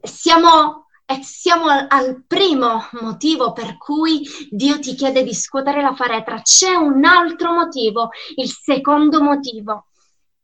Siamo 0.00 0.86
e 1.10 1.24
siamo 1.24 1.64
al, 1.64 1.86
al, 1.88 2.22
primo 2.24 2.88
motivo 3.00 3.52
per 3.52 3.76
cui 3.78 4.24
Dio 4.48 4.78
ti 4.78 4.94
chiede 4.94 5.24
di 5.24 5.34
scuotere 5.34 5.82
la 5.82 5.92
faretra. 5.92 6.40
C'è 6.40 6.76
un 6.76 7.04
altro 7.04 7.52
motivo, 7.52 8.10
il 8.36 8.48
secondo 8.48 9.20
motivo, 9.20 9.88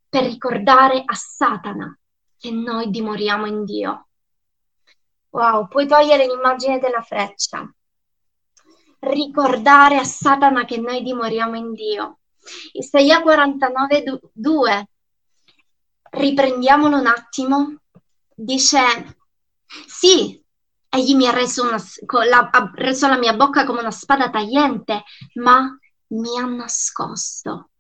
per 0.09 0.25
ricordare 0.25 1.05
a 1.05 1.15
Satana 1.15 1.97
che 2.37 2.51
noi 2.51 2.91
dimoriamo 2.91 3.47
in 3.47 3.65
Dio. 3.65 4.09
Wow, 5.31 5.69
puoi 5.69 5.87
togliere 5.87 6.27
l'immagine 6.27 6.81
della 6.81 7.03
freccia. 7.03 7.73
Ricordare 8.99 9.99
a 9.99 10.05
Satana 10.05 10.65
che 10.65 10.79
noi 10.79 11.01
dimoriamo 11.03 11.55
in 11.55 11.75
Dio. 11.75 12.19
Isaia 12.73 13.23
49, 13.23 14.21
2. 14.33 14.89
Riprendiamolo 16.11 16.99
un 16.99 17.07
attimo. 17.07 17.83
Dice, 18.35 19.17
sì, 19.87 20.45
Egli 20.89 21.15
mi 21.15 21.27
ha 21.27 21.33
reso, 21.33 21.63
una, 21.63 21.83
la, 22.29 22.49
ha 22.51 22.71
reso 22.75 23.09
la 23.09 23.19
mia 23.19 23.35
bocca 23.35 23.65
come 23.65 23.81
una 23.81 23.91
spada 23.91 24.31
tagliente, 24.31 25.05
ma 25.35 25.77
mi 26.09 26.39
ha 26.39 26.47
nascosto 26.47 27.71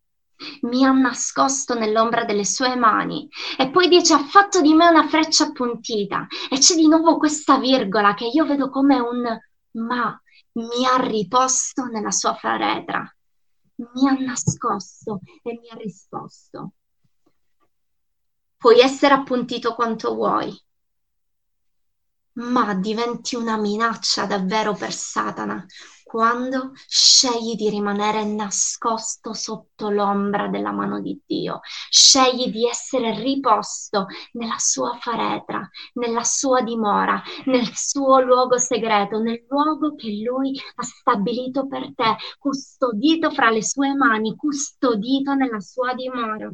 mi 0.62 0.84
ha 0.84 0.92
nascosto 0.92 1.74
nell'ombra 1.74 2.24
delle 2.24 2.44
sue 2.44 2.76
mani. 2.76 3.28
E 3.56 3.70
poi 3.70 3.88
dice, 3.88 4.14
ha 4.14 4.24
fatto 4.24 4.60
di 4.60 4.74
me 4.74 4.86
una 4.86 5.08
freccia 5.08 5.44
appuntita. 5.44 6.26
E 6.50 6.58
c'è 6.58 6.74
di 6.74 6.86
nuovo 6.86 7.16
questa 7.16 7.58
virgola 7.58 8.14
che 8.14 8.26
io 8.26 8.44
vedo 8.44 8.68
come 8.68 8.98
un 8.98 9.38
ma 9.76 10.20
mi 10.52 10.86
ha 10.86 10.96
riposto 10.96 11.84
nella 11.84 12.10
sua 12.10 12.34
faretra. 12.34 13.10
Mi 13.76 14.08
ha 14.08 14.12
nascosto 14.12 15.20
e 15.42 15.58
mi 15.60 15.68
ha 15.68 15.74
risposto. 15.74 16.72
Puoi 18.56 18.80
essere 18.80 19.14
appuntito 19.14 19.74
quanto 19.74 20.14
vuoi, 20.14 20.50
ma 22.36 22.74
diventi 22.74 23.36
una 23.36 23.56
minaccia 23.56 24.26
davvero 24.26 24.74
per 24.74 24.92
Satana 24.92 25.64
quando 26.06 26.70
scegli 26.86 27.56
di 27.56 27.68
rimanere 27.68 28.24
nascosto 28.24 29.32
sotto 29.32 29.90
l'ombra 29.90 30.46
della 30.46 30.70
mano 30.70 31.00
di 31.00 31.20
Dio, 31.26 31.58
scegli 31.90 32.48
di 32.48 32.64
essere 32.64 33.18
riposto 33.18 34.06
nella 34.34 34.56
sua 34.56 34.96
faretra, 35.00 35.68
nella 35.94 36.22
sua 36.22 36.62
dimora, 36.62 37.20
nel 37.46 37.68
suo 37.74 38.20
luogo 38.20 38.56
segreto, 38.56 39.18
nel 39.18 39.44
luogo 39.48 39.96
che 39.96 40.22
lui 40.22 40.56
ha 40.76 40.82
stabilito 40.84 41.66
per 41.66 41.92
te, 41.92 42.16
custodito 42.38 43.32
fra 43.32 43.50
le 43.50 43.64
sue 43.64 43.92
mani, 43.92 44.36
custodito 44.36 45.34
nella 45.34 45.60
sua 45.60 45.92
dimora. 45.92 46.48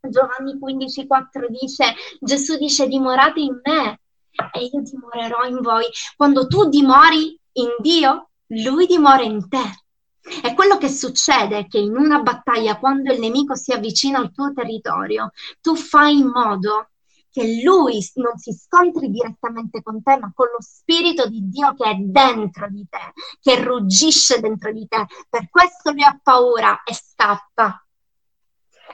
Giovanni 0.00 0.58
15,4 0.58 1.48
dice: 1.48 1.94
Gesù 2.18 2.56
dice: 2.56 2.88
Dimorate 2.88 3.40
in 3.40 3.60
me 3.62 3.99
e 4.52 4.64
io 4.64 4.82
dimorerò 4.82 5.44
in 5.44 5.60
voi. 5.60 5.84
Quando 6.16 6.46
tu 6.46 6.68
dimori 6.68 7.38
in 7.52 7.68
Dio, 7.78 8.30
Lui 8.48 8.86
dimora 8.86 9.22
in 9.22 9.48
te. 9.48 9.62
E 10.42 10.54
quello 10.54 10.76
che 10.76 10.88
succede 10.88 11.58
è 11.58 11.66
che 11.66 11.78
in 11.78 11.96
una 11.96 12.20
battaglia, 12.20 12.78
quando 12.78 13.12
il 13.12 13.20
nemico 13.20 13.54
si 13.54 13.72
avvicina 13.72 14.18
al 14.18 14.32
tuo 14.32 14.52
territorio, 14.52 15.32
tu 15.60 15.74
fai 15.76 16.18
in 16.18 16.28
modo 16.28 16.90
che 17.30 17.62
lui 17.62 18.04
non 18.14 18.36
si 18.36 18.52
scontri 18.52 19.08
direttamente 19.08 19.82
con 19.82 20.02
te, 20.02 20.18
ma 20.18 20.32
con 20.34 20.46
lo 20.46 20.60
spirito 20.60 21.28
di 21.28 21.48
Dio 21.48 21.74
che 21.74 21.90
è 21.90 21.94
dentro 21.94 22.68
di 22.68 22.86
te, 22.88 23.12
che 23.40 23.62
ruggisce 23.62 24.40
dentro 24.40 24.72
di 24.72 24.86
te. 24.88 25.06
Per 25.28 25.48
questo 25.48 25.92
lui 25.92 26.02
ha 26.02 26.18
paura 26.22 26.82
e 26.82 26.92
scappa. 26.92 27.84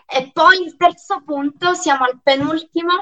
E 0.07 0.31
poi 0.33 0.63
il 0.63 0.77
terzo 0.77 1.23
punto, 1.25 1.75
siamo 1.75 2.05
al 2.05 2.21
penultimo, 2.23 2.93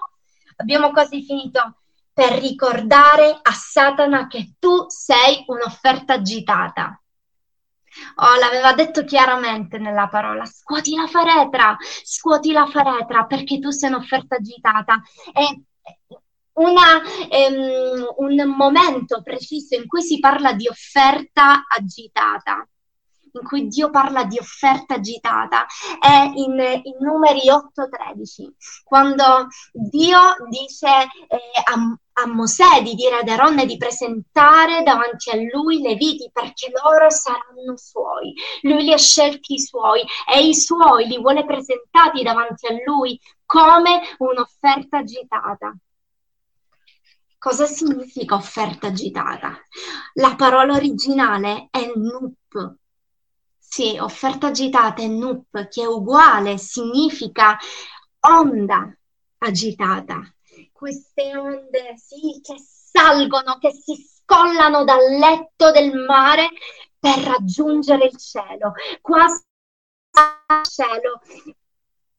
abbiamo 0.57 0.91
quasi 0.93 1.23
finito 1.25 1.83
per 2.15 2.39
ricordare 2.39 3.39
a 3.43 3.53
Satana 3.53 4.29
che 4.29 4.55
tu 4.61 4.87
sei 4.89 5.45
un'offerta 5.47 6.15
agitata. 6.15 6.99
Oh, 8.17 8.39
l'aveva 8.39 8.73
detto 8.73 9.05
chiaramente 9.05 9.79
nella 9.79 10.09
parola, 10.09 10.45
scuoti 10.47 10.95
la 10.95 11.07
faretra, 11.07 11.77
scuoti 12.03 12.53
la 12.53 12.67
faretra 12.67 13.27
perché 13.27 13.59
tu 13.59 13.71
sei 13.71 13.91
un'offerta 13.91 14.37
agitata. 14.37 15.03
È 15.33 15.45
una, 16.55 17.03
ehm, 17.29 18.07
un 18.17 18.55
momento 18.57 19.21
preciso 19.23 19.75
in 19.75 19.87
cui 19.87 20.03
si 20.03 20.21
parla 20.21 20.53
di 20.53 20.69
offerta 20.69 21.65
agitata 21.67 22.67
in 23.35 23.43
cui 23.45 23.67
Dio 23.67 23.91
parla 23.91 24.25
di 24.25 24.39
offerta 24.39 24.95
agitata 24.95 25.67
è 26.01 26.31
in, 26.35 26.59
in 26.83 26.97
numeri 27.01 27.43
8-13, 27.49 28.49
quando 28.85 29.49
Dio 29.73 30.19
dice 30.49 30.87
eh, 30.89 31.39
a, 31.65 32.23
a 32.23 32.27
Mosè 32.27 32.83
di 32.83 32.95
dire 32.95 33.17
ad 33.17 33.29
Aaron 33.29 33.57
di 33.67 33.77
presentare 33.77 34.83
davanti 34.83 35.31
a 35.31 35.37
lui 35.37 35.81
le 35.81 35.95
viti 35.95 36.31
perché 36.33 36.71
loro 36.83 37.11
saranno 37.11 37.77
suoi. 37.77 38.35
Lui 38.63 38.85
li 38.85 38.93
ha 38.93 38.99
scelti 38.99 39.55
i 39.55 39.61
suoi 39.61 40.05
e 40.33 40.47
i 40.47 40.55
suoi 40.55 41.07
li 41.07 41.19
vuole 41.19 41.45
presentati 41.45 42.23
davanti 42.23 42.67
a 42.67 42.77
lui 42.87 43.19
come 43.45 44.01
un'offerta 44.19 44.99
agitata. 44.99 45.77
Cosa 47.37 47.67
significa 47.67 48.37
offerta 48.37 48.87
agitata? 48.87 49.59
La 50.15 50.35
parola 50.35 50.77
originale 50.77 51.69
è 51.71 51.93
nup, 51.95 52.79
sì, 53.75 53.99
offerta 53.99 54.47
agitata 54.47 55.03
è 55.03 55.09
NUP, 55.09 55.67
che 55.67 55.83
è 55.83 55.87
uguale, 55.87 56.59
significa 56.59 57.59
onda 58.21 58.97
agitata. 59.39 60.21
Queste 60.71 61.37
onde, 61.37 61.95
sì, 61.97 62.41
che 62.41 62.55
salgono, 62.57 63.59
che 63.59 63.73
si 63.73 63.97
scollano 63.97 64.85
dal 64.85 65.19
letto 65.19 65.73
del 65.73 65.93
mare 65.93 66.51
per 67.01 67.19
raggiungere 67.19 68.05
il 68.05 68.17
cielo. 68.17 68.75
Quasi 69.01 69.43
cielo, 70.71 71.21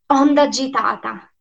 onda 0.07 0.41
agitata. 0.41 1.33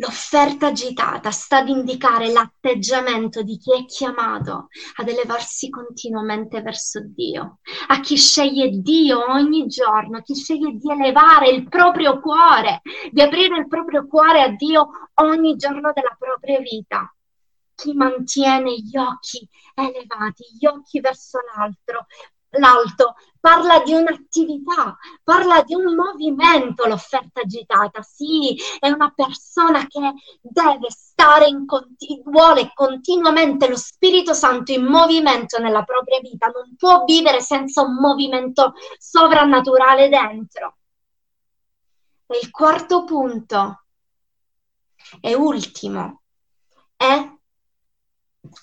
L'offerta 0.00 0.68
agitata 0.68 1.30
sta 1.30 1.58
ad 1.58 1.68
indicare 1.68 2.32
l'atteggiamento 2.32 3.42
di 3.42 3.58
chi 3.58 3.74
è 3.74 3.84
chiamato 3.84 4.68
ad 4.96 5.08
elevarsi 5.08 5.68
continuamente 5.68 6.62
verso 6.62 7.02
Dio, 7.04 7.58
a 7.88 8.00
chi 8.00 8.16
sceglie 8.16 8.70
Dio 8.70 9.30
ogni 9.30 9.66
giorno, 9.66 10.16
a 10.16 10.22
chi 10.22 10.34
sceglie 10.34 10.72
di 10.72 10.90
elevare 10.90 11.50
il 11.50 11.68
proprio 11.68 12.18
cuore, 12.18 12.80
di 13.10 13.20
aprire 13.20 13.58
il 13.58 13.68
proprio 13.68 14.06
cuore 14.06 14.40
a 14.40 14.48
Dio 14.48 14.88
ogni 15.16 15.56
giorno 15.56 15.92
della 15.92 16.16
propria 16.18 16.60
vita. 16.60 17.14
Chi 17.74 17.92
mantiene 17.92 18.76
gli 18.76 18.96
occhi 18.96 19.46
elevati, 19.74 20.44
gli 20.58 20.64
occhi 20.64 21.00
verso 21.00 21.40
l'altro, 21.54 22.06
l'alto, 22.58 23.16
parla 23.40 23.80
di 23.82 23.92
un'attività, 23.92 24.96
parla 25.24 25.62
di 25.62 25.74
un 25.74 25.94
movimento 25.94 26.86
l'offerta 26.86 27.40
agitata. 27.40 28.02
Sì, 28.02 28.56
è 28.78 28.88
una 28.90 29.12
persona 29.14 29.86
che 29.86 30.12
deve 30.40 30.90
stare 30.90 31.46
in 31.46 31.66
continu- 31.66 32.22
vuole 32.24 32.70
continuamente 32.74 33.68
lo 33.68 33.76
Spirito 33.76 34.34
Santo 34.34 34.72
in 34.72 34.84
movimento 34.84 35.58
nella 35.58 35.82
propria 35.82 36.20
vita, 36.20 36.48
non 36.48 36.76
può 36.76 37.04
vivere 37.04 37.40
senza 37.40 37.82
un 37.82 37.94
movimento 37.94 38.74
sovrannaturale 38.98 40.08
dentro. 40.08 40.76
E 42.26 42.38
il 42.40 42.50
quarto 42.50 43.04
punto 43.04 43.84
e 45.20 45.34
ultimo 45.34 46.22
è 46.96 47.38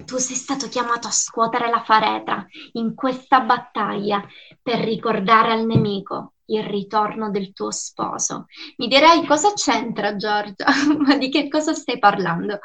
tu 0.06 0.18
sei 0.18 0.36
stato 0.36 0.68
chiamato 0.68 1.08
a 1.08 1.12
scuotere 1.12 1.70
la 1.70 1.84
faretra 1.84 2.46
in 2.74 2.94
questa 2.94 3.42
battaglia 3.42 4.26
per 4.62 4.80
ricordare 4.80 5.52
al 5.52 5.66
nemico 5.66 6.34
il 6.48 6.64
ritorno 6.64 7.30
del 7.30 7.54
tuo 7.54 7.72
sposo. 7.72 8.46
Mi 8.78 8.88
direi 8.88 9.26
cosa 9.26 9.54
c'entra 9.54 10.16
Giorgia? 10.16 10.66
Ma 10.98 11.16
di 11.18 11.30
che 11.30 11.48
cosa 11.48 11.74
stai 11.74 12.00
parlando? 12.00 12.60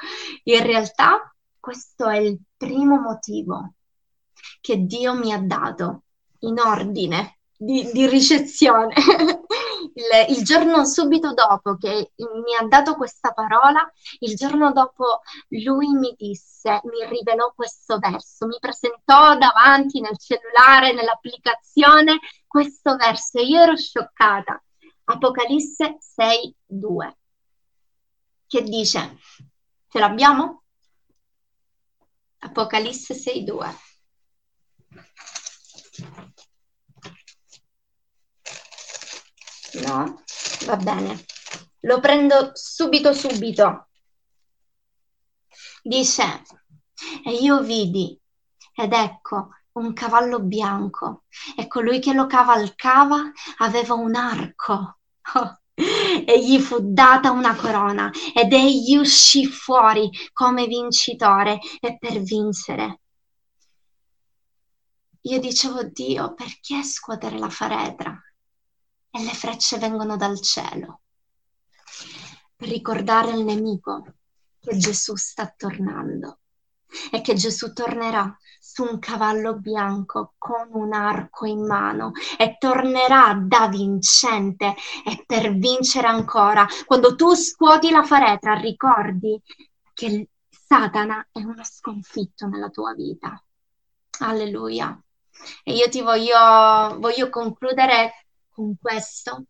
In 0.45 0.63
realtà 0.63 1.35
questo 1.59 2.09
è 2.09 2.19
il 2.19 2.39
primo 2.57 3.01
motivo 3.01 3.75
che 4.61 4.85
Dio 4.85 5.15
mi 5.15 5.33
ha 5.33 5.39
dato 5.39 6.03
in 6.41 6.59
ordine 6.59 7.39
di, 7.57 7.91
di 7.93 8.07
ricezione. 8.07 8.95
il, 9.95 10.37
il, 10.37 10.45
giorno 10.45 10.85
subito 10.85 11.33
dopo 11.35 11.77
che 11.77 12.13
mi 12.17 12.55
ha 12.59 12.67
dato 12.67 12.95
questa 12.95 13.33
parola, 13.33 13.91
il 14.21 14.35
giorno 14.37 14.73
dopo 14.73 15.21
lui 15.49 15.89
mi 15.95 16.15
disse, 16.17 16.81
mi 16.85 17.07
rivelò 17.09 17.53
questo 17.55 17.99
verso, 17.99 18.47
mi 18.47 18.59
presentò 18.59 19.37
davanti 19.37 20.01
nel 20.01 20.19
cellulare, 20.19 20.93
nell'applicazione, 20.93 22.19
questo 22.47 22.97
verso 22.97 23.39
e 23.39 23.45
io 23.45 23.61
ero 23.61 23.77
scioccata. 23.77 24.63
Apocalisse 25.05 25.97
6, 25.99 26.55
2, 26.67 27.17
che 28.47 28.63
dice, 28.63 29.19
ce 29.89 29.99
l'abbiamo? 29.99 30.63
Apocalisse 32.39 33.15
6, 33.15 33.45
2. 33.45 33.77
No? 39.81 40.23
Va 40.67 40.77
bene. 40.77 41.25
Lo 41.81 42.01
prendo 42.01 42.51
subito 42.55 43.13
subito. 43.13 43.89
Dice, 45.83 46.43
e 47.25 47.33
io 47.33 47.61
vidi, 47.63 48.19
ed 48.75 48.93
ecco, 48.93 49.49
un 49.73 49.93
cavallo 49.93 50.41
bianco, 50.41 51.25
e 51.57 51.67
colui 51.67 51.99
che 51.99 52.13
lo 52.13 52.27
cavalcava 52.27 53.33
aveva 53.59 53.95
un 53.95 54.15
arco. 54.15 54.99
E 55.75 56.39
gli 56.39 56.61
fu 56.61 56.77
data 56.81 57.31
una 57.31 57.57
corona 57.57 58.11
ed 58.35 58.53
egli 58.53 58.97
uscì 58.97 59.47
fuori 59.47 60.11
come 60.33 60.67
vincitore 60.67 61.59
e 61.81 61.97
per 61.99 62.21
vincere. 62.21 63.01
Io 65.23 65.41
dicevo, 65.41 65.83
Dio, 65.85 66.35
perché 66.35 66.83
scuotere 66.83 67.39
la 67.39 67.49
faretra? 67.49 68.21
E 69.15 69.23
le 69.23 69.35
frecce 69.35 69.77
vengono 69.79 70.17
dal 70.17 70.41
cielo 70.41 71.03
per 72.57 72.69
ricordare 72.69 73.33
al 73.33 73.43
nemico 73.43 74.05
che 74.59 74.77
Gesù 74.77 75.17
sta 75.17 75.53
tornando 75.55 76.39
e 77.11 77.21
che 77.21 77.35
Gesù 77.35 77.73
tornerà 77.73 78.37
su 78.61 78.85
un 78.85 78.99
cavallo 79.01 79.59
bianco 79.59 80.35
con 80.39 80.69
un 80.71 80.93
arco 80.93 81.47
in 81.47 81.67
mano 81.67 82.13
e 82.39 82.57
tornerà 82.59 83.37
da 83.43 83.69
vincente 83.69 84.77
e 85.05 85.25
per 85.27 85.53
vincere 85.57 86.07
ancora. 86.07 86.67
Quando 86.87 87.17
tu 87.17 87.35
scuoti 87.35 87.91
la 87.91 88.05
faretra, 88.05 88.55
ricordi 88.55 89.41
che 89.93 90.29
Satana 90.49 91.27
è 91.33 91.41
uno 91.41 91.65
sconfitto 91.65 92.47
nella 92.47 92.69
tua 92.69 92.95
vita. 92.95 93.43
Alleluia. 94.21 94.97
E 95.65 95.73
io 95.73 95.89
ti 95.89 96.01
voglio, 96.03 96.99
voglio 96.99 97.29
concludere 97.29 98.22
con 98.53 98.77
questo, 98.81 99.47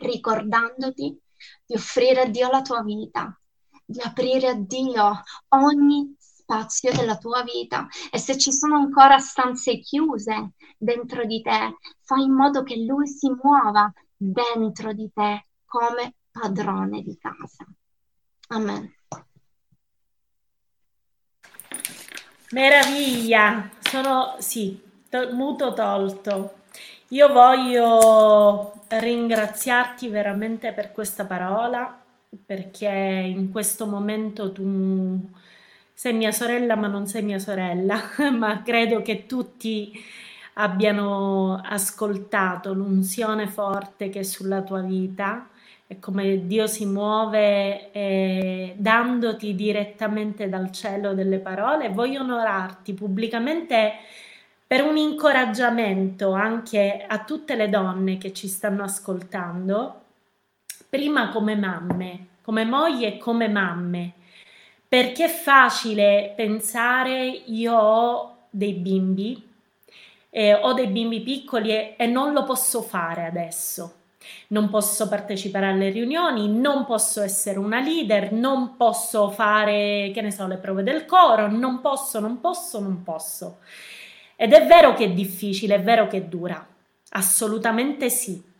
ricordandoti 0.00 1.18
di 1.66 1.74
offrire 1.74 2.22
a 2.22 2.28
Dio 2.28 2.48
la 2.50 2.62
tua 2.62 2.82
vita, 2.82 3.36
di 3.84 4.00
aprire 4.00 4.48
a 4.48 4.54
Dio 4.54 5.22
ogni 5.48 6.14
spazio 6.18 6.92
della 6.92 7.16
tua 7.16 7.42
vita 7.42 7.86
e 8.10 8.18
se 8.18 8.36
ci 8.36 8.52
sono 8.52 8.76
ancora 8.76 9.18
stanze 9.18 9.78
chiuse 9.78 10.52
dentro 10.76 11.24
di 11.24 11.40
te, 11.40 11.78
fai 12.02 12.24
in 12.24 12.32
modo 12.32 12.62
che 12.62 12.76
Lui 12.76 13.08
si 13.08 13.30
muova 13.42 13.92
dentro 14.16 14.92
di 14.92 15.10
te 15.12 15.46
come 15.64 16.14
padrone 16.30 17.02
di 17.02 17.16
casa. 17.18 17.66
Amen. 18.48 18.94
Meraviglia, 22.50 23.70
sono 23.80 24.36
sì, 24.38 24.78
to- 25.08 25.32
muto 25.32 25.72
tolto. 25.72 26.61
Io 27.12 27.28
voglio 27.30 28.72
ringraziarti 28.88 30.08
veramente 30.08 30.72
per 30.72 30.92
questa 30.92 31.26
parola, 31.26 32.02
perché 32.46 32.88
in 32.88 33.50
questo 33.50 33.84
momento 33.86 34.50
tu 34.50 35.20
sei 35.92 36.14
mia 36.14 36.32
sorella, 36.32 36.74
ma 36.74 36.86
non 36.86 37.06
sei 37.06 37.22
mia 37.22 37.38
sorella, 37.38 38.00
ma 38.32 38.62
credo 38.62 39.02
che 39.02 39.26
tutti 39.26 39.92
abbiano 40.54 41.60
ascoltato 41.62 42.72
l'unzione 42.72 43.46
forte 43.46 44.08
che 44.08 44.20
è 44.20 44.22
sulla 44.22 44.62
tua 44.62 44.80
vita 44.80 45.48
e 45.86 45.98
come 45.98 46.46
Dio 46.46 46.66
si 46.66 46.86
muove 46.86 47.92
eh, 47.92 48.74
dandoti 48.78 49.54
direttamente 49.54 50.48
dal 50.48 50.70
cielo 50.72 51.12
delle 51.12 51.40
parole. 51.40 51.90
Voglio 51.90 52.22
onorarti 52.22 52.94
pubblicamente 52.94 53.96
per 54.72 54.84
un 54.84 54.96
incoraggiamento 54.96 56.32
anche 56.32 57.04
a 57.06 57.24
tutte 57.24 57.56
le 57.56 57.68
donne 57.68 58.16
che 58.16 58.32
ci 58.32 58.48
stanno 58.48 58.84
ascoltando, 58.84 60.00
prima 60.88 61.28
come 61.28 61.54
mamme, 61.56 62.28
come 62.40 62.64
moglie 62.64 63.08
e 63.08 63.18
come 63.18 63.48
mamme, 63.48 64.12
perché 64.88 65.26
è 65.26 65.28
facile 65.28 66.32
pensare 66.34 67.26
io 67.26 67.76
ho 67.76 68.36
dei 68.48 68.72
bimbi, 68.72 69.46
eh, 70.30 70.54
ho 70.54 70.72
dei 70.72 70.86
bimbi 70.86 71.20
piccoli 71.20 71.68
e, 71.68 71.94
e 71.98 72.06
non 72.06 72.32
lo 72.32 72.44
posso 72.44 72.80
fare 72.80 73.26
adesso. 73.26 73.96
Non 74.48 74.70
posso 74.70 75.06
partecipare 75.06 75.66
alle 75.66 75.90
riunioni, 75.90 76.48
non 76.48 76.86
posso 76.86 77.20
essere 77.20 77.58
una 77.58 77.80
leader, 77.80 78.32
non 78.32 78.78
posso 78.78 79.28
fare, 79.28 80.10
che 80.14 80.22
ne 80.22 80.30
so, 80.30 80.46
le 80.46 80.56
prove 80.56 80.82
del 80.82 81.04
coro, 81.04 81.50
non 81.50 81.82
posso, 81.82 82.20
non 82.20 82.40
posso, 82.40 82.80
non 82.80 83.02
posso. 83.02 83.58
Ed 84.36 84.52
è 84.52 84.66
vero 84.66 84.94
che 84.94 85.04
è 85.04 85.10
difficile, 85.10 85.76
è 85.76 85.82
vero 85.82 86.06
che 86.06 86.28
dura, 86.28 86.66
assolutamente 87.10 88.10
sì 88.10 88.50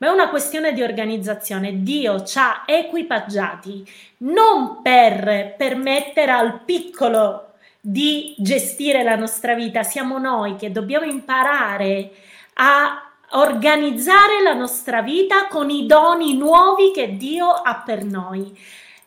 ma 0.00 0.06
è 0.06 0.10
una 0.10 0.30
questione 0.30 0.72
di 0.72 0.82
organizzazione. 0.82 1.82
Dio 1.82 2.24
ci 2.24 2.38
ha 2.38 2.62
equipaggiati 2.66 3.86
non 4.18 4.80
per 4.82 5.54
permettere 5.56 6.30
al 6.30 6.60
piccolo 6.64 7.52
di 7.80 8.34
gestire 8.38 9.02
la 9.02 9.16
nostra 9.16 9.54
vita, 9.54 9.82
siamo 9.82 10.18
noi 10.18 10.56
che 10.56 10.72
dobbiamo 10.72 11.04
imparare 11.04 12.10
a 12.54 13.10
organizzare 13.32 14.42
la 14.42 14.54
nostra 14.54 15.02
vita 15.02 15.46
con 15.48 15.70
i 15.70 15.86
doni 15.86 16.36
nuovi 16.36 16.92
che 16.92 17.16
Dio 17.16 17.48
ha 17.48 17.82
per 17.84 18.04
noi. 18.04 18.58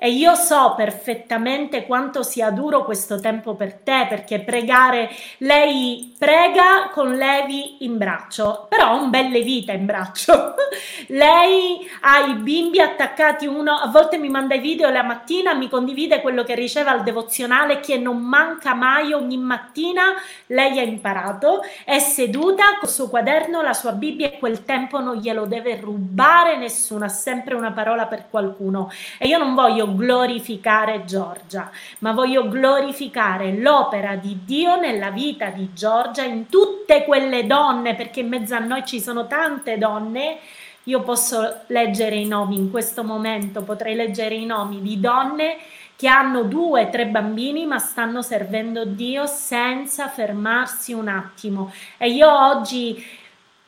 E 0.04 0.10
io 0.10 0.36
so 0.36 0.74
perfettamente 0.76 1.86
quanto 1.86 2.24
sia 2.24 2.49
duro 2.49 2.84
questo 2.84 3.22
tempo 3.22 3.56
per 3.56 3.74
te, 3.76 4.06
perché 4.10 4.41
pregare, 4.41 5.10
lei 5.38 6.14
prega 6.20 6.89
con 6.91 7.14
Levi 7.14 7.86
in 7.86 7.97
braccio, 7.97 8.66
però 8.68 8.88
ha 8.88 9.01
un 9.01 9.10
belle 9.10 9.39
vita 9.39 9.72
in 9.72 9.86
braccio. 9.86 10.56
lei 11.08 11.89
ha 12.01 12.20
i 12.20 12.34
bimbi 12.34 12.82
attaccati 12.82 13.45
uno, 13.45 13.72
a 13.76 13.88
volte 13.88 14.18
mi 14.18 14.28
manda 14.28 14.56
i 14.56 14.60
video 14.60 14.89
la 14.89 15.04
mattina, 15.04 15.54
mi 15.54 15.70
condivide 15.70 16.20
quello 16.20 16.43
che 16.43 16.54
riceve 16.54 16.89
al 16.89 17.04
devozionale 17.04 17.80
che 17.80 17.97
non 17.97 18.18
manca 18.18 18.74
mai 18.74 19.14
ogni 19.14 19.38
mattina, 19.38 20.16
lei 20.47 20.80
ha 20.80 20.84
imparato, 20.84 21.62
è 21.86 21.99
seduta 21.99 22.78
col 22.78 22.89
suo 22.89 23.08
quaderno, 23.08 23.62
la 23.62 23.74
sua 23.74 23.93
Bibbia 23.93 24.28
e 24.28 24.38
quel 24.38 24.66
tempo 24.66 24.99
non 24.99 25.16
glielo 25.16 25.45
deve 25.45 25.80
rubare 25.80 26.58
nessuno, 26.58 27.06
ha 27.06 27.10
sempre 27.10 27.56
una 27.56 27.72
parola 27.72 28.06
per 28.06 28.26
qualcuno. 28.30 28.91
E 29.18 29.30
io 29.30 29.38
non 29.38 29.56
voglio 29.56 29.91
glorificare 29.96 31.06
Giorgia, 31.06 31.70
ma 32.00 32.12
voglio 32.12 32.48
glorificare 32.48 33.58
l'opera 33.58 34.16
di 34.16 34.39
Dio 34.44 34.76
nella 34.76 35.10
vita 35.10 35.50
di 35.50 35.70
Giorgia, 35.74 36.24
in 36.24 36.48
tutte 36.48 37.04
quelle 37.06 37.46
donne, 37.46 37.96
perché 37.96 38.22
in 38.22 38.30
mezzo 38.30 38.56
a 38.56 38.60
noi 38.60 38.86
ci 38.86 39.00
sono 39.00 39.28
tante 39.28 39.78
donne. 39.78 40.38
Io 40.84 41.02
posso 41.02 41.62
leggere 41.68 42.16
i 42.16 42.28
nomi 42.28 42.58
in 42.58 42.70
questo 42.70 43.04
momento, 43.04 43.64
potrei 43.64 43.96
leggere 43.96 44.36
i 44.36 44.46
nomi 44.46 44.82
di 44.82 45.00
donne 45.00 45.58
che 45.96 46.10
hanno 46.10 46.44
due, 46.44 46.89
tre 46.89 47.06
bambini 47.06 47.66
ma 47.66 47.78
stanno 47.78 48.22
servendo 48.22 48.84
Dio 48.84 49.26
senza 49.26 50.10
fermarsi 50.10 50.91
un 50.91 51.08
attimo. 51.08 51.72
E 51.98 52.10
io 52.10 52.30
oggi 52.30 53.02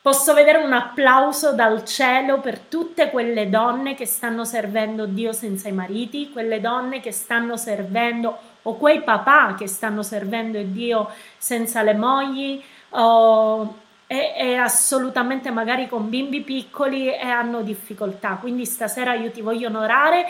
Posso 0.06 0.34
vedere 0.34 0.58
un 0.58 0.72
applauso 0.72 1.52
dal 1.52 1.84
cielo 1.84 2.38
per 2.38 2.60
tutte 2.60 3.10
quelle 3.10 3.50
donne 3.50 3.96
che 3.96 4.06
stanno 4.06 4.44
servendo 4.44 5.04
Dio 5.04 5.32
senza 5.32 5.68
i 5.68 5.72
mariti, 5.72 6.30
quelle 6.30 6.60
donne 6.60 7.00
che 7.00 7.10
stanno 7.10 7.56
servendo 7.56 8.38
o 8.62 8.76
quei 8.76 9.02
papà 9.02 9.56
che 9.58 9.66
stanno 9.66 10.04
servendo 10.04 10.62
Dio 10.62 11.10
senza 11.38 11.82
le 11.82 11.94
mogli 11.94 12.62
o, 12.90 13.78
e, 14.06 14.34
e 14.36 14.54
assolutamente 14.54 15.50
magari 15.50 15.88
con 15.88 16.08
bimbi 16.08 16.42
piccoli 16.42 17.12
e 17.12 17.26
hanno 17.26 17.62
difficoltà. 17.62 18.38
Quindi 18.40 18.64
stasera 18.64 19.14
io 19.14 19.32
ti 19.32 19.40
voglio 19.40 19.66
onorare 19.66 20.24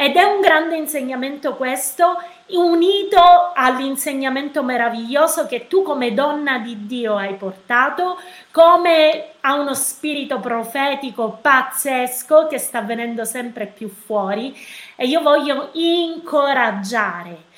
ed 0.00 0.16
è 0.16 0.22
un 0.22 0.40
grande 0.40 0.78
insegnamento 0.78 1.56
questo 1.56 2.16
unito 2.52 3.52
all'insegnamento 3.54 4.62
meraviglioso 4.62 5.44
che 5.44 5.66
tu 5.66 5.82
come 5.82 6.14
donna 6.14 6.58
di 6.58 6.86
Dio 6.86 7.16
hai 7.16 7.34
portato, 7.34 8.18
come 8.50 9.32
a 9.40 9.60
uno 9.60 9.74
spirito 9.74 10.40
profetico 10.40 11.38
pazzesco 11.42 12.46
che 12.46 12.56
sta 12.56 12.80
venendo 12.80 13.26
sempre 13.26 13.66
più 13.66 13.90
fuori. 13.90 14.56
E 14.96 15.06
io 15.06 15.20
voglio 15.20 15.68
incoraggiare 15.72 17.48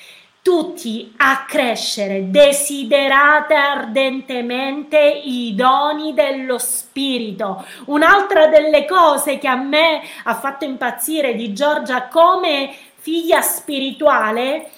tutti 0.43 1.13
a 1.17 1.45
crescere, 1.47 2.29
desiderate 2.29 3.55
ardentemente 3.55 4.99
i 4.99 5.55
doni 5.55 6.13
dello 6.13 6.57
Spirito. 6.59 7.65
Un'altra 7.85 8.47
delle 8.47 8.85
cose 8.85 9.37
che 9.37 9.47
a 9.47 9.55
me 9.55 10.01
ha 10.25 10.35
fatto 10.35 10.65
impazzire 10.65 11.33
di 11.35 11.53
Giorgia 11.53 12.09
come 12.09 12.75
figlia 12.97 13.41
spirituale 13.41 14.69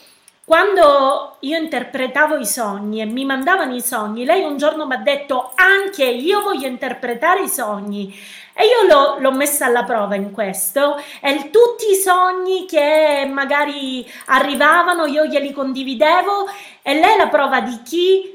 quando 0.46 1.38
io 1.40 1.58
interpretavo 1.58 2.38
i 2.38 2.46
sogni 2.46 3.02
e 3.02 3.06
mi 3.06 3.26
mandavano 3.26 3.74
i 3.74 3.82
sogni, 3.82 4.26
lei 4.26 4.44
un 4.44 4.58
giorno 4.58 4.86
mi 4.86 4.94
ha 4.94 4.98
detto 4.98 5.54
anche 5.56 6.06
io 6.06 6.44
voglio 6.44 6.68
interpretare 6.68 7.42
i 7.42 7.50
sogni 7.50 8.16
e 8.58 8.64
io 8.64 8.88
l'ho, 8.88 9.18
l'ho 9.20 9.32
messa 9.34 9.66
alla 9.66 9.84
prova 9.84 10.16
in 10.16 10.32
questo. 10.32 10.96
E 11.22 11.50
tutti 11.50 11.92
i 11.92 11.96
sogni 11.96 12.66
che 12.66 13.30
magari 13.30 14.10
arrivavano 14.28 15.06
io 15.06 15.26
glieli 15.26 15.52
condividevo. 15.52 16.48
E 16.82 16.94
lei 16.94 17.16
è 17.16 17.18
la 17.18 17.28
prova 17.28 17.60
di 17.60 17.82
chi 17.84 18.34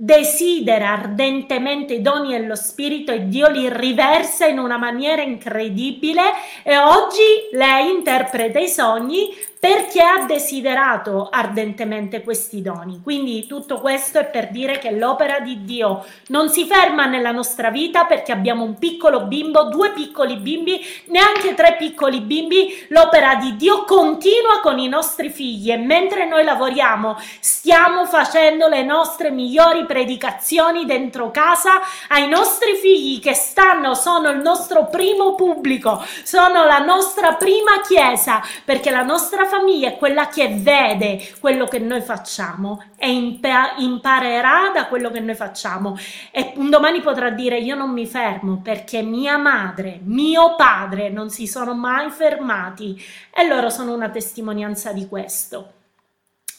desidera 0.00 0.92
ardentemente 0.92 1.94
i 1.94 2.02
doni 2.02 2.30
dello 2.30 2.54
Spirito 2.54 3.10
e 3.10 3.26
Dio 3.26 3.48
li 3.48 3.68
riversa 3.68 4.46
in 4.46 4.58
una 4.58 4.78
maniera 4.78 5.20
incredibile. 5.20 6.22
E 6.62 6.78
oggi 6.78 7.48
lei 7.52 7.90
interpreta 7.90 8.58
i 8.58 8.68
sogni 8.68 9.36
perché 9.60 10.00
ha 10.00 10.24
desiderato 10.24 11.28
ardentemente 11.30 12.22
questi 12.22 12.62
doni. 12.62 13.00
Quindi 13.02 13.46
tutto 13.46 13.80
questo 13.80 14.20
è 14.20 14.26
per 14.26 14.50
dire 14.50 14.78
che 14.78 14.92
l'opera 14.92 15.40
di 15.40 15.64
Dio 15.64 16.04
non 16.28 16.48
si 16.48 16.64
ferma 16.64 17.06
nella 17.06 17.32
nostra 17.32 17.70
vita 17.70 18.04
perché 18.04 18.30
abbiamo 18.30 18.62
un 18.62 18.78
piccolo 18.78 19.22
bimbo, 19.22 19.64
due 19.64 19.90
piccoli 19.90 20.36
bimbi, 20.36 20.80
neanche 21.06 21.54
tre 21.54 21.74
piccoli 21.76 22.20
bimbi. 22.20 22.86
L'opera 22.88 23.34
di 23.34 23.56
Dio 23.56 23.84
continua 23.84 24.60
con 24.62 24.78
i 24.78 24.88
nostri 24.88 25.28
figli 25.28 25.72
e 25.72 25.76
mentre 25.76 26.26
noi 26.28 26.44
lavoriamo 26.44 27.16
stiamo 27.40 28.06
facendo 28.06 28.68
le 28.68 28.84
nostre 28.84 29.30
migliori 29.30 29.86
predicazioni 29.86 30.84
dentro 30.84 31.30
casa 31.32 31.80
ai 32.08 32.28
nostri 32.28 32.76
figli 32.76 33.20
che 33.20 33.34
stanno, 33.34 33.94
sono 33.94 34.30
il 34.30 34.38
nostro 34.38 34.86
primo 34.86 35.34
pubblico, 35.34 36.04
sono 36.22 36.64
la 36.64 36.78
nostra 36.78 37.34
prima 37.34 37.80
chiesa 37.86 38.40
perché 38.64 38.90
la 38.90 39.02
nostra 39.02 39.46
famiglia 39.48 39.88
è 39.88 39.96
quella 39.96 40.28
che 40.28 40.48
vede 40.48 41.20
quello 41.40 41.66
che 41.66 41.80
noi 41.80 42.00
facciamo 42.00 42.84
e 42.96 43.10
impa- 43.10 43.74
imparerà 43.78 44.70
da 44.72 44.86
quello 44.86 45.10
che 45.10 45.20
noi 45.20 45.34
facciamo 45.34 45.98
e 46.30 46.52
un 46.56 46.70
domani 46.70 47.00
potrà 47.00 47.30
dire 47.30 47.58
io 47.58 47.74
non 47.74 47.90
mi 47.90 48.06
fermo 48.06 48.60
perché 48.62 49.02
mia 49.02 49.36
madre, 49.36 49.98
mio 50.04 50.54
padre 50.54 51.08
non 51.08 51.30
si 51.30 51.46
sono 51.46 51.74
mai 51.74 52.10
fermati 52.10 53.02
e 53.34 53.46
loro 53.46 53.70
sono 53.70 53.92
una 53.92 54.10
testimonianza 54.10 54.92
di 54.92 55.08
questo. 55.08 55.72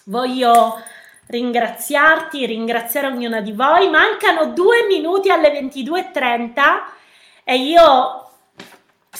Voglio 0.06 0.82
ringraziarti, 1.28 2.46
ringraziare 2.46 3.08
ognuna 3.08 3.42
di 3.42 3.52
voi. 3.52 3.90
Mancano 3.90 4.54
due 4.54 4.86
minuti 4.88 5.30
alle 5.30 5.52
22.30 5.60 6.62
e 7.44 7.58
io 7.58 8.29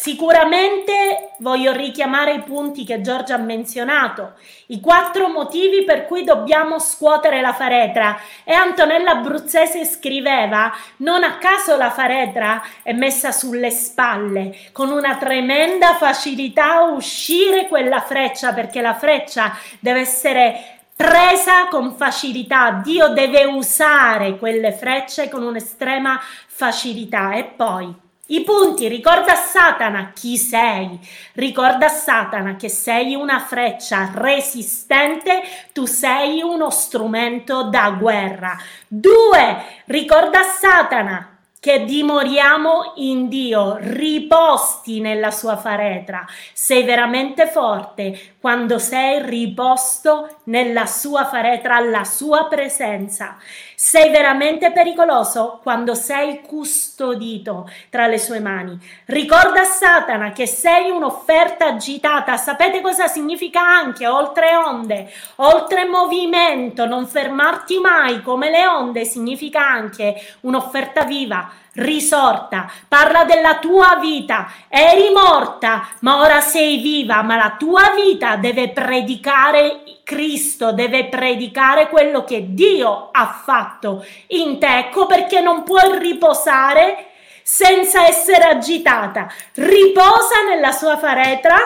Sicuramente 0.02 1.32
voglio 1.40 1.74
richiamare 1.74 2.36
i 2.36 2.40
punti 2.44 2.86
che 2.86 3.02
Giorgia 3.02 3.36
ha 3.36 3.38
menzionato, 3.38 4.36
i 4.68 4.80
quattro 4.80 5.28
motivi 5.28 5.84
per 5.84 6.06
cui 6.06 6.24
dobbiamo 6.24 6.80
scuotere 6.80 7.42
la 7.42 7.52
faretra. 7.52 8.18
E 8.46 8.54
Antonella 8.54 9.12
Abruzzese 9.12 9.84
scriveva: 9.84 10.74
Non 11.00 11.26
a 11.26 11.36
caso 11.36 11.76
la 11.76 11.92
faretra 11.92 12.64
è 12.82 12.94
messa 12.94 13.34
sulle 13.34 13.72
spalle, 13.72 14.56
con 14.72 14.90
una 14.90 15.18
tremenda 15.18 15.96
facilità 15.96 16.84
uscire 16.84 17.68
quella 17.68 18.00
freccia, 18.00 18.54
perché 18.54 18.80
la 18.80 18.94
freccia 18.94 19.54
deve 19.82 20.00
essere 20.00 20.80
presa 20.96 21.68
con 21.68 21.92
facilità. 21.92 22.80
Dio 22.82 23.10
deve 23.10 23.44
usare 23.44 24.38
quelle 24.38 24.72
frecce 24.72 25.28
con 25.28 25.44
un'estrema 25.44 26.22
facilità. 26.48 27.34
E 27.34 27.44
poi 27.44 28.08
i 28.32 28.42
punti, 28.44 28.88
ricorda 28.88 29.34
Satana 29.34 30.12
chi 30.14 30.38
sei, 30.38 31.00
ricorda 31.34 31.88
Satana 31.88 32.56
che 32.58 32.70
sei 32.70 33.16
una 33.16 33.40
freccia 33.40 34.12
resistente, 34.14 35.42
tu 35.74 35.86
sei 35.88 36.44
uno 36.44 36.70
strumento 36.70 37.64
da 37.64 37.90
guerra. 38.00 38.56
Due, 38.88 39.64
ricorda 39.86 40.44
Satana 40.44 41.38
che 41.60 41.84
dimoriamo 41.86 42.94
in 42.98 43.28
Dio, 43.28 43.78
riposti 43.80 45.02
nella 45.02 45.32
sua 45.32 45.58
faretra. 45.58 46.26
Sei 46.54 46.84
veramente 46.84 47.48
forte 47.48 48.36
quando 48.40 48.80
sei 48.80 49.22
riposto 49.22 50.38
nella 50.46 50.86
sua 50.86 51.26
faretra, 51.26 51.76
alla 51.76 52.06
sua 52.06 52.46
presenza. 52.46 53.38
Sei 53.76 54.10
veramente 54.12 54.72
pericoloso 54.72 55.60
quando 55.62 55.94
sei 55.94 56.42
custodito 56.42 57.70
tra 57.90 58.08
le 58.08 58.18
sue 58.18 58.40
mani. 58.40 58.78
Ricorda 59.06 59.64
Satana 59.64 60.32
che 60.32 60.48
sei 60.48 60.90
un'offerta 60.90 61.66
agitata. 61.66 62.38
Sapete 62.38 62.82
cosa 62.82 63.08
significa 63.08 63.62
anche 63.62 64.08
oltre 64.08 64.56
onde, 64.56 65.12
oltre 65.38 65.86
movimento, 65.86 66.86
non 66.86 67.08
fermarti 67.08 67.80
mai 67.80 68.22
come 68.22 68.50
le 68.50 68.68
onde 68.68 69.06
significa 69.06 69.68
anche 69.68 70.16
un'offerta 70.42 71.04
viva 71.04 71.52
risorta, 71.80 72.70
parla 72.88 73.24
della 73.26 73.58
tua 73.58 73.98
vita, 74.00 74.52
eri 74.68 75.12
morta, 75.12 75.88
ma 76.02 76.20
ora 76.20 76.42
sei 76.42 76.78
viva, 76.78 77.22
ma 77.22 77.36
la 77.36 77.56
tua 77.58 77.92
vita 77.96 78.36
deve 78.36 78.70
predicare 78.70 79.84
Cristo, 80.04 80.72
deve 80.72 81.06
predicare 81.06 81.90
quello 81.90 82.24
che 82.24 82.54
Dio 82.54 83.10
ha 83.12 83.42
fatto 83.44 84.06
in 84.28 84.60
te, 84.60 84.80
ecco 84.80 85.06
perché 85.06 85.42
non 85.42 85.64
puoi 85.64 85.98
riposare 86.00 87.06
senza 87.44 88.08
essere 88.08 88.44
agitata, 88.44 89.32
riposa 89.56 90.44
nella 90.48 90.72
sua 90.72 90.98
faretra, 90.98 91.58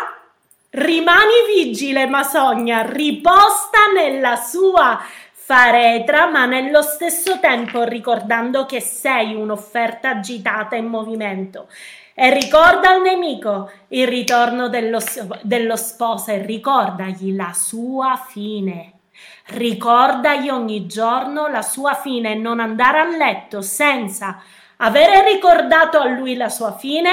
rimani 0.72 1.46
vigile, 1.54 2.08
ma 2.08 2.24
sogna, 2.24 2.82
riposta 2.82 3.92
nella 3.94 4.36
sua 4.36 4.98
faretra 4.98 5.23
faretra, 5.46 6.30
ma 6.30 6.46
nello 6.46 6.82
stesso 6.82 7.38
tempo 7.40 7.84
ricordando 7.84 8.66
che 8.66 8.80
sei 8.80 9.36
un'offerta 9.36 10.12
agitata 10.12 10.78
in 10.78 10.86
movimento. 10.86 11.68
E 12.14 12.34
ricorda 12.34 12.92
al 12.92 13.02
nemico 13.02 13.70
il 13.90 14.08
ritorno 14.08 14.70
dello, 14.70 15.00
dello 15.42 15.76
sposo 15.76 16.32
e 16.32 16.46
ricordagli 16.46 17.36
la 17.36 17.52
sua 17.54 18.16
fine. 18.26 19.00
Ricordagli 19.48 20.48
ogni 20.48 20.88
giorno 20.88 21.48
la 21.48 21.62
sua 21.62 21.94
fine 21.94 22.32
e 22.32 22.36
non 22.36 22.62
andare 22.62 23.00
a 23.00 23.18
letto 23.18 23.62
senza 23.62 24.42
avere 24.78 25.30
ricordato 25.30 26.00
a 26.00 26.08
lui 26.08 26.38
la 26.38 26.50
sua 26.50 26.72
fine, 26.72 27.10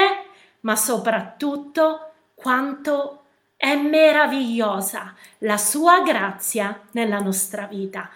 ma 0.60 0.76
soprattutto 0.76 2.10
quanto 2.34 3.19
è 3.60 3.76
meravigliosa 3.76 5.14
la 5.40 5.58
sua 5.58 6.00
grazia 6.00 6.80
nella 6.92 7.18
nostra 7.18 7.66
vita. 7.66 8.08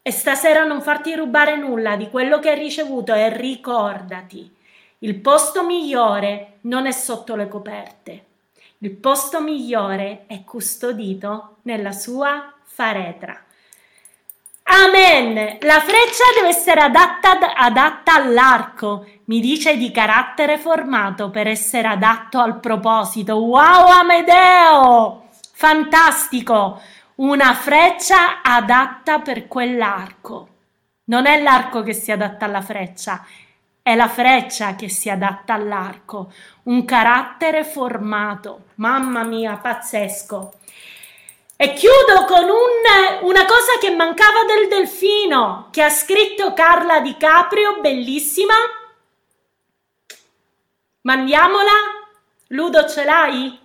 E 0.00 0.10
stasera 0.10 0.64
non 0.64 0.80
farti 0.80 1.14
rubare 1.14 1.58
nulla 1.58 1.94
di 1.94 2.08
quello 2.08 2.38
che 2.38 2.48
hai 2.48 2.58
ricevuto 2.58 3.12
e 3.12 3.36
ricordati, 3.36 4.50
il 5.00 5.16
posto 5.16 5.66
migliore 5.66 6.60
non 6.62 6.86
è 6.86 6.92
sotto 6.92 7.36
le 7.36 7.48
coperte. 7.48 8.24
Il 8.78 8.92
posto 8.92 9.42
migliore 9.42 10.24
è 10.26 10.42
custodito 10.42 11.56
nella 11.62 11.92
sua 11.92 12.50
faretra. 12.62 13.44
Amen. 14.70 15.56
La 15.62 15.80
freccia 15.80 16.24
deve 16.34 16.48
essere 16.48 16.82
adatta, 16.82 17.54
adatta 17.54 18.14
all'arco, 18.14 19.06
mi 19.24 19.40
dice 19.40 19.78
di 19.78 19.90
carattere 19.90 20.58
formato 20.58 21.30
per 21.30 21.46
essere 21.46 21.88
adatto 21.88 22.38
al 22.38 22.60
proposito. 22.60 23.36
Wow, 23.36 23.86
Amedeo! 23.86 25.28
Fantastico! 25.54 26.82
Una 27.16 27.54
freccia 27.54 28.42
adatta 28.42 29.20
per 29.20 29.48
quell'arco. 29.48 30.48
Non 31.04 31.24
è 31.24 31.40
l'arco 31.40 31.82
che 31.82 31.94
si 31.94 32.12
adatta 32.12 32.44
alla 32.44 32.60
freccia, 32.60 33.24
è 33.82 33.94
la 33.94 34.08
freccia 34.08 34.74
che 34.76 34.90
si 34.90 35.08
adatta 35.08 35.54
all'arco. 35.54 36.30
Un 36.64 36.84
carattere 36.84 37.64
formato. 37.64 38.64
Mamma 38.74 39.24
mia, 39.24 39.56
pazzesco. 39.56 40.52
E 41.60 41.72
chiudo 41.72 42.24
con 42.24 42.44
un, 42.44 43.28
una 43.28 43.44
cosa 43.44 43.78
che 43.80 43.90
mancava 43.90 44.44
del 44.44 44.68
delfino, 44.68 45.70
che 45.72 45.82
ha 45.82 45.90
scritto 45.90 46.52
Carla 46.52 47.00
Di 47.00 47.16
Caprio, 47.16 47.80
bellissima 47.80 48.54
Mandiamola? 51.00 51.72
Ludo 52.50 52.88
ce 52.88 53.02
l'hai? 53.02 53.58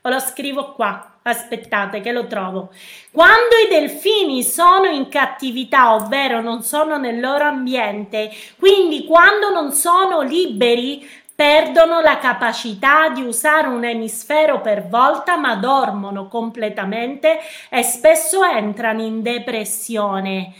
O 0.00 0.08
lo 0.08 0.18
scrivo 0.18 0.72
qua? 0.72 1.18
Aspettate 1.22 2.00
che 2.00 2.10
lo 2.10 2.26
trovo. 2.26 2.70
Quando 3.12 3.56
i 3.64 3.68
delfini 3.68 4.42
sono 4.42 4.86
in 4.86 5.08
cattività, 5.08 5.94
ovvero 5.94 6.40
non 6.40 6.64
sono 6.64 6.96
nel 6.96 7.20
loro 7.20 7.44
ambiente, 7.44 8.28
quindi 8.58 9.04
quando 9.04 9.50
non 9.50 9.70
sono 9.70 10.20
liberi, 10.22 11.08
perdono 11.36 12.00
la 12.00 12.18
capacità 12.18 13.10
di 13.10 13.20
usare 13.20 13.68
un 13.68 13.84
emisfero 13.84 14.62
per 14.62 14.88
volta, 14.88 15.36
ma 15.36 15.54
dormono 15.56 16.28
completamente 16.28 17.38
e 17.68 17.82
spesso 17.82 18.42
entrano 18.42 19.02
in 19.02 19.20
depressione. 19.20 20.54